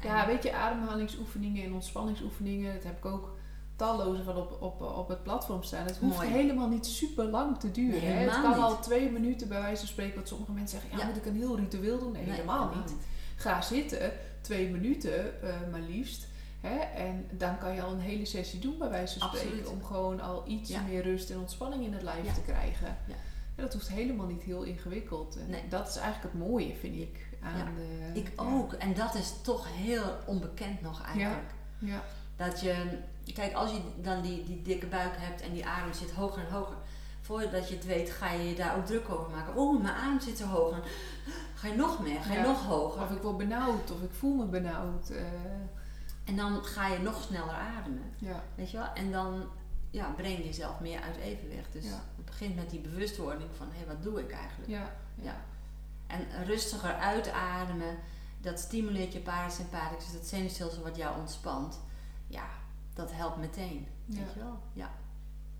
En- 0.00 0.08
Ja, 0.08 0.26
weet 0.26 0.42
je, 0.42 0.54
ademhalingsoefeningen 0.54 1.64
en 1.64 1.72
ontspanningsoefeningen, 1.72 2.74
dat 2.74 2.82
heb 2.84 2.96
ik 2.96 3.04
ook 3.04 3.36
talloze 3.80 4.22
van 4.22 4.36
op, 4.36 4.56
op, 4.62 4.80
op 4.80 5.08
het 5.08 5.22
platform 5.22 5.62
staan. 5.62 5.86
Het 5.86 5.96
hoeft 5.96 6.16
Mooi. 6.16 6.28
helemaal 6.28 6.68
niet 6.68 6.86
super 6.86 7.24
lang 7.24 7.58
te 7.58 7.70
duren. 7.70 8.00
Nee. 8.02 8.12
Het 8.28 8.40
kan 8.40 8.50
niet. 8.50 8.58
al 8.58 8.80
twee 8.80 9.10
minuten 9.10 9.48
bij 9.48 9.60
wijze 9.60 9.78
van 9.78 9.88
spreken, 9.88 10.18
wat 10.18 10.28
sommige 10.28 10.52
mensen 10.52 10.78
zeggen, 10.80 10.98
ja, 10.98 11.04
Ja. 11.04 11.08
moet 11.10 11.16
ik 11.20 11.26
een 11.26 11.36
heel 11.36 11.56
ritueel 11.56 11.98
doen? 11.98 12.12
Nee, 12.12 12.24
Nee, 12.24 12.34
helemaal 12.34 12.70
niet. 12.76 12.92
Ga 13.36 13.62
zitten, 13.62 14.12
twee 14.40 14.70
minuten 14.70 15.42
eh, 15.42 15.54
maar 15.70 15.80
liefst. 15.80 16.26
Hè? 16.60 16.76
En 16.78 17.26
dan 17.32 17.58
kan 17.58 17.74
je 17.74 17.82
al 17.82 17.92
een 17.92 18.00
hele 18.00 18.24
sessie 18.24 18.60
doen 18.60 18.78
bij 18.78 18.88
wijze 18.90 19.18
van 19.18 19.28
spreken. 19.28 19.48
Absoluut. 19.50 19.68
Om 19.72 19.84
gewoon 19.84 20.20
al 20.20 20.42
iets 20.46 20.70
Ja. 20.70 20.82
meer 20.82 21.02
rust 21.02 21.30
en 21.30 21.38
ontspanning 21.38 21.84
in 21.84 21.92
het 21.92 22.02
lijf 22.02 22.34
te 22.34 22.40
krijgen. 22.40 22.96
Ja. 23.06 23.14
En 23.54 23.62
dat 23.66 23.72
hoeft 23.72 23.88
helemaal 23.88 24.26
niet 24.26 24.42
heel 24.42 24.62
ingewikkeld. 24.62 25.36
En 25.36 25.50
Nee. 25.50 25.68
Dat 25.68 25.88
is 25.88 25.96
eigenlijk 25.96 26.32
het 26.34 26.42
mooie, 26.48 26.74
vind 26.80 26.94
ik, 26.96 27.26
aan 27.42 27.74
de... 27.74 28.20
Ik 28.20 28.32
ook. 28.36 28.72
En 28.72 28.94
dat 28.94 29.14
is 29.14 29.32
toch 29.42 29.66
heel 29.76 30.02
onbekend 30.26 30.80
nog 30.82 31.02
eigenlijk. 31.04 31.50
Ja, 31.78 32.02
Dat 32.48 32.60
je, 32.60 32.98
kijk, 33.34 33.52
als 33.54 33.70
je 33.70 33.80
dan 34.02 34.22
die, 34.22 34.44
die 34.44 34.62
dikke 34.62 34.86
buik 34.86 35.12
hebt 35.16 35.40
en 35.40 35.52
die 35.52 35.66
adem 35.66 35.92
zit 35.92 36.10
hoger 36.10 36.44
en 36.46 36.52
hoger. 36.52 36.76
Voordat 37.20 37.68
je 37.68 37.74
het 37.74 37.84
weet, 37.86 38.10
ga 38.10 38.30
je 38.30 38.48
je 38.48 38.54
daar 38.54 38.76
ook 38.76 38.86
druk 38.86 39.08
over 39.10 39.30
maken. 39.30 39.52
Oeh, 39.56 39.82
mijn 39.82 39.94
adem 39.94 40.20
zit 40.20 40.38
zo 40.38 40.44
hoog. 40.46 40.72
En 40.74 40.82
ga 41.54 41.68
je 41.68 41.74
nog 41.76 42.00
meer, 42.02 42.20
ga 42.20 42.32
je 42.32 42.38
Ja. 42.38 42.44
nog 42.46 42.66
hoger. 42.66 43.02
Of 43.02 43.10
ik 43.10 43.22
word 43.22 43.36
benauwd, 43.36 43.90
of 43.90 44.02
ik 44.02 44.10
voel 44.18 44.34
me 44.34 44.44
benauwd. 44.44 45.10
eh, 45.10 45.22
En 46.24 46.36
dan 46.36 46.64
ga 46.64 46.86
je 46.88 46.98
nog 46.98 47.22
sneller 47.22 47.54
ademen. 47.54 48.12
ja, 48.18 48.42
Weet 48.54 48.70
je 48.70 48.76
wel? 48.76 48.92
En 48.94 49.12
dan 49.12 49.44
ja, 49.90 50.10
breng 50.16 50.36
je 50.36 50.44
jezelf 50.44 50.80
meer 50.80 51.00
uit 51.00 51.16
evenwicht. 51.16 51.72
Dus 51.72 51.84
Ja. 51.84 51.90
het 52.16 52.24
begint 52.24 52.54
met 52.56 52.70
die 52.70 52.80
bewustwording 52.80 53.50
van, 53.56 53.66
hé, 53.72 53.86
wat 53.86 54.02
doe 54.02 54.20
ik 54.20 54.30
eigenlijk? 54.32 54.70
ja, 54.70 54.90
ja. 55.14 55.22
Ja. 55.24 55.36
En 56.06 56.44
rustiger 56.44 56.94
uitademen, 56.94 57.96
dat 58.40 58.58
stimuleert 58.58 59.12
je 59.12 59.18
parasympathicus, 59.20 60.04
dus 60.04 60.12
dat 60.12 60.26
zenuwstelsel 60.26 60.82
wat 60.82 60.96
jou 60.96 61.18
ontspant. 61.20 61.80
Ja, 62.30 62.48
dat 62.94 63.12
helpt 63.12 63.36
meteen. 63.36 63.86
Ja. 64.04 64.16
Weet 64.16 64.32
je 64.34 64.38
wel? 64.40 64.58
Ja. 64.72 64.90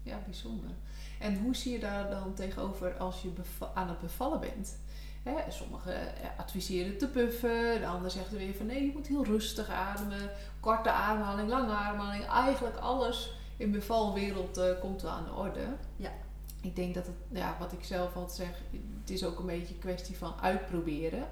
Ja, 0.03 0.19
bijzonder. 0.25 0.71
En 1.19 1.39
hoe 1.39 1.57
zie 1.57 1.73
je 1.73 1.79
daar 1.79 2.11
dan 2.11 2.35
tegenover 2.35 2.97
als 2.99 3.23
je 3.23 3.33
aan 3.75 3.89
het 3.89 4.01
bevallen 4.01 4.41
bent? 4.41 4.79
Hè, 5.23 5.51
sommigen 5.51 6.17
eh, 6.17 6.29
adviseren 6.39 6.99
te 6.99 7.09
puffen, 7.09 7.81
de 7.81 7.87
ander 7.87 8.11
zegt 8.11 8.33
er 8.33 8.39
weer 8.39 8.55
van 8.55 8.67
nee, 8.67 8.85
je 8.85 8.93
moet 8.93 9.07
heel 9.07 9.25
rustig 9.25 9.69
ademen, 9.69 10.31
korte 10.61 10.91
ademhaling, 10.91 11.49
lange 11.49 11.73
ademhaling. 11.73 12.27
Eigenlijk 12.27 12.77
alles 12.77 13.33
in 13.57 13.71
bevalwereld 13.71 14.57
eh, 14.57 14.81
komt 14.81 15.03
wel 15.03 15.11
aan 15.11 15.25
de 15.25 15.33
orde. 15.33 15.67
Ja. 15.97 16.11
Ik 16.63 16.77
denk 16.77 16.95
dat 16.95 17.07
het, 17.07 17.17
ja, 17.29 17.57
wat 17.59 17.73
ik 17.73 17.85
zelf 17.85 18.17
altijd 18.17 18.37
zeg, 18.37 18.61
het 19.01 19.11
is 19.11 19.25
ook 19.25 19.39
een 19.39 19.47
beetje 19.47 19.75
een 19.75 19.81
kwestie 19.81 20.17
van 20.17 20.35
uitproberen. 20.41 21.29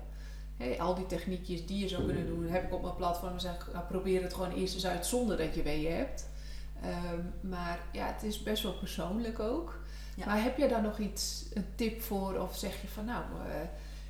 Al 0.79 0.95
die 0.95 1.07
techniekjes 1.07 1.67
die 1.67 1.79
je 1.79 1.89
zou 1.89 2.05
kunnen 2.05 2.27
doen, 2.27 2.49
heb 2.49 2.65
ik 2.65 2.75
op 2.75 2.83
mijn 2.83 2.95
platform 2.95 3.33
gezegd, 3.33 3.73
nou, 3.73 3.85
probeer 3.85 4.23
het 4.23 4.35
gewoon 4.35 4.53
eerst 4.53 4.75
eens 4.75 4.87
uit 4.87 5.07
zonder 5.07 5.37
dat 5.37 5.55
je 5.55 5.63
weeën 5.63 5.97
hebt. 5.97 6.29
Ehm, 6.83 7.49
maar 7.49 7.79
ja, 7.93 8.07
het 8.07 8.23
is 8.23 8.43
best 8.43 8.63
wel 8.63 8.73
persoonlijk 8.73 9.39
ook. 9.39 9.79
Ja. 10.15 10.27
Maar 10.27 10.43
heb 10.43 10.57
je 10.57 10.69
daar 10.69 10.83
nog 10.83 10.99
iets, 10.99 11.45
een 11.55 11.67
tip 11.75 12.03
voor? 12.03 12.39
Of 12.39 12.57
zeg 12.57 12.81
je 12.81 12.89
van 12.89 13.05
nou, 13.05 13.23
eh, 13.49 13.69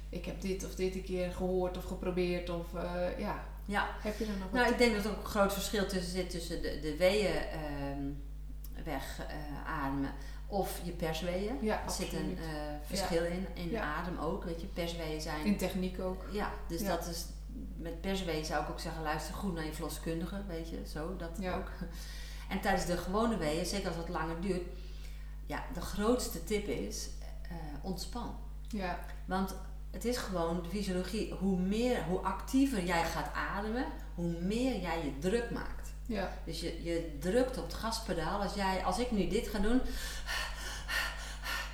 ik 0.09 0.25
heb 0.25 0.41
dit 0.41 0.65
of 0.65 0.75
dit 0.75 0.95
een 0.95 1.05
keer 1.05 1.33
gehoord 1.33 1.77
of 1.77 1.85
geprobeerd? 1.85 2.51
Of 2.51 2.75
eh, 2.75 3.19
ja, 3.19 3.45
ja. 3.65 3.89
heb 4.01 4.19
je 4.19 4.27
daar 4.27 4.37
nog 4.37 4.53
Nou, 4.53 4.73
ik 4.73 4.79
denk 4.79 4.95
dat 4.95 5.05
er 5.05 5.11
ook 5.11 5.17
een 5.17 5.25
groot 5.25 5.53
verschil 5.53 5.87
tussen 5.87 6.13
zit 6.13 6.31
tussen 6.31 6.63
de, 6.63 6.79
de 6.83 6.97
weeën 6.97 7.35
ehm 7.35 8.03
wegademen 8.85 10.11
of 10.51 10.81
je 10.85 10.93
persweeën. 10.93 11.59
Ja, 11.61 11.83
Er 11.85 11.91
zit 11.91 12.13
een 12.13 12.39
eh, 12.39 12.45
verschil 12.87 13.25
in, 13.25 13.47
in 13.55 13.71
Ja. 13.71 13.83
adem 13.83 14.19
ook. 14.19 14.45
Weet 14.45 14.61
je, 14.61 14.67
persweeën 14.67 15.21
zijn 15.21 15.45
In 15.47 15.57
techniek 15.57 16.01
ook. 16.01 16.25
Ja, 16.33 16.51
dus 16.69 16.85
dat 16.85 17.07
is. 17.07 17.25
Met 17.77 18.01
persweeën 18.01 18.45
zou 18.45 18.63
ik 18.65 18.71
ook 18.71 18.81
zeggen, 18.81 19.03
luister 19.03 19.35
goed 19.35 19.55
naar 19.55 19.65
je 19.65 19.73
verloskundige, 19.73 20.43
weet 20.47 20.69
je, 20.71 20.83
zo, 20.87 21.17
dat 21.17 21.47
ook. 21.47 21.71
En 22.49 22.61
tijdens 22.61 22.87
de 22.87 22.97
gewone 22.97 23.37
weeën, 23.37 23.67
zeker 23.67 23.89
als 23.89 23.97
het 23.97 24.09
langer 24.09 24.41
duurt, 24.41 24.63
ja, 25.47 25.65
de 25.75 25.81
grootste 25.81 26.45
tip 26.45 26.67
is, 26.67 27.09
eh, 27.43 27.57
ontspan. 27.83 28.37
Ja, 28.69 28.99
Want 29.27 29.55
het 29.91 30.05
is 30.05 30.17
gewoon 30.17 30.63
de 30.63 30.69
fysiologie, 30.69 31.33
hoe 31.35 31.59
meer, 31.59 32.03
hoe 32.05 32.19
actiever 32.19 32.85
jij 32.85 33.05
gaat 33.05 33.35
ademen, 33.35 33.87
hoe 34.15 34.41
meer 34.41 34.81
jij 34.81 35.05
je 35.05 35.19
druk 35.19 35.51
maakt. 35.51 35.78
Ja, 36.09 36.33
Dus 36.45 36.61
je, 36.61 36.83
je 36.85 37.17
drukt 37.21 37.59
op 37.59 37.65
het 37.65 37.75
gaspedaal. 37.75 38.41
Als, 38.43 38.55
jij, 38.55 38.85
als 38.85 38.99
ik 38.99 39.11
nu 39.11 39.29
dit 39.29 39.49
ga 39.49 39.59
doen, 39.59 39.81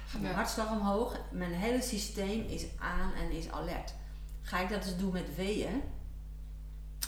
gaat 0.08 0.20
mijn 0.20 0.32
Ja. 0.32 0.38
hartslag 0.38 0.70
omhoog. 0.70 1.16
Mijn 1.30 1.52
hele 1.52 1.82
systeem 1.82 2.44
is 2.48 2.64
aan 2.78 3.12
en 3.14 3.30
is 3.30 3.50
alert. 3.50 3.94
Ga 4.42 4.60
ik 4.60 4.68
dat 4.68 4.82
dus 4.82 4.96
doen 4.96 5.12
met 5.12 5.36
weeën, 5.36 5.82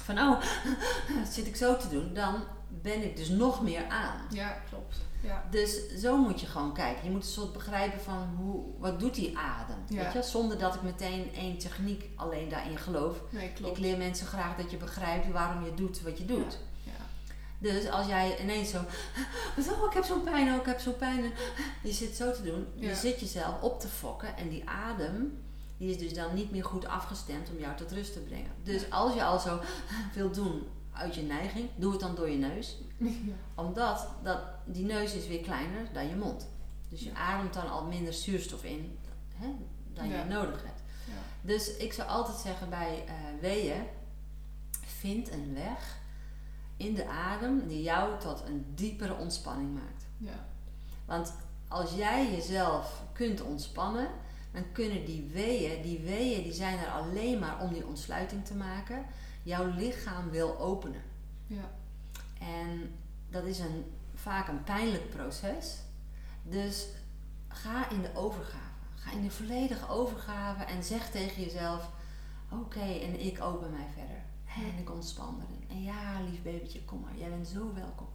van 0.05 0.19
oh, 0.19 0.41
zit 1.35 1.47
ik 1.47 1.57
zo 1.57 1.77
te 1.77 1.89
doen, 1.89 2.15
dan 2.15 2.43
ben 2.69 3.05
ik 3.05 3.17
dus 3.17 3.29
nog 3.29 3.63
meer 3.63 3.87
aan. 3.89 4.21
ja, 4.31 4.57
klopt. 4.69 4.97
Ja, 5.23 5.45
Dus 5.51 5.89
zo 6.01 6.17
moet 6.17 6.41
je 6.41 6.47
gewoon 6.47 6.75
kijken. 6.75 7.05
Je 7.05 7.11
moet 7.11 7.23
een 7.25 7.31
soort 7.31 7.53
begrijpen 7.53 8.01
van 8.01 8.35
hoe, 8.39 8.65
wat 8.79 9.01
doet 9.01 9.15
die 9.15 9.39
adem. 9.39 9.77
Ja. 9.89 10.03
Weet 10.03 10.13
je? 10.13 10.23
Zonder 10.23 10.59
dat 10.59 10.75
ik 10.75 10.83
meteen 10.83 11.35
één 11.35 11.59
techniek 11.59 12.09
alleen 12.17 12.49
daarin 12.49 12.79
geloof. 12.79 13.17
nee, 13.31 13.53
klopt. 13.53 13.77
Ik 13.77 13.83
leer 13.83 13.99
mensen 13.99 14.27
graag 14.27 14.57
dat 14.57 14.71
je 14.71 14.77
begrijpt 14.77 15.33
waarom 15.33 15.65
je 15.65 15.75
doet 15.75 16.03
wat 16.03 16.19
je 16.19 16.25
doet. 16.25 16.59
Dus 17.59 17.89
als 17.91 18.07
jij 18.07 18.41
ineens 18.43 18.71
zo, 18.71 18.79
oh, 19.59 19.85
ik 19.89 19.93
heb 19.93 20.05
zo'n 20.05 20.23
pijn, 20.23 20.49
oh, 20.53 20.57
ik 20.61 20.67
heb 20.67 20.81
zo'n 20.81 20.97
pijn. 20.97 21.33
Je 21.83 21.93
zit 21.93 22.17
zo 22.17 22.33
te 22.33 22.43
doen, 22.43 22.67
Ja. 22.75 22.89
je 22.89 22.95
zit 22.95 23.21
jezelf 23.21 23.61
op 23.63 23.81
te 23.81 23.89
fokken 23.89 24.37
en 24.37 24.49
die 24.49 24.69
adem, 24.69 25.43
die 25.77 25.91
is 25.91 25.99
dus 25.99 26.15
dan 26.15 26.35
niet 26.35 26.51
meer 26.51 26.65
goed 26.65 26.87
afgestemd 26.87 27.51
om 27.51 27.59
jou 27.59 27.77
tot 27.77 27.93
rust 27.93 28.13
te 28.13 28.21
brengen. 28.21 28.51
Dus 28.63 28.91
als 28.91 29.15
je 29.15 29.25
al 29.25 29.39
zo 29.39 29.61
wilt 30.15 30.35
doen 30.35 30.63
uit 30.93 31.15
je 31.15 31.23
neiging, 31.23 31.69
doe 31.77 31.91
het 31.93 32.01
dan 32.01 32.15
door 32.15 32.31
je 32.31 32.37
neus. 32.37 32.77
ja. 32.99 33.33
Omdat 33.55 34.09
dat, 34.23 34.41
die 34.65 34.85
neus 34.85 35.13
is 35.15 35.27
weer 35.27 35.41
kleiner 35.41 35.89
dan 35.93 36.09
je 36.09 36.17
mond. 36.17 36.49
Dus 36.89 37.01
je 37.01 37.15
ademt 37.15 37.55
dan 37.55 37.71
al 37.71 37.85
minder 37.85 38.13
zuurstof 38.13 38.65
in 38.65 38.99
hè, 39.35 39.47
dan 39.95 40.09
Ja. 40.09 40.19
je 40.19 40.25
nodig 40.25 40.63
hebt. 40.65 40.81
ja. 41.07 41.13
Dus 41.41 41.77
ik 41.77 41.93
zou 41.93 42.09
altijd 42.09 42.37
zeggen 42.37 42.69
bij 42.69 43.05
eh 43.07 43.15
weeën, 43.41 43.83
vind 45.01 45.33
een 45.33 45.55
weg 45.55 45.99
in 46.77 46.95
de 46.95 47.09
adem 47.09 47.67
die 47.67 47.83
jou 47.83 48.21
tot 48.21 48.43
een 48.47 48.67
diepere 48.75 49.15
ontspanning 49.15 49.75
maakt. 49.75 50.07
Ja. 50.19 50.47
Want 51.05 51.35
als 51.69 51.95
jij 51.95 52.31
jezelf 52.31 53.03
kunt 53.13 53.43
ontspannen, 53.43 54.09
dan 54.53 54.73
kunnen 54.73 55.05
die 55.05 55.31
weeën, 55.33 55.83
die 55.83 55.99
weeën 55.99 56.43
die 56.43 56.53
zijn 56.53 56.79
er 56.79 56.91
alleen 56.91 57.39
maar 57.39 57.61
om 57.61 57.73
die 57.73 57.87
ontsluiting 57.87 58.45
te 58.45 58.55
maken. 58.55 59.05
Jouw 59.43 59.67
lichaam 59.67 60.31
wil 60.31 60.59
openen. 60.59 61.03
Ja. 61.47 61.71
En 62.39 62.95
dat 63.29 63.45
is 63.45 63.59
een, 63.59 63.85
vaak 64.15 64.49
een 64.49 64.65
pijnlijk 64.65 65.11
proces. 65.11 65.79
Dus 66.43 66.87
ga 67.49 67.91
in 67.91 68.03
de 68.03 68.11
overgave. 68.15 68.65
Ga 68.95 69.13
in 69.13 69.23
de 69.23 69.31
volledige 69.31 69.89
overgave 69.89 70.65
en 70.65 70.85
zeg 70.85 71.11
tegen 71.11 71.43
jezelf: 71.43 71.91
Oké, 72.51 72.81
en 72.81 73.21
ik 73.21 73.43
open 73.43 73.71
mij 73.71 73.87
verder. 73.95 74.23
En 74.57 74.79
ik 74.79 74.91
ontspan 74.91 75.43
erin. 75.43 75.79
En 75.79 75.83
ja, 75.83 76.21
lief 76.31 76.43
babytje, 76.43 76.85
kom 76.85 77.01
maar. 77.01 77.17
Jij 77.17 77.29
bent 77.29 77.49
zo 77.49 77.75
welkom. 77.75 78.09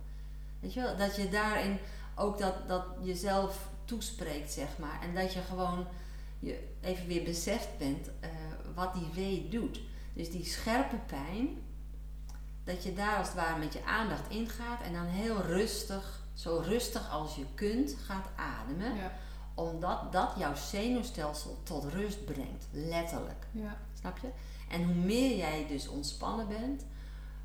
Weet 0.59 0.73
je 0.73 0.81
wel, 0.81 0.97
dat 0.97 1.15
je 1.15 1.29
daarin 1.29 1.77
ook 2.15 2.37
dat, 2.37 2.67
dat 2.67 2.85
jezelf 3.01 3.69
toespreekt, 3.85 4.51
zeg 4.51 4.77
maar. 4.77 5.01
En 5.01 5.15
dat 5.15 5.33
je 5.33 5.41
gewoon 5.41 5.85
je 6.39 6.67
even 6.81 7.07
weer 7.07 7.23
beseft 7.23 7.77
bent 7.77 8.07
uh, 8.07 8.29
wat 8.75 8.93
die 8.93 9.07
wee 9.13 9.49
doet. 9.49 9.81
Dus 10.13 10.31
die 10.31 10.45
scherpe 10.45 10.95
pijn, 10.95 11.47
dat 12.63 12.83
je 12.83 12.93
daar 12.93 13.17
als 13.17 13.27
het 13.27 13.35
ware 13.35 13.59
met 13.59 13.73
je 13.73 13.83
aandacht 13.83 14.29
ingaat 14.29 14.81
en 14.81 14.93
dan 14.93 15.05
heel 15.05 15.41
rustig, 15.41 16.19
zo 16.33 16.63
rustig 16.65 17.11
als 17.11 17.35
je 17.35 17.45
kunt, 17.55 17.95
gaat 18.05 18.27
ademen. 18.35 18.95
Ja. 18.95 19.11
Omdat 19.53 20.11
dat 20.11 20.33
jouw 20.37 20.55
zenuwstelsel 20.55 21.59
tot 21.63 21.85
rust 21.93 22.25
brengt, 22.25 22.67
letterlijk. 22.71 23.47
Ja. 23.51 23.77
Snap 23.99 24.17
je? 24.17 24.29
En 24.71 24.83
hoe 24.83 24.93
meer 24.95 25.37
jij 25.37 25.65
dus 25.69 25.87
ontspannen 25.87 26.47
bent, 26.47 26.85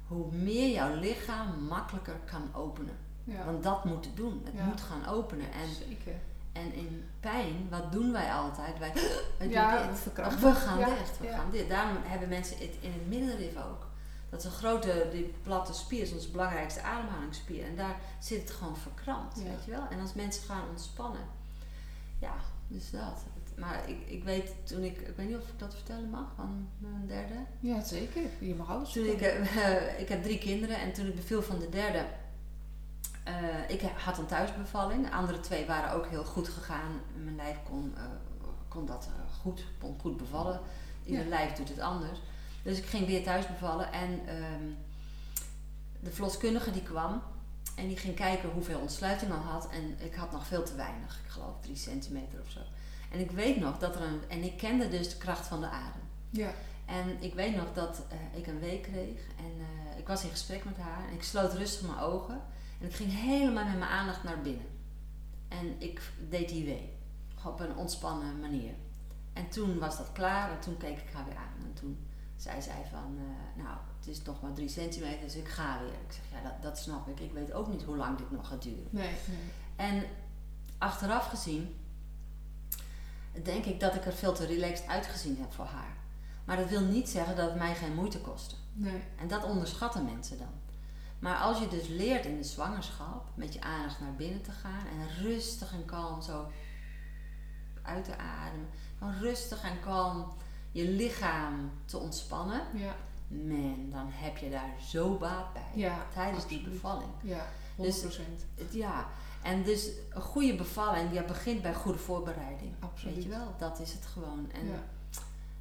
hoe 0.06 0.32
meer 0.32 0.70
jouw 0.72 0.94
lichaam 0.94 1.60
makkelijker 1.68 2.16
kan 2.24 2.48
openen. 2.54 2.96
Ja. 3.24 3.44
Want 3.44 3.62
dat 3.62 3.84
moet 3.84 4.04
het 4.04 4.16
doen. 4.16 4.42
Het 4.44 4.54
Ja. 4.56 4.64
moet 4.64 4.80
gaan 4.80 5.06
openen. 5.06 5.52
En, 5.52 5.68
Zeker. 5.88 6.14
en 6.52 6.74
in 6.74 7.04
pijn, 7.20 7.66
wat 7.70 7.92
doen 7.92 8.12
wij 8.12 8.32
altijd? 8.32 8.78
Wij, 8.78 8.92
wij 9.38 9.48
Ja, 9.48 9.70
doen 9.78 9.92
we 9.94 10.10
dit. 10.14 10.26
Of 10.26 10.40
we 10.40 10.52
gaan 10.54 10.78
dicht. 10.78 11.18
We 11.20 11.28
gaan 11.28 11.50
dit. 11.50 11.68
Daarom 11.68 11.96
hebben 12.02 12.28
mensen 12.28 12.56
het 12.58 12.74
in 12.80 12.92
het 12.92 13.06
middenrif 13.08 13.56
ook. 13.56 13.86
Dat 14.30 14.38
is 14.40 14.44
een 14.46 14.50
grote, 14.58 15.08
die 15.12 15.34
platte 15.42 15.72
spier, 15.74 16.02
is 16.02 16.12
onze 16.12 16.30
belangrijkste 16.30 16.82
ademhalingsspier. 16.82 17.64
En 17.64 17.76
daar 17.76 17.96
zit 18.20 18.40
het 18.40 18.50
gewoon 18.50 18.76
verkrampt, 18.76 19.42
weet 19.42 19.64
je 19.64 19.70
wel. 19.70 19.86
En 19.90 20.00
als 20.00 20.14
mensen 20.14 20.42
gaan 20.44 20.68
ontspannen, 20.70 21.20
ja, 22.18 22.34
dus 22.68 22.90
dat. 22.90 23.22
Maar 23.56 23.88
ik, 23.88 23.96
ik 24.06 24.24
weet 24.24 24.52
toen 24.64 24.82
ik, 24.82 24.98
ik 24.98 25.16
weet 25.16 25.26
niet 25.28 25.36
of 25.36 25.48
ik 25.48 25.58
dat 25.58 25.74
vertellen 25.74 26.10
mag, 26.10 26.32
van 26.36 26.68
mijn 26.78 27.06
derde. 27.06 27.34
Ja, 27.60 27.82
zeker. 27.84 28.22
Je 28.38 28.54
mag 28.54 28.68
alles 28.70 28.92
Toen 28.92 29.04
ik, 29.04 29.18
vertellen. 29.18 29.46
eh, 29.46 30.00
ik 30.00 30.08
heb 30.08 30.22
drie 30.22 30.38
kinderen 30.38 30.80
en 30.80 30.92
toen 30.92 31.06
ik 31.06 31.14
beviel 31.14 31.42
van 31.42 31.58
de 31.58 31.68
derde, 31.68 32.06
eh, 33.24 33.34
ik 33.70 33.80
had 33.80 34.18
een 34.18 34.26
thuisbevalling. 34.26 35.04
De 35.04 35.12
andere 35.12 35.40
twee 35.40 35.66
waren 35.66 35.92
ook 35.92 36.06
heel 36.06 36.24
goed 36.24 36.48
gegaan. 36.48 37.00
Mijn 37.24 37.36
lijf 37.36 37.56
kon, 37.64 37.92
eh, 37.96 38.02
kon 38.68 38.86
dat 38.86 39.08
goed, 39.40 39.64
kon 39.80 39.96
goed 40.00 40.16
bevallen. 40.16 40.60
Ieder 41.04 41.22
Ja. 41.22 41.28
lijf 41.28 41.52
doet 41.52 41.68
het 41.68 41.80
anders. 41.80 42.18
Dus 42.62 42.78
ik 42.78 42.84
ging 42.86 43.06
weer 43.06 43.22
thuis 43.22 43.46
bevallen 43.46 43.92
en 43.92 44.20
ehm, 44.26 44.64
de 46.00 46.10
verloskundige 46.10 46.70
die 46.70 46.82
kwam 46.82 47.22
en 47.76 47.88
die 47.88 47.96
ging 47.96 48.14
kijken 48.16 48.50
hoeveel 48.50 48.78
ontsluiting 48.80 49.32
al 49.32 49.38
had. 49.38 49.68
En 49.70 50.06
ik 50.06 50.14
had 50.14 50.32
nog 50.32 50.46
veel 50.46 50.62
te 50.62 50.74
weinig, 50.74 51.20
ik 51.24 51.30
geloof 51.30 51.54
drie 51.60 51.76
centimeter 51.76 52.40
of 52.40 52.50
zo. 52.50 52.60
En 53.10 53.20
ik 53.20 53.30
weet 53.30 53.60
nog 53.60 53.78
dat 53.78 53.94
er 53.94 54.02
een, 54.02 54.20
en 54.28 54.42
ik 54.42 54.56
kende 54.56 54.88
dus 54.88 55.10
de 55.10 55.16
kracht 55.16 55.46
van 55.46 55.60
de 55.60 55.68
adem. 55.68 56.02
Ja. 56.30 56.52
En 56.86 57.22
ik 57.22 57.34
weet 57.34 57.56
nog 57.56 57.72
dat 57.72 58.02
eh, 58.08 58.38
ik 58.38 58.46
een 58.46 58.58
week 58.58 58.82
kreeg 58.82 59.20
en 59.36 59.52
eh, 59.58 59.98
ik 59.98 60.06
was 60.06 60.24
in 60.24 60.30
gesprek 60.30 60.64
met 60.64 60.76
haar 60.76 61.08
en 61.08 61.14
ik 61.14 61.22
sloot 61.22 61.54
rustig 61.54 61.86
mijn 61.86 62.00
ogen 62.00 62.42
en 62.80 62.86
ik 62.86 62.94
ging 62.94 63.12
helemaal 63.12 63.64
met 63.64 63.78
mijn 63.78 63.90
aandacht 63.90 64.22
naar 64.22 64.40
binnen. 64.40 64.66
En 65.48 65.74
ik 65.78 66.00
deed 66.28 66.48
die 66.48 66.64
wee, 66.64 66.92
op 67.44 67.60
een 67.60 67.76
ontspannen 67.76 68.40
manier. 68.40 68.72
En 69.32 69.48
toen 69.48 69.78
was 69.78 69.96
dat 69.96 70.12
klaar 70.12 70.50
en 70.50 70.60
toen 70.60 70.76
keek 70.76 70.98
ik 70.98 71.12
haar 71.12 71.24
weer 71.24 71.36
aan 71.36 71.64
en 71.64 71.72
toen 71.74 72.06
zei 72.36 72.62
zij 72.62 72.86
van, 72.90 73.18
eh, 73.18 73.62
nou 73.62 73.76
het 73.98 74.08
is 74.08 74.22
nog 74.22 74.42
maar 74.42 74.52
drie 74.52 74.68
centimeter 74.68 75.20
dus 75.20 75.36
ik 75.36 75.48
ga 75.48 75.78
weer. 75.80 75.88
Ik 75.88 76.12
zeg 76.12 76.24
ja 76.32 76.48
dat, 76.48 76.62
dat 76.62 76.78
snap 76.78 77.08
ik, 77.08 77.20
ik 77.20 77.32
weet 77.32 77.52
ook 77.52 77.68
niet 77.68 77.82
hoe 77.82 77.96
lang 77.96 78.18
dit 78.18 78.30
nog 78.30 78.48
gaat 78.48 78.62
duren. 78.62 78.88
Nee, 78.90 79.14
nee. 79.26 79.38
En 79.76 80.04
achteraf 80.78 81.26
gezien 81.26 81.74
denk 83.44 83.64
ik 83.64 83.80
dat 83.80 83.94
ik 83.94 84.04
er 84.04 84.12
veel 84.12 84.32
te 84.32 84.46
relaxed 84.46 84.86
uitgezien 84.88 85.36
heb 85.40 85.52
voor 85.52 85.64
haar. 85.64 85.96
Maar 86.44 86.56
dat 86.56 86.68
wil 86.68 86.80
niet 86.80 87.08
zeggen 87.08 87.36
dat 87.36 87.48
het 87.48 87.58
mij 87.58 87.74
geen 87.74 87.94
moeite 87.94 88.20
kostte. 88.20 88.54
Nee. 88.72 89.02
En 89.18 89.28
dat 89.28 89.44
onderschatten 89.44 90.04
mensen 90.04 90.38
dan. 90.38 90.50
Maar 91.18 91.36
als 91.36 91.58
je 91.58 91.68
dus 91.68 91.88
leert 91.88 92.24
in 92.24 92.36
de 92.36 92.44
zwangerschap 92.44 93.24
met 93.34 93.52
je 93.54 93.60
aandacht 93.60 94.00
naar 94.00 94.14
binnen 94.14 94.42
te 94.42 94.50
gaan 94.50 94.86
en 94.86 95.22
rustig 95.24 95.72
en 95.72 95.84
kalm 95.84 96.22
zo 96.22 96.46
uit 97.82 98.04
te 98.04 98.16
ademen, 98.16 98.68
gewoon 98.98 99.14
rustig 99.18 99.62
en 99.62 99.80
kalm 99.80 100.32
je 100.72 100.88
lichaam 100.90 101.70
te 101.84 101.98
ontspannen, 101.98 102.60
Ja. 102.74 102.94
man, 103.28 103.86
dan 103.90 104.06
heb 104.10 104.36
je 104.36 104.50
daar 104.50 104.70
zo 104.88 105.16
baat 105.16 105.52
bij 105.52 105.62
Ja, 105.74 106.06
tijdens 106.14 106.46
die 106.46 106.62
bevalling. 106.68 107.10
Ja, 107.22 107.46
100%. 107.76 108.44
Dus- 108.54 108.66
Ja, 108.72 109.06
en 109.46 109.62
dus 109.62 109.90
een 110.10 110.22
goede 110.22 110.54
bevalling, 110.54 111.12
ja, 111.12 111.22
begint 111.22 111.62
bij 111.62 111.74
goede 111.74 111.98
voorbereiding. 111.98 112.74
Absoluut. 112.80 113.14
Weet 113.14 113.24
je 113.24 113.30
wel, 113.30 113.54
dat 113.58 113.80
is 113.80 113.92
het 113.92 114.06
gewoon. 114.06 114.50
En 114.52 114.66
ja. 114.66 114.82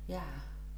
ja, 0.06 0.24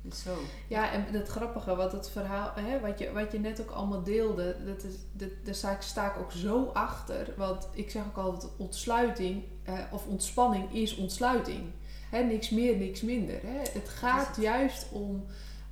dus 0.02 0.22
zo. 0.22 0.38
Ja, 0.68 0.92
en 0.92 1.06
het 1.12 1.28
grappige, 1.28 1.76
wat 1.76 1.92
het 1.92 2.10
verhaal, 2.10 2.52
hè, 2.56 2.80
wat, 2.80 3.00
je, 3.00 3.12
wat 3.12 3.32
je 3.32 3.40
net 3.40 3.62
ook 3.62 3.70
allemaal 3.70 4.04
deelde, 4.04 4.56
dat 4.66 4.84
is, 4.84 4.94
dat, 5.12 5.30
daar 5.44 5.56
sta 5.56 5.72
ik, 5.72 5.82
sta 5.82 6.12
ik 6.12 6.20
ook 6.20 6.32
zo 6.32 6.70
achter. 6.74 7.34
Want 7.38 7.68
ik 7.72 7.92
zeg 7.92 8.04
ook 8.06 8.18
altijd, 8.18 8.52
ontsluiting 8.58 9.44
eh, 9.64 9.74
of 9.92 10.08
ontspanning 10.08 10.74
is 10.74 10.96
ontsluiting. 10.96 11.72
Hè, 12.10 12.24
niks 12.24 12.50
meer, 12.50 12.78
niks 12.78 13.02
minder. 13.02 13.42
Hè. 13.42 13.58
Het 13.58 13.90
gaat 13.90 14.28
het. 14.28 14.36
juist 14.36 14.88
om, 14.92 15.26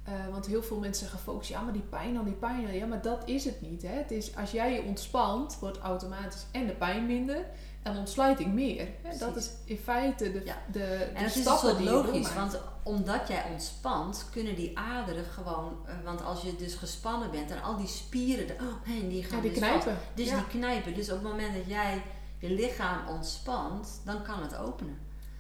eh, 0.06 0.14
want 0.32 0.46
heel 0.46 0.64
veel 0.64 0.80
mensen 0.80 1.02
zeggen 1.02 1.20
gefocust, 1.20 1.50
ja 1.50 1.62
maar 1.62 1.74
die 1.74 1.82
pijn 1.90 2.14
dan, 2.14 2.26
die 2.26 2.34
pijn 2.34 2.62
dan. 2.66 2.74
Ja, 2.76 2.86
maar 2.86 3.02
dat 3.02 3.22
is 3.26 3.46
het 3.46 3.62
niet. 3.62 3.82
Hè. 3.82 3.90
Het 3.94 4.12
is, 4.12 4.36
als 4.36 4.52
jij 4.52 4.74
je 4.74 4.82
ontspant, 4.84 5.58
wordt 5.60 5.78
automatisch 5.78 6.46
en 6.52 6.68
de 6.68 6.74
pijn 6.74 7.06
minder 7.06 7.46
en 7.84 7.98
ontsluiting 7.98 8.54
meer. 8.54 8.88
Hè. 9.02 9.18
Dat 9.18 9.36
is 9.36 9.50
in 9.66 9.78
feite 9.78 10.32
de, 10.32 10.42
Ja. 10.46 10.58
de, 10.72 10.80
de 10.80 10.86
En 11.14 11.24
het 11.24 11.36
is 11.36 11.44
soort 11.44 11.78
je 11.78 11.84
logisch, 11.84 12.34
want 12.34 12.60
omdat 12.84 13.28
jij 13.28 13.44
ontspant, 13.52 14.28
kunnen 14.32 14.56
die 14.56 14.78
aderen 14.78 15.26
gewoon, 15.26 15.78
eh, 15.86 15.94
want 16.04 16.24
als 16.24 16.42
je 16.42 16.56
dus 16.56 16.76
gespannen 16.76 17.32
bent 17.32 17.52
en 17.52 17.62
al 17.62 17.78
die 17.78 17.88
spieren, 17.88 18.48
de- 18.48 18.54
oh, 18.54 18.74
heen, 18.84 19.10
die 19.10 19.24
gaan 19.24 19.36
ja, 19.38 19.42
die 19.42 19.52
dus 19.52 19.60
vast. 19.60 19.72
knijpen. 19.84 20.02
Dus 20.14 20.30
ja. 20.30 20.36
die 20.36 20.48
knijpen. 20.48 20.94
Dus 20.94 21.10
op 21.12 21.22
het 21.22 21.32
moment 21.32 21.56
dat 21.56 21.66
jij 21.68 22.02
je 22.38 22.50
lichaam 22.50 23.08
ontspant, 23.08 24.02
dan 24.06 24.22
kan 24.24 24.42
het 24.42 24.56
openen. 24.58 24.98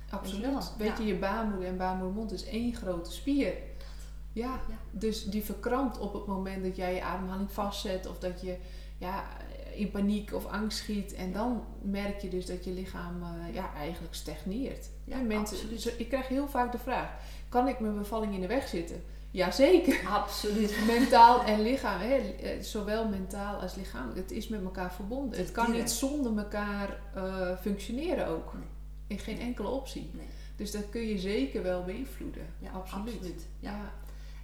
Absoluut. 0.09 0.41
Weet 0.53 0.63
je? 0.78 0.84
Weet 0.84 0.97
je, 0.97 1.05
je 1.05 1.16
baarmoeder 1.16 1.68
en 1.68 1.78
baarmoedermond 1.78 2.32
is 2.32 2.45
één 2.45 2.74
grote 2.76 3.11
spier. 3.11 3.53
Ja, 4.36 4.59
Ja. 4.69 4.77
dus 4.91 5.25
die 5.25 5.43
verkrampt 5.43 5.99
op 5.99 6.13
het 6.13 6.25
moment 6.25 6.63
dat 6.63 6.75
jij 6.75 6.93
je 6.93 7.03
ademhaling 7.03 7.51
vastzet 7.51 8.07
of 8.07 8.19
dat 8.19 8.41
je 8.41 8.57
ja, 8.97 9.23
in 9.75 9.91
paniek 9.91 10.33
of 10.33 10.45
angst 10.45 10.77
schiet. 10.77 11.13
En 11.13 11.31
dan 11.31 11.63
merk 11.81 12.21
je 12.21 12.29
dus 12.29 12.45
dat 12.45 12.63
je 12.65 12.71
lichaam 12.71 13.23
eh, 13.23 13.53
ja, 13.53 13.73
eigenlijk 13.73 14.13
stagneert. 14.15 14.89
Ja, 15.03 15.15
En 15.17 15.27
mensen, 15.27 15.57
absoluut. 15.57 15.99
ik 15.99 16.07
krijg 16.07 16.27
heel 16.27 16.47
vaak 16.47 16.71
de 16.71 16.77
vraag, 16.77 17.09
kan 17.49 17.67
ik 17.67 17.79
mijn 17.79 17.95
bevalling 17.97 18.33
in 18.33 18.41
de 18.41 18.47
weg 18.47 18.67
zitten? 18.67 19.03
Jazeker. 19.31 20.07
Absoluut. 20.07 20.77
Mentaal 20.88 21.43
en 21.43 21.61
lichaam, 21.61 21.99
hè, 21.99 22.15
eh, 22.15 22.61
zowel 22.61 23.07
mentaal 23.07 23.59
als 23.61 23.75
lichamelijk. 23.75 24.17
Het 24.19 24.31
is 24.31 24.47
met 24.47 24.63
elkaar 24.63 24.93
verbonden. 24.93 25.39
Het 25.39 25.51
kan 25.51 25.71
niet 25.71 25.91
zonder 25.91 26.38
elkaar 26.38 26.99
eh, 27.15 27.57
functioneren 27.61 28.27
ook. 28.27 28.53
Nee. 28.53 28.63
In 29.07 29.19
geen 29.19 29.39
enkele 29.39 29.67
optie. 29.67 30.09
Nee. 30.13 30.25
Dus 30.55 30.71
dat 30.71 30.89
kun 30.89 31.01
je 31.07 31.17
zeker 31.19 31.63
wel 31.63 31.83
beïnvloeden. 31.83 32.45
Ja, 32.59 32.69
absoluut. 32.71 33.13
absoluut. 33.13 33.45
Ja. 33.59 33.71
Ja. 33.71 33.91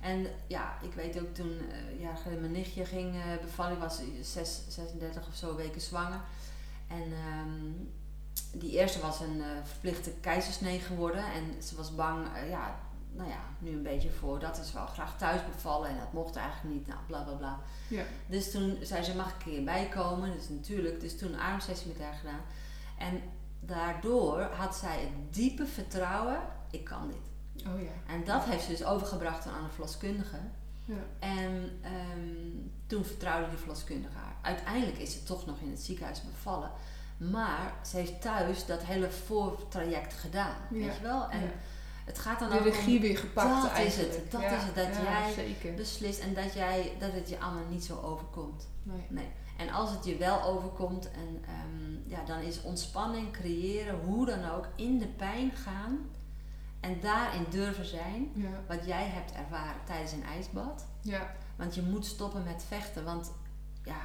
En 0.02 0.28
ja, 0.47 0.78
ik 0.82 0.93
weet 0.93 1.20
ook 1.20 1.34
toen, 1.34 1.60
eh 1.72 2.02
ja, 2.02 2.14
mijn 2.39 2.52
nichtje 2.52 2.86
ging 2.86 3.16
eh, 3.16 3.22
bevallen, 3.41 3.80
was 3.80 4.02
zes, 4.22 4.62
36 4.68 5.28
of 5.28 5.36
zo 5.36 5.56
weken 5.56 5.82
zwanger. 5.82 6.22
En 6.88 7.04
ehm, 7.04 7.72
die 8.60 8.72
eerste 8.72 8.99
was 8.99 9.20
een 9.20 9.41
eh, 9.41 9.47
verplichte 9.64 10.12
keizersnee 10.22 10.80
geworden 10.80 11.24
en 11.24 11.64
ze 11.64 11.76
was 11.76 11.95
bang, 11.95 12.28
ja, 12.49 12.80
nou 13.12 13.30
ja, 13.30 13.39
nu 13.60 13.72
een 13.72 13.84
beetje 13.84 14.12
voor, 14.12 14.39
dat 14.39 14.60
is 14.60 14.74
wel 14.74 14.86
graag 14.86 15.18
thuis 15.18 15.45
bevallen 15.45 15.89
en 15.89 15.97
dat 15.97 16.14
mocht 16.14 16.36
eigenlijk 16.36 16.76
niet, 16.76 16.88
nou 16.88 16.99
bla 17.08 17.22
bla 17.22 17.34
bla. 17.34 17.60
Ja. 17.88 18.04
Dus 18.28 18.52
toen 18.52 18.78
zei 18.82 19.04
ze, 19.04 19.16
mag 19.16 19.28
ik 19.28 19.45
een 19.45 19.52
keer 19.52 19.64
bijkomen? 19.64 20.32
Dus 20.32 20.49
natuurlijk, 20.49 20.99
dus 20.99 21.18
toen 21.18 21.34
een 21.34 21.39
ademsessie 21.39 21.88
met 21.88 22.02
haar 22.02 22.14
gedaan. 22.14 22.41
En 22.97 23.22
daardoor 23.60 24.41
had 24.41 24.76
zij 24.76 24.99
het 24.99 25.34
diepe 25.34 25.66
vertrouwen, 25.66 26.39
ik 26.72 26.84
kan 26.84 27.08
dit. 27.08 27.30
Oh 27.68 27.82
ja. 27.82 28.14
En 28.14 28.24
dat 28.24 28.43
heeft 28.43 28.64
ze 28.64 28.70
dus 28.70 28.84
overgebracht 28.86 29.47
aan 29.47 29.64
een 29.64 29.70
verloskundige. 29.70 30.38
ja. 30.86 30.95
En 31.20 31.80
ehm, 31.82 32.70
toen 32.88 33.05
vertrouwde 33.05 33.49
die 33.49 33.57
verloskundige 33.57 34.18
haar. 34.18 34.36
Uiteindelijk 34.41 34.97
is 34.97 35.12
ze 35.12 35.24
toch 35.24 35.45
nog 35.45 35.59
in 35.59 35.70
het 35.70 35.82
ziekenhuis 35.82 36.22
bevallen. 36.22 36.72
Maar 37.18 37.74
ze 37.86 37.97
heeft 37.97 38.22
thuis 38.22 38.66
dat 38.66 38.82
hele 38.84 39.12
voortraject 39.12 40.14
gedaan. 40.14 40.55
Ja. 40.70 40.86
Weet 40.86 40.95
je 40.95 41.01
wel? 41.01 41.30
En 41.30 41.41
Ja. 41.41 41.51
Het 42.05 42.20
gaat 42.20 42.39
dan 42.39 42.49
de 42.49 42.57
ook 42.59 42.64
regie 42.64 42.95
om, 42.95 43.01
weer 43.01 43.18
gepakt 43.18 43.62
dat 43.62 43.72
eigenlijk. 43.72 44.09
is 44.09 44.16
het. 44.16 44.32
Dat 44.32 44.41
is 44.41 44.47
het. 44.64 44.76
Dat 44.76 44.95
jij 45.03 45.34
zeker. 45.34 45.74
beslist 45.74 46.20
en 46.20 46.34
dat, 46.34 46.53
jij, 46.53 46.95
dat 46.99 47.12
het 47.14 47.30
je 47.30 47.39
allemaal 47.39 47.70
niet 47.70 47.84
zo 47.84 47.99
overkomt. 48.01 48.68
Nee. 48.84 49.05
Nee. 49.09 49.30
En 49.57 49.70
als 49.70 49.91
het 49.91 50.05
je 50.05 50.18
wel 50.18 50.43
overkomt, 50.43 51.12
en, 51.12 51.43
ehm, 51.45 52.09
ja, 52.09 52.24
dan 52.26 52.39
is 52.39 52.62
ontspanning 52.62 53.32
creëren, 53.32 53.99
hoe 54.05 54.26
dan 54.26 54.49
ook, 54.49 54.68
in 54.76 54.97
de 54.97 55.07
pijn 55.07 55.51
gaan 55.51 56.09
en 56.82 56.99
daarin 56.99 57.45
durven 57.49 57.86
zijn. 57.86 58.32
Ja, 58.34 58.49
Wat 58.67 58.86
jij 58.86 59.05
hebt 59.07 59.32
ervaren 59.32 59.82
tijdens 59.86 60.11
een 60.11 60.23
ijsbad. 60.23 60.86
ja. 61.01 61.36
Want 61.55 61.75
je 61.75 61.82
moet 61.82 62.05
stoppen 62.05 62.43
met 62.43 62.63
vechten, 62.67 63.03
want 63.03 63.32
ja. 63.84 63.99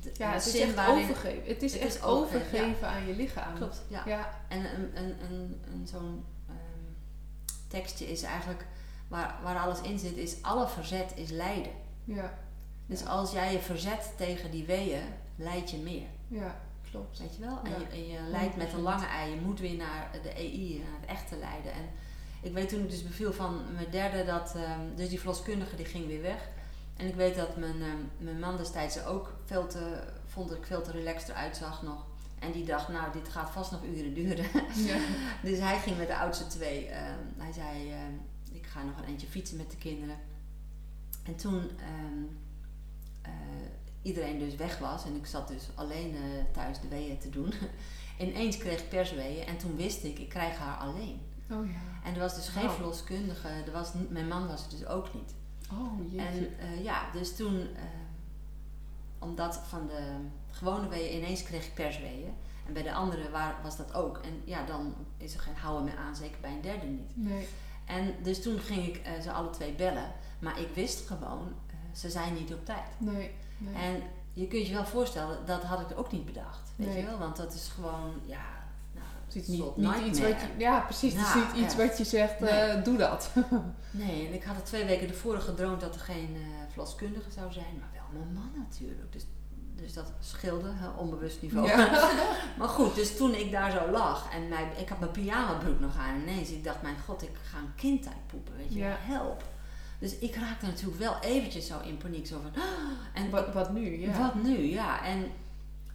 de- 0.00 0.10
ja 0.14 0.32
het 0.32 0.46
is 0.46 0.60
echt 0.60 0.78
overgeven. 0.88 1.46
Het 1.48 1.62
is 1.62 1.72
Het 1.72 1.82
echt 1.82 1.94
is 1.94 2.02
overgeven, 2.02 2.88
aan 2.88 3.06
je 3.06 3.14
lichaam. 3.14 3.54
Klopt, 3.54 3.82
ja. 3.88 4.02
Ja, 4.06 4.30
En 4.48 4.58
een, 4.74 4.96
een, 5.04 5.24
een, 5.24 5.62
een, 5.72 5.86
zo'n 5.86 6.24
ehm, 6.48 6.92
tekstje 7.68 8.10
is 8.10 8.22
eigenlijk, 8.22 8.66
waar, 9.08 9.38
waar 9.42 9.58
alles 9.58 9.80
in 9.80 9.98
zit, 9.98 10.16
is 10.16 10.42
alle 10.42 10.68
verzet 10.68 11.12
is 11.14 11.30
lijden. 11.30 11.72
ja, 12.04 12.38
Dus 12.86 13.06
als 13.06 13.32
jij 13.32 13.52
je 13.52 13.60
verzet 13.60 14.12
tegen 14.16 14.50
die 14.50 14.64
weeën, 14.64 15.02
leid 15.36 15.70
je 15.70 15.76
meer. 15.76 16.06
ja, 16.28 16.60
klopt. 16.94 17.18
Weet 17.18 17.34
je 17.36 17.40
wel? 17.40 17.60
En 17.64 17.70
Ja. 17.70 17.96
je, 17.96 18.06
je 18.06 18.20
leidt 18.30 18.56
met 18.56 18.72
een 18.72 18.78
100%. 18.78 18.82
lange 18.82 19.06
ei. 19.06 19.30
Je 19.34 19.40
moet 19.40 19.60
weer 19.60 19.76
naar 19.76 20.10
de 20.22 20.32
EI, 20.34 20.78
naar 20.78 21.00
het 21.00 21.08
echte 21.10 21.36
lijden. 21.36 21.72
En 21.72 21.84
ik 22.42 22.52
weet 22.52 22.68
toen 22.68 22.80
ik 22.82 22.90
dus 22.90 23.02
beviel 23.02 23.32
van 23.32 23.62
mijn 23.74 23.90
derde, 23.90 24.24
dat, 24.24 24.54
ehm, 24.56 24.80
dus 24.96 25.08
die 25.08 25.18
verloskundige 25.18 25.76
die 25.76 25.84
ging 25.86 26.06
weer 26.06 26.22
weg. 26.22 26.48
En 26.96 27.06
ik 27.06 27.14
weet 27.14 27.36
dat 27.36 27.56
mijn, 27.56 27.82
ehm, 27.82 28.24
mijn 28.24 28.38
man 28.38 28.56
destijds 28.56 29.04
ook 29.04 29.32
veel 29.44 29.66
te, 29.66 30.02
vond 30.26 30.48
dat 30.48 30.58
ik 30.58 30.64
veel 30.66 30.82
te 30.82 30.90
relaxed 30.90 31.28
eruit 31.28 31.56
zag 31.56 31.82
nog. 31.82 32.04
En 32.38 32.52
die 32.52 32.64
dacht, 32.64 32.88
nou, 32.88 33.12
dit 33.12 33.28
gaat 33.28 33.50
vast 33.50 33.70
nog 33.70 33.84
uren 33.84 34.14
duren. 34.14 34.44
Ja, 34.74 34.96
Dus 35.48 35.58
hij 35.58 35.78
ging 35.78 35.96
met 35.96 36.06
de 36.06 36.16
oudste 36.16 36.46
twee. 36.46 36.86
ehm, 36.88 37.18
hij 37.36 37.52
zei, 37.52 37.92
ik 38.52 38.66
ga 38.66 38.82
nog 38.82 38.98
een 38.98 39.04
eentje 39.04 39.26
fietsen 39.26 39.56
met 39.56 39.70
de 39.70 39.76
kinderen. 39.76 40.16
En 41.24 41.36
toen 41.36 41.70
eh, 43.22 43.30
iedereen 44.04 44.38
dus 44.38 44.54
weg 44.54 44.78
was 44.78 45.04
en 45.04 45.16
ik 45.16 45.26
zat 45.26 45.48
dus 45.48 45.68
alleen 45.74 46.14
eh, 46.14 46.20
thuis 46.52 46.80
de 46.80 46.88
weeën 46.88 47.18
te 47.18 47.30
doen. 47.30 47.52
Ineens 48.18 48.56
kreeg 48.56 48.80
ik 48.80 48.88
persweeën 48.88 49.46
en 49.46 49.56
toen 49.56 49.76
wist 49.76 50.04
ik, 50.04 50.18
ik 50.18 50.28
krijg 50.28 50.56
haar 50.56 50.76
alleen. 50.76 51.20
oh 51.50 51.66
ja. 51.66 52.08
En 52.08 52.14
er 52.14 52.20
was 52.20 52.34
dus 52.34 52.48
geen 52.48 52.70
verloskundige, 52.70 53.48
er 53.48 53.72
was 53.72 53.92
mijn 54.08 54.28
man 54.28 54.46
was 54.46 54.64
er 54.64 54.70
dus 54.70 54.86
ook 54.86 55.14
niet. 55.14 55.34
Oh 55.72 56.12
jeetje. 56.12 56.26
En 56.26 56.58
eh, 56.58 56.84
ja, 56.84 57.10
dus 57.12 57.36
toen, 57.36 57.60
eh, 57.60 57.82
omdat 59.18 59.60
van 59.68 59.86
de 59.86 60.16
gewone 60.50 60.88
weeën 60.88 61.16
ineens 61.16 61.42
kreeg 61.42 61.66
ik 61.66 61.74
persweeën. 61.74 62.32
En 62.66 62.72
bij 62.72 62.82
de 62.82 62.92
andere 62.92 63.30
waar, 63.30 63.56
was 63.62 63.76
dat 63.76 63.94
ook. 63.94 64.18
En 64.18 64.42
ja, 64.44 64.66
dan 64.66 64.94
is 65.16 65.34
er 65.34 65.40
geen 65.40 65.56
houden 65.56 65.84
meer 65.84 65.96
aan, 65.96 66.16
zeker 66.16 66.40
bij 66.40 66.50
een 66.50 66.60
derde 66.60 66.86
niet. 66.86 67.16
Nee. 67.16 67.48
En 67.84 68.14
dus 68.22 68.42
toen 68.42 68.58
ging 68.58 68.86
ik 68.86 69.00
ze 69.22 69.32
alle 69.32 69.50
twee 69.50 69.72
bellen. 69.72 70.12
Maar 70.38 70.60
ik 70.60 70.68
wist 70.74 71.06
gewoon, 71.06 71.52
ze 71.92 72.10
zijn 72.10 72.34
niet 72.34 72.52
op 72.54 72.64
tijd. 72.64 72.88
Nee. 72.98 73.30
Nee. 73.58 73.74
En 73.74 74.02
je 74.32 74.46
kunt 74.48 74.66
je 74.66 74.72
wel 74.74 74.84
voorstellen, 74.84 75.38
dat 75.46 75.62
had 75.62 75.80
ik 75.90 75.98
ook 75.98 76.12
niet 76.12 76.24
bedacht. 76.24 76.72
Weet 76.76 76.88
Nee. 76.88 76.98
je 76.98 77.06
wel? 77.06 77.18
Want 77.18 77.36
dat 77.36 77.54
is 77.54 77.68
gewoon, 77.74 78.12
ja, 78.24 78.42
nou, 78.92 79.06
Het 79.26 79.34
is 79.36 79.46
niet, 79.46 80.06
iets 80.06 80.20
wat 80.20 80.40
je... 80.40 80.46
Ja, 80.58 80.80
precies. 80.80 81.12
het 81.16 81.26
is 81.26 81.34
niet 81.34 81.64
iets 81.64 81.76
wat 81.76 81.98
je 81.98 82.04
zegt, 82.04 82.40
Nee. 82.40 82.50
eh, 82.50 82.84
doe 82.84 82.96
dat. 82.96 83.30
Nee, 83.90 84.26
en 84.26 84.34
ik 84.34 84.42
had 84.44 84.56
er 84.56 84.62
twee 84.64 84.84
weken 84.84 85.08
ervoor 85.08 85.40
gedroomd 85.40 85.80
dat 85.80 85.94
er 85.94 86.00
geen 86.00 86.30
eh 86.36 86.42
verloskundige 86.68 87.30
zou 87.30 87.52
zijn, 87.52 87.78
maar 87.78 87.88
wel 87.92 88.20
mijn 88.22 88.32
man 88.34 88.50
natuurlijk. 88.68 89.12
Dus, 89.12 89.26
dus 89.74 89.92
dat 89.92 90.12
scheelde, 90.20 90.70
hè, 90.74 90.88
onbewust 90.88 91.42
niveau. 91.42 91.66
Ja. 91.68 92.10
maar 92.58 92.68
goed, 92.68 92.94
dus 92.94 93.16
toen 93.16 93.34
ik 93.34 93.50
daar 93.50 93.70
zo 93.70 93.90
lag 93.90 94.32
en 94.32 94.48
mij, 94.48 94.68
ik 94.78 94.88
had 94.88 94.98
mijn 94.98 95.10
pyjamabroek 95.10 95.80
nog 95.80 95.96
aan 95.98 96.20
ineens, 96.20 96.50
ik 96.50 96.64
dacht, 96.64 96.82
mijn 96.82 96.96
god, 97.06 97.22
ik 97.22 97.30
ga 97.50 97.58
een 97.58 97.74
kind 97.76 98.06
uitpoepen, 98.06 98.56
weet 98.56 98.72
je, 98.72 98.78
Ja. 98.78 98.96
help. 99.00 99.42
Dus 100.04 100.18
ik 100.18 100.34
raakte 100.34 100.66
natuurlijk 100.66 100.98
wel 100.98 101.16
eventjes 101.20 101.66
zo 101.66 101.80
in 101.80 101.96
paniek, 101.96 102.26
zo 102.26 102.40
van, 102.42 102.62
"Ah!" 102.62 103.22
en 103.22 103.30
Wat, 103.30 103.52
wat 103.52 103.72
nu? 103.72 104.00
Ja. 104.00 104.18
wat 104.18 104.34
nu, 104.34 104.58
ja. 104.58 105.04
En, 105.04 105.30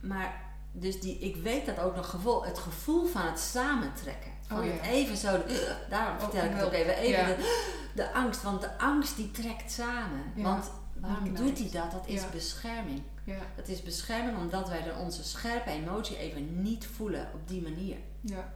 maar, 0.02 0.42
dus 0.72 1.00
die, 1.00 1.20
ik 1.20 1.36
weet 1.36 1.66
dat 1.66 1.80
ook 1.80 1.96
nog 1.96 2.10
gevoel, 2.10 2.46
het 2.46 2.58
gevoel 2.60 3.06
van 3.06 3.22
het 3.22 3.40
samentrekken. 3.40 4.32
Van 4.48 4.60
Oh, 4.60 4.66
ja. 4.66 4.72
het 4.72 4.86
even 4.86 5.18
zo, 5.18 5.42
daarom 5.90 6.16
Oh, 6.16 6.22
vertel 6.24 6.44
ik 6.44 6.52
het 6.52 6.64
ook 6.64 6.72
even, 6.72 6.98
even 6.98 7.20
Ja. 7.20 7.36
de, 7.36 7.92
de 7.96 8.14
angst, 8.14 8.44
want 8.44 8.62
de 8.62 8.78
angst 8.78 9.16
die 9.16 9.32
trekt 9.32 9.72
samen. 9.72 10.24
Ja. 10.36 10.44
Want 10.44 10.72
waarom 11.00 11.36
doet 11.36 11.60
hij 11.60 11.70
dat? 11.72 11.92
Dat 11.92 12.08
is 12.08 12.30
bescherming. 12.30 13.02
Ja. 13.24 13.40
Dat 13.56 13.68
is 13.68 13.84
bescherming 13.84 14.38
omdat 14.38 14.70
wij 14.70 14.96
onze 15.00 15.24
scherpe 15.24 15.70
emotie 15.70 16.18
even 16.18 16.62
niet 16.62 16.88
voelen 16.96 17.28
op 17.34 17.48
die 17.48 17.62
manier. 17.62 17.98
Ja. 18.22 18.54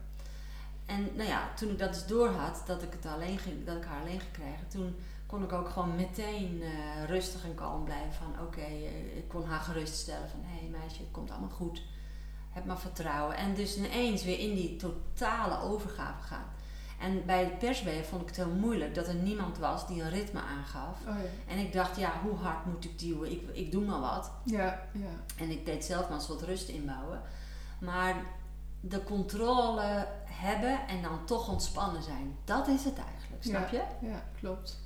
En 0.86 1.10
nou 1.16 1.30
ja, 1.30 1.50
toen 1.56 1.70
ik 1.70 1.80
dat 1.80 1.94
dus 1.94 2.06
door 2.06 2.30
had, 2.30 2.64
dat 2.66 2.82
ik, 2.84 2.92
het 2.92 3.06
alleen 3.14 3.38
ging, 3.38 3.66
dat 3.66 3.78
ik 3.78 3.84
haar 3.84 4.02
alleen 4.02 4.20
ging 4.20 4.32
krijgen, 4.32 4.68
toen 4.68 4.96
kon 5.34 5.44
ik 5.44 5.54
ook 5.54 5.70
gewoon 5.70 5.96
meteen 5.96 6.62
eh, 6.62 7.06
rustig 7.06 7.44
en 7.44 7.56
kalm 7.56 7.84
blijven. 7.84 8.14
Van 8.14 8.46
oké, 8.46 8.62
eh, 8.62 9.18
ik 9.18 9.28
kon 9.28 9.46
haar 9.46 9.60
geruststellen 9.60 10.30
van 10.30 10.40
hé 10.44 10.60
hey, 10.60 10.70
meisje, 10.70 11.02
het 11.02 11.12
komt 11.12 11.32
allemaal 11.32 11.50
goed. 11.50 11.82
Heb 12.50 12.66
maar 12.66 12.80
vertrouwen. 12.80 13.36
En 13.36 13.54
dus 13.54 13.78
ineens 13.78 14.24
weer 14.24 14.40
in 14.40 14.56
die 14.56 14.76
totale 14.76 15.62
overgave 15.62 16.22
gaan. 16.24 16.46
En 17.00 17.26
bij 17.26 17.40
het 17.40 17.58
persweeën 17.60 18.04
vond 18.04 18.22
ik 18.22 18.28
het 18.28 18.36
heel 18.36 18.56
moeilijk 18.56 18.96
dat 18.96 19.08
er 19.08 19.16
niemand 19.16 19.58
was 19.58 19.88
die 19.88 20.02
een 20.02 20.10
ritme 20.10 20.40
aangaf. 20.40 21.00
Oh 21.08 21.16
ja. 21.16 21.54
En 21.54 21.58
ik 21.58 21.74
dacht, 21.74 21.98
ja, 21.98 22.12
hoe 22.24 22.36
hard 22.36 22.66
moet 22.66 22.86
ik 22.86 23.00
duwen? 23.00 23.32
Ik, 23.32 23.42
ik 23.54 23.72
doe 23.72 23.86
maar 23.86 24.00
wat. 24.00 24.32
Ja, 24.44 24.88
ja. 24.94 25.24
En 25.38 25.50
ik 25.50 25.66
deed 25.66 25.86
zelf 25.86 26.10
maar 26.10 26.18
een 26.18 26.24
soort 26.24 26.42
rust 26.42 26.70
inbouwen. 26.70 27.22
Maar 27.80 28.26
de 28.80 29.04
controle 29.04 30.08
hebben 30.26 30.88
en 30.88 31.02
dan 31.02 31.26
toch 31.26 31.50
ontspannen 31.50 32.04
zijn, 32.04 32.36
dat 32.46 32.68
is 32.68 32.84
het 32.84 32.98
eigenlijk, 32.98 33.44
snap 33.44 33.70
je? 33.70 34.08
Ja, 34.08 34.24
klopt. 34.40 34.83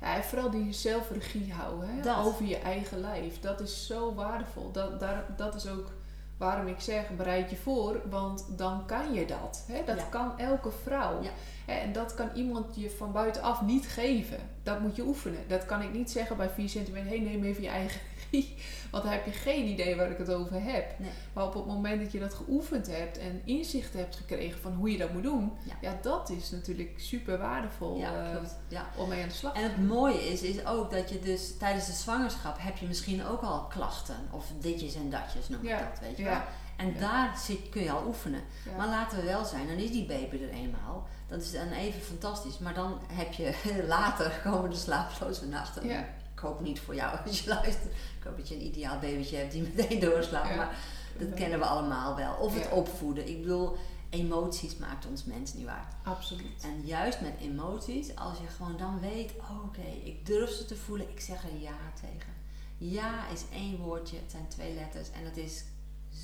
Ja. 0.00 0.14
En 0.14 0.24
vooral 0.24 0.50
die 0.50 0.72
zelfregie 0.72 1.52
houden 1.52 1.88
hè? 1.96 2.02
Dat. 2.02 2.24
over 2.26 2.44
je 2.44 2.58
eigen 2.58 3.00
lijf. 3.00 3.40
Dat 3.40 3.60
is 3.60 3.86
zo 3.86 4.14
waardevol. 4.14 4.72
Dat, 4.72 5.00
daar, 5.00 5.24
dat 5.36 5.54
is 5.54 5.66
ook 5.68 5.90
waarom 6.36 6.66
ik 6.66 6.80
zeg, 6.80 7.08
bereid 7.16 7.50
je 7.50 7.56
voor, 7.56 8.00
want 8.10 8.44
dan 8.56 8.86
kan 8.86 9.12
je 9.12 9.26
dat. 9.26 9.64
Hè? 9.68 9.84
Dat 9.84 9.96
Ja. 9.96 10.04
kan 10.10 10.38
elke 10.38 10.70
vrouw. 10.82 11.22
Ja. 11.22 11.30
Hè, 11.66 11.72
En 11.72 11.92
dat 11.92 12.14
kan 12.14 12.28
iemand 12.34 12.66
je 12.76 12.90
van 12.90 13.12
buitenaf 13.12 13.62
niet 13.62 13.86
geven. 13.88 14.38
Dat 14.62 14.80
moet 14.80 14.96
je 14.96 15.02
oefenen. 15.06 15.40
Dat 15.48 15.66
kan 15.66 15.82
ik 15.82 15.92
niet 15.92 16.10
zeggen 16.10 16.36
bij 16.36 16.48
4 16.50 16.68
centimeter, 16.68 17.08
hey, 17.08 17.18
neem 17.20 17.44
even 17.44 17.62
je 17.62 17.68
eigen. 17.68 18.00
Want 18.90 19.04
dan 19.04 19.12
heb 19.12 19.24
je 19.24 19.30
geen 19.30 19.66
idee 19.66 19.96
waar 19.96 20.10
ik 20.10 20.18
het 20.18 20.32
over 20.32 20.62
heb. 20.62 20.98
Nee. 20.98 21.10
Maar 21.32 21.44
op 21.44 21.54
het 21.54 21.66
moment 21.66 22.02
dat 22.02 22.12
je 22.12 22.18
dat 22.18 22.34
geoefend 22.34 22.86
hebt 22.86 23.18
en 23.18 23.40
inzicht 23.44 23.92
hebt 23.92 24.16
gekregen 24.16 24.60
van 24.60 24.72
hoe 24.72 24.90
je 24.92 24.98
dat 24.98 25.12
moet 25.12 25.22
doen, 25.22 25.52
Ja. 25.62 25.74
ja, 25.80 25.98
dat 26.02 26.30
is 26.30 26.50
natuurlijk 26.50 26.92
super 26.96 27.38
waardevol 27.38 27.96
Ja, 27.98 28.30
eh. 28.32 28.38
Ja. 28.68 28.88
om 28.96 29.08
mee 29.08 29.22
aan 29.22 29.28
de 29.28 29.34
slag 29.34 29.52
te 29.52 29.58
En 29.58 29.64
het 29.64 29.86
mooie 29.88 30.30
is, 30.32 30.42
is 30.42 30.66
ook 30.66 30.90
dat 30.90 31.10
je 31.10 31.18
dus 31.18 31.56
tijdens 31.56 31.86
de 31.86 31.92
zwangerschap 31.92 32.56
heb 32.60 32.76
je 32.76 32.86
misschien 32.86 33.24
ook 33.26 33.42
al 33.42 33.64
klachten. 33.66 34.16
Of 34.30 34.44
ditjes 34.60 34.94
en 34.94 35.10
datjes 35.10 35.48
noem 35.48 35.62
ik 35.62 35.68
dat, 35.70 35.98
weet 36.00 36.16
je 36.16 36.24
wel. 36.24 36.40
En 36.76 36.94
daar 36.98 37.38
zit, 37.38 37.68
kun 37.68 37.82
je 37.82 37.90
al 37.90 38.06
oefenen. 38.06 38.40
Maar 38.76 38.88
laten 38.88 39.18
we 39.18 39.24
wel 39.24 39.44
zijn, 39.44 39.66
dan 39.66 39.76
is 39.76 39.90
die 39.90 40.06
baby 40.06 40.42
er 40.42 40.48
eenmaal. 40.50 41.06
Dat 41.26 41.42
is 41.42 41.52
dan 41.52 41.70
even 41.72 42.00
fantastisch. 42.00 42.58
Maar 42.58 42.74
dan 42.74 43.00
heb 43.12 43.32
je 43.32 43.54
later 43.88 44.40
komen 44.44 44.70
de 44.70 44.76
slaaploze 44.76 45.46
nachten. 45.46 45.88
Ja. 45.88 46.04
Ik 46.42 46.48
hoop 46.48 46.60
niet 46.60 46.80
voor 46.80 46.94
jou 46.94 47.16
als 47.26 47.40
je 47.40 47.48
luistert. 47.48 47.92
Ik 48.18 48.22
hoop 48.24 48.36
dat 48.36 48.48
je 48.48 48.54
een 48.54 48.64
ideaal 48.66 48.98
babytje 48.98 49.36
hebt 49.36 49.52
die 49.52 49.62
meteen 49.62 50.00
doorslaapt. 50.00 50.48
Ja. 50.48 50.56
Maar 50.56 50.76
dat 51.18 51.34
kennen 51.34 51.58
we 51.58 51.64
allemaal 51.64 52.16
wel. 52.16 52.34
Of 52.34 52.54
het 52.54 52.64
Ja. 52.64 52.70
opvoeden. 52.70 53.28
Ik 53.28 53.40
bedoel, 53.42 53.76
emoties 54.10 54.76
maakt 54.76 55.06
ons 55.06 55.24
mens 55.24 55.54
niet 55.54 55.64
waar. 55.66 55.88
Absoluut. 56.04 56.62
En 56.62 56.80
juist 56.86 57.20
met 57.20 57.32
emoties, 57.40 58.16
als 58.16 58.38
je 58.38 58.46
gewoon 58.46 58.76
dan 58.76 59.00
weet, 59.00 59.32
oh, 59.38 59.64
oké, 59.64 59.86
ik 60.04 60.26
durf 60.26 60.50
ze 60.50 60.64
te 60.64 60.76
voelen, 60.76 61.08
ik 61.10 61.20
zeg 61.20 61.42
er 61.44 61.58
ja 61.60 61.76
tegen. 62.00 62.32
Ja 62.78 63.28
is 63.28 63.42
één 63.52 63.76
woordje, 63.78 64.16
het 64.16 64.30
zijn 64.30 64.48
twee 64.48 64.74
letters 64.74 65.10
en 65.10 65.24
het 65.24 65.36
is 65.36 65.64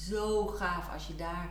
zo 0.09 0.47
gaaf 0.47 0.93
als 0.93 1.07
je 1.07 1.15
daar, 1.17 1.49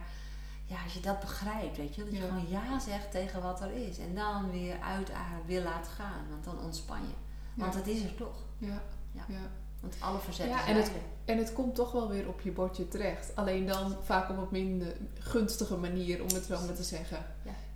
ja, 0.65 0.83
als 0.83 0.93
je 0.93 0.99
dat 0.99 1.19
begrijpt, 1.19 1.77
weet 1.77 1.95
je, 1.95 2.03
dat 2.03 2.13
je 2.13 2.19
Ja. 2.19 2.27
gewoon 2.27 2.49
ja 2.49 2.79
zegt 2.79 3.11
tegen 3.11 3.41
wat 3.41 3.61
er 3.61 3.71
is 3.71 3.97
en 3.97 4.15
dan 4.15 4.51
weer 4.51 4.79
uitademen, 4.81 5.45
weer 5.45 5.63
laat 5.63 5.87
gaan, 5.87 6.25
want 6.29 6.43
dan 6.43 6.59
ontspan 6.59 6.99
je. 7.01 7.13
Want 7.53 7.73
Ja. 7.73 7.79
het 7.79 7.87
is 7.87 8.03
er 8.03 8.15
toch. 8.15 8.45
Ja. 8.57 8.81
Ja. 9.11 9.25
Ja. 9.27 9.49
Want 9.79 9.95
alle 9.99 10.19
verzetten 10.19 10.55
Ja, 10.55 10.67
en 10.67 10.75
het-. 10.75 10.91
En 11.25 11.37
het 11.37 11.53
komt 11.53 11.75
toch 11.75 11.91
wel 11.91 12.09
weer 12.09 12.27
op 12.27 12.41
je 12.41 12.51
bordje 12.51 12.87
terecht. 12.87 13.35
Alleen 13.35 13.65
dan 13.65 13.95
vaak 14.03 14.29
op 14.29 14.37
een 14.37 14.47
minder 14.51 14.95
gunstige 15.19 15.77
manier, 15.77 16.21
om 16.21 16.27
het 16.33 16.43
zo 16.43 16.65
maar 16.65 16.75
te 16.75 16.83
zeggen. 16.83 17.25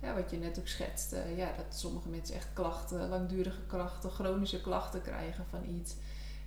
Ja. 0.00 0.14
wat 0.14 0.30
je 0.30 0.36
net 0.36 0.58
ook 0.58 0.68
schetst. 0.68 1.12
eh, 1.12 1.36
ja, 1.36 1.52
dat 1.56 1.78
sommige 1.78 2.08
mensen 2.08 2.34
echt 2.34 2.48
klachten, 2.52 3.08
langdurige 3.08 3.60
klachten, 3.66 4.10
chronische 4.10 4.60
klachten 4.60 5.02
krijgen 5.02 5.44
van 5.50 5.64
iets. 5.68 5.94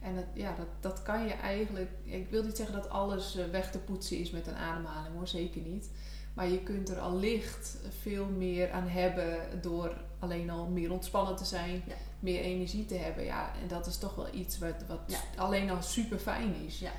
En 0.02 0.26
ja, 0.34 0.56
dat, 0.58 0.68
dat 0.80 1.02
kan 1.02 1.26
je 1.28 1.34
eigenlijk... 1.34 1.90
Ik 2.04 2.30
wil 2.30 2.44
niet 2.44 2.58
zeggen 2.58 2.76
dat 2.76 2.90
alles 2.90 3.36
eh, 3.36 3.46
weg 3.46 3.72
te 3.72 3.80
poetsen 3.80 4.18
is 4.18 4.32
met 4.32 4.48
een 4.48 4.56
ademhaling 4.56 5.16
hoor, 5.16 5.28
zeker 5.28 5.62
niet. 5.62 5.90
Maar 6.34 6.48
je 6.50 6.64
kunt 6.64 6.90
er 6.90 7.00
allicht 7.00 7.78
veel 8.02 8.26
meer 8.26 8.72
aan 8.72 8.88
hebben 8.88 9.62
door 9.62 9.98
alleen 10.26 10.50
al 10.50 10.66
meer 10.66 10.92
ontspannen 10.92 11.36
te 11.36 11.46
zijn, 11.46 11.84
Ja. 11.88 11.94
meer 12.20 12.42
energie 12.42 12.86
te 12.86 12.96
hebben. 12.96 13.24
Ja, 13.24 13.52
en 13.62 13.68
dat 13.68 13.86
is 13.88 13.98
toch 13.98 14.16
wel 14.16 14.34
iets 14.34 14.58
wat, 14.60 14.76
wat 14.88 15.00
Ja. 15.06 15.18
alleen 15.36 15.70
al 15.70 15.82
super 15.82 16.18
fijn 16.20 16.56
is. 16.66 16.80
Ja. 16.80 16.92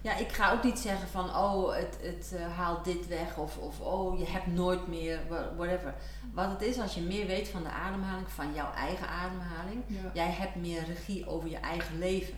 Ja, 0.00 0.16
ik 0.16 0.32
ga 0.32 0.52
ook 0.52 0.62
niet 0.64 0.78
zeggen 0.78 1.08
van, 1.08 1.24
oh, 1.36 1.74
het, 1.74 1.98
het 2.00 2.32
eh, 2.36 2.56
haalt 2.56 2.84
dit 2.84 3.06
weg 3.06 3.36
of, 3.36 3.56
of 3.58 3.80
oh, 3.80 4.18
je 4.18 4.26
hebt 4.26 4.46
nooit 4.46 4.86
meer, 4.88 5.20
wha- 5.28 5.52
whatever. 5.56 5.94
Wat 6.34 6.50
het 6.50 6.62
is, 6.62 6.78
als 6.80 6.94
je 6.94 7.00
meer 7.00 7.26
weet 7.26 7.48
van 7.48 7.62
de 7.62 7.68
ademhaling, 7.68 8.30
van 8.30 8.54
jouw 8.54 8.72
eigen 8.72 9.08
ademhaling, 9.08 9.82
Ja. 9.86 10.10
jij 10.14 10.30
hebt 10.30 10.54
meer 10.56 10.84
regie 10.84 11.26
over 11.26 11.48
je 11.48 11.56
eigen 11.56 11.98
leven. 11.98 12.34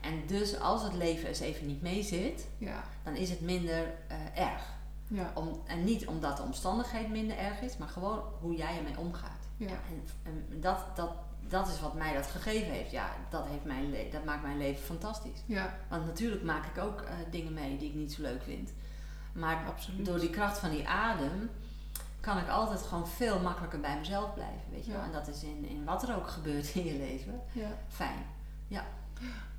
En 0.00 0.22
dus 0.26 0.58
als 0.60 0.82
het 0.82 0.94
leven 0.94 1.28
eens 1.28 1.40
even 1.40 1.66
niet 1.66 1.82
mee 1.82 2.02
zit, 2.02 2.46
Ja. 2.58 2.84
dan 3.04 3.16
is 3.16 3.30
het 3.30 3.40
minder 3.40 3.92
eh, 4.08 4.42
erg. 4.44 4.62
Ja. 5.08 5.30
Om, 5.34 5.60
en 5.66 5.84
niet 5.84 6.06
omdat 6.06 6.36
de 6.36 6.42
omstandigheid 6.42 7.08
minder 7.08 7.36
erg 7.36 7.60
is, 7.60 7.76
maar 7.76 7.88
gewoon 7.88 8.22
hoe 8.40 8.56
jij 8.56 8.76
ermee 8.76 8.98
omgaat. 8.98 9.39
Ja. 9.68 9.68
En, 9.88 10.04
en 10.50 10.60
dat, 10.60 10.84
dat, 10.96 11.10
dat 11.48 11.68
is 11.68 11.80
wat 11.80 11.94
mij 11.94 12.14
dat 12.14 12.26
gegeven 12.26 12.72
heeft. 12.72 12.90
Ja, 12.90 13.08
dat, 13.30 13.46
heeft 13.46 13.64
mijn 13.64 13.94
dat 14.12 14.24
maakt 14.24 14.42
mijn 14.42 14.58
leven 14.58 14.82
fantastisch. 14.84 15.42
Ja. 15.46 15.74
Want 15.88 16.06
natuurlijk 16.06 16.42
maak 16.42 16.64
ik 16.76 16.82
ook 16.82 17.00
eh, 17.00 17.14
dingen 17.30 17.52
mee 17.54 17.78
die 17.78 17.88
ik 17.88 17.94
niet 17.94 18.12
zo 18.12 18.22
leuk 18.22 18.42
vind. 18.42 18.72
Maar 19.32 19.64
Absoluut. 19.66 20.06
door 20.06 20.18
die 20.20 20.30
kracht 20.30 20.58
van 20.58 20.70
die 20.70 20.88
adem 20.88 21.50
kan 22.20 22.38
ik 22.38 22.48
altijd 22.48 22.82
gewoon 22.82 23.08
veel 23.08 23.40
makkelijker 23.40 23.80
bij 23.80 23.98
mezelf 23.98 24.34
blijven. 24.34 24.60
Weet 24.70 24.84
je 24.84 24.90
Ja. 24.90 24.96
wel? 24.96 25.06
En 25.06 25.12
dat 25.12 25.28
is 25.28 25.42
in, 25.42 25.64
in 25.68 25.84
wat 25.84 26.08
er 26.08 26.16
ook 26.16 26.28
gebeurt 26.28 26.74
in 26.74 26.84
je 26.84 26.98
leven 26.98 27.40
Ja. 27.52 27.68
fijn. 27.88 28.26
Ja, 28.68 28.84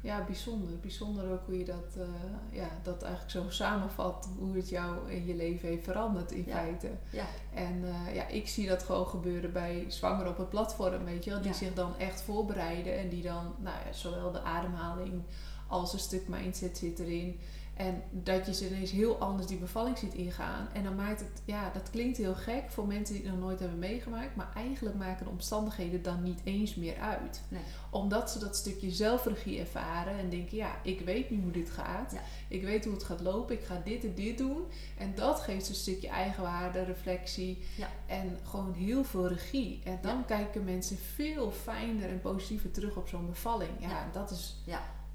bijzonder. 0.02 0.80
Bijzonder 0.80 1.32
ook 1.32 1.46
hoe 1.46 1.58
je 1.58 1.66
dat, 1.66 1.96
eh, 1.98 2.04
ja, 2.52 2.68
dat 2.84 3.02
eigenlijk 3.02 3.32
zo 3.32 3.50
samenvat. 3.50 4.30
Hoe 4.40 4.56
het 4.56 4.70
jou 4.70 5.12
in 5.12 5.26
je 5.26 5.36
leven 5.36 5.68
heeft 5.70 5.84
veranderd 5.84 6.32
in 6.32 6.44
Ja. 6.48 6.56
feite. 6.56 6.90
Ja. 7.12 7.26
En 7.54 7.84
eh, 7.84 8.16
ja, 8.16 8.28
ik 8.28 8.48
zie 8.48 8.68
dat 8.68 8.84
gewoon 8.84 9.08
gebeuren 9.08 9.52
bij 9.54 9.86
zwangeren 9.88 10.32
op 10.32 10.38
het 10.38 10.50
platform, 10.50 11.04
weet 11.06 11.24
je 11.24 11.30
wel. 11.30 11.42
Die 11.42 11.52
Ja. 11.52 11.58
zich 11.58 11.74
dan 11.74 11.98
echt 11.98 12.22
voorbereiden. 12.22 12.98
En 12.98 13.10
die 13.10 13.24
dan, 13.24 13.54
nou 13.60 13.76
ja, 13.86 13.94
zowel 13.94 14.32
de 14.32 14.42
ademhaling 14.42 15.22
als 15.68 15.94
een 15.94 16.00
stuk 16.00 16.28
mindset 16.28 16.78
zit 16.78 17.00
erin. 17.00 17.40
En 17.74 18.02
dat 18.12 18.46
je 18.46 18.54
ze 18.54 18.68
ineens 18.70 18.92
heel 18.92 19.18
anders 19.18 19.48
die 19.48 19.58
bevalling 19.58 19.98
ziet 19.98 20.14
ingaan. 20.14 20.68
En 20.74 20.84
dan 20.84 20.96
maakt 20.96 21.20
het, 21.20 21.42
ja, 21.46 21.70
dat 21.74 21.90
klinkt 21.90 22.18
heel 22.18 22.34
gek 22.36 22.64
voor 22.70 22.88
mensen 22.88 23.16
die 23.16 23.24
het 23.24 23.32
nog 23.34 23.42
nooit 23.42 23.60
hebben 23.60 23.80
meegemaakt. 23.80 24.36
Maar 24.36 24.52
eigenlijk 24.56 24.96
maken 24.96 25.26
de 25.26 25.32
omstandigheden 25.32 26.02
dan 26.02 26.24
niet 26.24 26.40
eens 26.44 26.76
meer 26.76 26.98
uit. 27.00 27.42
Nee. 27.48 27.62
Omdat 27.90 28.32
ze 28.32 28.40
dat 28.40 28.56
stukje 28.56 28.92
zelfregie 28.92 29.60
ervaren 29.60 30.18
en 30.18 30.30
denken, 30.30 30.58
ja, 30.58 30.72
ik 30.84 31.00
weet 31.02 31.30
nu 31.30 31.42
hoe 31.42 31.52
dit 31.52 31.70
gaat. 31.70 32.12
Ja. 32.12 32.20
Ik 32.48 32.64
weet 32.64 32.86
hoe 32.86 32.94
het 32.94 33.04
gaat 33.04 33.22
lopen. 33.22 33.56
Ik 33.56 33.64
ga 33.64 33.82
dit 33.84 34.04
en 34.04 34.14
dit 34.16 34.38
doen. 34.38 34.64
En 34.98 35.16
dat 35.16 35.40
geeft 35.40 35.70
een 35.70 35.76
stukje 35.76 36.08
eigenwaarde, 36.08 36.84
reflectie. 36.84 37.64
Ja. 37.78 37.88
En 38.06 38.38
gewoon 38.44 38.74
heel 38.74 39.04
veel 39.04 39.28
regie. 39.28 39.82
En 39.84 40.00
dan 40.02 40.26
kijken 40.26 40.64
mensen 40.64 40.98
veel 40.98 41.52
fijner 41.52 42.10
en 42.10 42.22
positiever 42.22 42.72
terug 42.72 42.96
op 42.96 43.08
zo'n 43.08 43.26
bevalling. 43.26 43.72
Ja, 43.80 43.90
Ja. 43.90 44.08
dat 44.14 44.32
is 44.32 44.56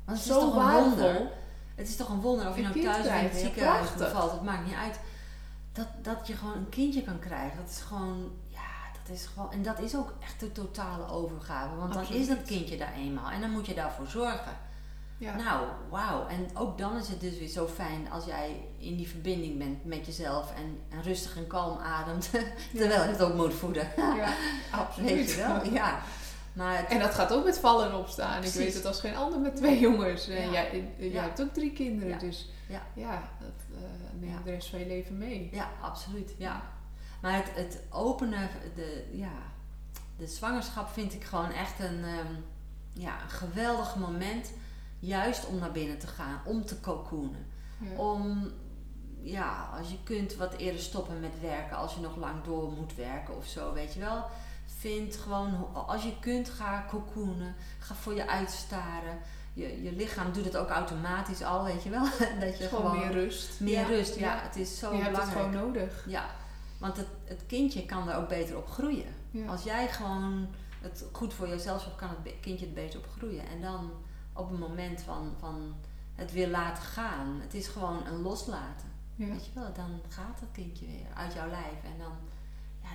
het 0.04 0.16
is 0.16 0.26
zo 0.26 0.40
toch 0.40 0.54
waardevol. 0.54 1.02
wonder. 1.02 1.30
Het 1.76 1.88
is 1.88 1.96
toch 1.96 2.08
een 2.08 2.20
wonder 2.20 2.48
of 2.48 2.56
je 2.56 2.62
nou 2.62 2.80
thuis 2.80 3.06
in 3.06 3.12
het 3.12 3.36
ziekenhuis 3.36 3.94
bevalt. 3.94 4.32
Het 4.32 4.42
maakt 4.42 4.64
niet 4.64 4.74
uit. 4.74 4.98
Dat, 5.72 5.86
dat 6.02 6.26
je 6.26 6.36
gewoon 6.36 6.56
een 6.56 6.68
kindje 6.68 7.02
kan 7.02 7.18
krijgen. 7.18 7.56
Dat 7.56 7.70
is 7.70 7.80
gewoon, 7.80 8.30
ja, 8.48 8.70
dat 9.02 9.16
is 9.16 9.26
gewoon. 9.26 9.52
En 9.52 9.62
dat 9.62 9.78
is 9.80 9.96
ook 9.96 10.12
echt 10.22 10.40
de 10.40 10.52
totale 10.52 11.08
overgave. 11.08 11.76
Want 11.76 11.92
dan 11.92 12.08
is 12.08 12.28
dat 12.28 12.42
kindje 12.42 12.76
daar 12.76 12.94
eenmaal. 12.94 13.30
En 13.30 13.40
dan 13.40 13.50
moet 13.50 13.66
je 13.66 13.74
daarvoor 13.74 14.06
zorgen. 14.06 14.64
Ja. 15.18 15.36
Nou, 15.36 15.66
wauw. 15.90 16.26
En 16.26 16.48
ook 16.54 16.78
dan 16.78 16.96
is 16.96 17.08
het 17.08 17.20
dus 17.20 17.38
weer 17.38 17.48
zo 17.48 17.66
fijn 17.66 18.10
als 18.10 18.24
jij 18.24 18.66
in 18.78 18.96
die 18.96 19.08
verbinding 19.08 19.58
bent 19.58 19.84
met 19.84 20.06
jezelf 20.06 20.54
en, 20.54 20.80
en 20.88 21.02
rustig 21.02 21.36
en 21.36 21.46
kalm 21.46 21.78
ademt. 21.78 22.30
Terwijl 22.76 23.02
je 23.02 23.08
het 23.08 23.22
ook 23.22 23.34
moet 23.34 23.54
voeden. 23.54 23.88
ja, 23.96 24.34
absoluut. 24.70 25.10
Weet 25.16 25.30
je 25.30 25.36
wel? 25.36 25.72
Ja. 25.72 26.02
Maar 26.56 26.76
het- 26.78 26.86
En 26.88 26.98
dat 26.98 27.14
gaat 27.14 27.32
ook 27.32 27.44
met 27.44 27.58
vallen 27.58 27.86
en 27.88 27.94
opstaan. 27.94 28.38
Precies. 28.40 28.56
Ik 28.56 28.64
weet 28.64 28.74
het 28.74 28.84
als 28.86 29.00
geen 29.00 29.16
ander 29.16 29.40
met 29.40 29.56
twee 29.56 29.80
jongens. 29.80 30.28
En 30.28 30.50
jij, 30.50 30.88
jij 30.98 31.08
Ja. 31.10 31.22
hebt 31.22 31.40
ook 31.42 31.52
drie 31.52 31.72
kinderen. 31.72 32.18
Dus 32.18 32.48
Ja. 32.68 32.82
ja, 32.94 33.22
dat 33.40 33.78
eh 33.78 34.20
neem 34.20 34.30
je 34.30 34.42
de 34.44 34.50
rest 34.50 34.68
van 34.68 34.78
je 34.78 34.86
leven 34.86 35.18
mee. 35.18 35.48
Ja, 35.52 35.70
absoluut. 35.80 36.34
Ja. 36.38 36.62
Maar 37.22 37.34
het, 37.34 37.50
het 37.54 37.82
openen, 37.90 38.48
de, 38.74 39.04
ja, 39.12 39.32
de 40.16 40.26
zwangerschap 40.26 40.88
vind 40.88 41.14
ik 41.14 41.24
gewoon 41.24 41.50
echt 41.50 41.78
een, 41.80 42.04
ehm, 42.04 42.32
ja, 42.92 43.22
een 43.22 43.30
geweldig 43.30 43.96
moment. 43.96 44.50
Juist 44.98 45.46
om 45.46 45.58
naar 45.58 45.72
binnen 45.72 45.98
te 45.98 46.06
gaan, 46.06 46.40
om 46.44 46.64
te 46.64 46.80
cocoonen. 46.80 47.46
Ja. 47.80 47.96
Om, 47.96 48.50
ja, 49.22 49.68
als 49.78 49.90
je 49.90 49.96
kunt 50.04 50.34
wat 50.34 50.54
eerder 50.54 50.80
stoppen 50.80 51.20
met 51.20 51.40
werken, 51.40 51.76
als 51.76 51.94
je 51.94 52.00
nog 52.00 52.16
lang 52.16 52.44
door 52.44 52.72
moet 52.72 52.94
werken 52.94 53.36
of 53.36 53.46
zo, 53.46 53.72
weet 53.72 53.94
je 53.94 54.00
wel. 54.00 54.24
Vind 54.78 55.16
gewoon, 55.16 55.74
als 55.86 56.02
je 56.02 56.18
kunt, 56.20 56.48
ga 56.48 56.86
cocoonen. 56.90 57.54
Ga 57.78 57.94
voor 57.94 58.14
je 58.14 58.28
uitstaren. 58.28 59.18
Je, 59.52 59.82
je 59.82 59.92
lichaam 59.92 60.32
doet 60.32 60.44
het 60.44 60.56
ook 60.56 60.68
automatisch 60.68 61.42
al, 61.42 61.64
weet 61.64 61.82
je 61.82 61.90
wel. 61.90 62.02
Dat 62.40 62.58
je 62.58 62.68
gewoon, 62.68 62.90
gewoon, 62.90 62.98
meer 62.98 63.12
rust. 63.12 63.60
meer 63.60 63.80
Ja. 63.80 63.86
rust. 63.86 64.14
Ja, 64.14 64.34
Ja. 64.34 64.42
het 64.42 64.56
is 64.56 64.78
zo 64.78 64.90
je 64.92 65.02
hebt 65.02 65.16
het 65.16 65.26
belangrijk. 65.26 65.52
gewoon 65.54 65.66
nodig. 65.66 66.04
Ja, 66.08 66.26
want 66.78 66.96
het, 66.96 67.06
het 67.24 67.42
kindje 67.46 67.84
kan 67.86 68.08
er 68.08 68.16
ook 68.16 68.28
beter 68.28 68.56
op 68.56 68.68
groeien. 68.68 69.14
Ja. 69.30 69.46
Als 69.46 69.62
jij 69.62 69.88
gewoon 69.88 70.48
het 70.80 71.04
goed 71.12 71.34
voor 71.34 71.48
jezelf 71.48 71.82
zorgt, 71.82 71.96
kan 71.98 72.08
het 72.08 72.32
kindje 72.40 72.66
er 72.66 72.72
beter 72.72 72.98
op 72.98 73.06
groeien. 73.16 73.46
En 73.48 73.60
dan 73.60 73.90
op 74.32 74.50
een 74.50 74.58
moment 74.58 75.00
van, 75.02 75.34
van 75.38 75.74
het 76.14 76.32
weer 76.32 76.48
laten 76.48 76.82
gaan. 76.82 77.38
Het 77.40 77.54
is 77.54 77.68
gewoon 77.68 78.06
een 78.06 78.22
loslaten. 78.22 78.88
Ja. 79.14 79.26
Weet 79.26 79.44
je 79.44 79.50
wel, 79.54 79.72
dan 79.72 80.00
gaat 80.08 80.40
dat 80.40 80.48
kindje 80.52 80.86
weer 80.86 81.06
uit 81.14 81.32
jouw 81.32 81.48
lijf. 81.48 81.82
En 81.84 81.98
dan, 81.98 82.12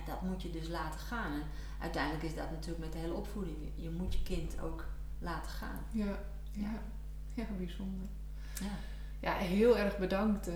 ja, 0.06 0.12
dat 0.12 0.22
moet 0.22 0.42
je 0.42 0.50
dus 0.50 0.68
laten 0.68 1.00
gaan. 1.00 1.32
En 1.32 1.42
uiteindelijk 1.80 2.24
is 2.24 2.34
dat 2.34 2.50
natuurlijk 2.50 2.78
met 2.84 2.92
de 2.92 2.98
hele 2.98 3.14
opvoeding. 3.14 3.56
Je 3.74 3.90
moet 3.90 4.12
je 4.14 4.22
kind 4.22 4.60
ook 4.60 4.84
laten 5.18 5.50
gaan. 5.50 5.78
Ja. 5.90 6.18
Ja. 6.52 6.72
ja, 7.34 7.44
bijzonder. 7.58 8.06
Ja, 8.60 8.66
Ja, 9.20 9.32
heel 9.34 9.78
erg 9.78 9.98
bedankt 9.98 10.48
eh, 10.48 10.54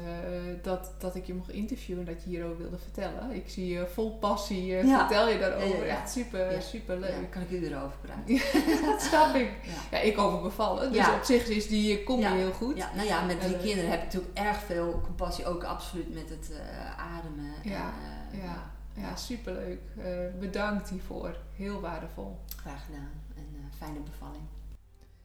dat, 0.62 0.94
dat 0.98 1.14
ik 1.14 1.26
je 1.26 1.34
mocht 1.34 1.50
interviewen 1.50 2.06
en 2.06 2.14
dat 2.14 2.22
je 2.22 2.28
hierover 2.30 2.58
wilde 2.58 2.78
vertellen. 2.78 3.30
Ik 3.34 3.48
zie 3.48 3.66
je 3.72 3.86
vol 3.86 4.18
passie, 4.18 4.76
eh, 4.76 4.84
Ja. 4.86 4.98
vertel 4.98 5.28
je 5.28 5.38
daarover. 5.38 5.68
Ja, 5.68 5.74
ja, 5.76 5.84
ja. 5.84 6.00
Echt 6.00 6.10
super, 6.10 6.62
super 6.62 6.98
leuk. 6.98 7.30
kan 7.30 7.42
ik 7.42 7.50
uren 7.50 7.82
over 7.82 7.96
praten. 8.00 8.40
dat 8.90 9.02
snap 9.02 9.34
ik. 9.34 9.50
Ja. 9.90 9.98
Ik 9.98 10.18
over 10.18 10.42
bevallen. 10.42 10.92
Dus 10.92 11.08
op 11.08 11.22
zich 11.22 11.48
is 11.48 11.68
die 11.68 12.04
combi 12.04 12.22
Ja. 12.22 12.32
heel 12.34 12.52
goed. 12.52 12.76
Ja, 12.76 12.90
nou 12.94 13.06
ja, 13.06 13.24
met 13.24 13.40
drie 13.40 13.54
Eh, 13.56 13.62
kinderen 13.62 13.90
heb 13.90 13.98
ik 13.98 14.04
natuurlijk 14.04 14.38
erg 14.38 14.58
veel 14.58 15.00
compassie, 15.04 15.46
ook 15.46 15.64
absoluut 15.64 16.14
met 16.14 16.28
het 16.28 16.50
eh, 16.52 16.98
ademen. 17.16 17.52
Ja, 17.62 17.92
en, 18.32 18.38
eh, 18.38 18.44
ja. 18.44 18.74
Ja, 18.96 19.16
superleuk. 19.16 19.80
Eh 19.98 20.04
bedankt 20.40 20.88
hiervoor. 20.88 21.36
Heel 21.56 21.80
waardevol. 21.80 22.36
Graag 22.56 22.84
gedaan 22.84 23.10
en 23.36 23.46
eh, 23.54 23.60
fijne 23.76 24.00
bevalling. 24.00 24.42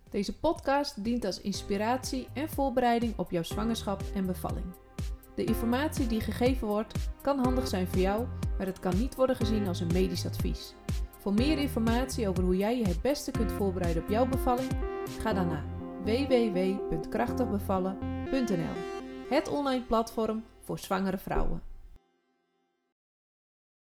Deze 0.09 0.39
podcast 0.39 1.03
dient 1.03 1.25
als 1.25 1.41
inspiratie 1.41 2.27
en 2.33 2.49
voorbereiding 2.49 3.17
op 3.17 3.31
jouw 3.31 3.43
zwangerschap 3.43 4.03
en 4.13 4.25
bevalling. 4.25 4.65
De 5.35 5.43
informatie 5.43 6.07
die 6.07 6.21
gegeven 6.21 6.67
wordt 6.67 7.09
kan 7.21 7.39
handig 7.39 7.67
zijn 7.67 7.87
voor 7.87 7.99
jou, 7.99 8.27
maar 8.57 8.67
het 8.67 8.79
kan 8.79 8.97
niet 8.97 9.15
worden 9.15 9.35
gezien 9.35 9.67
als 9.67 9.79
een 9.79 9.93
medisch 9.93 10.25
advies. 10.25 10.73
Voor 11.19 11.33
meer 11.33 11.57
informatie 11.57 12.27
over 12.27 12.43
hoe 12.43 12.57
jij 12.57 12.77
je 12.77 12.87
het 12.87 13.01
beste 13.01 13.31
kunt 13.31 13.51
voorbereiden 13.51 14.03
op 14.03 14.09
jouw 14.09 14.25
bevalling, 14.25 14.71
ga 15.19 15.33
dan 15.33 15.47
naar 15.47 15.65
www.krachtigbevallen.nl. 16.03 18.75
Het 19.29 19.49
online 19.49 19.83
platform 19.83 20.43
voor 20.59 20.79
zwangere 20.79 21.17
vrouwen. 21.17 21.70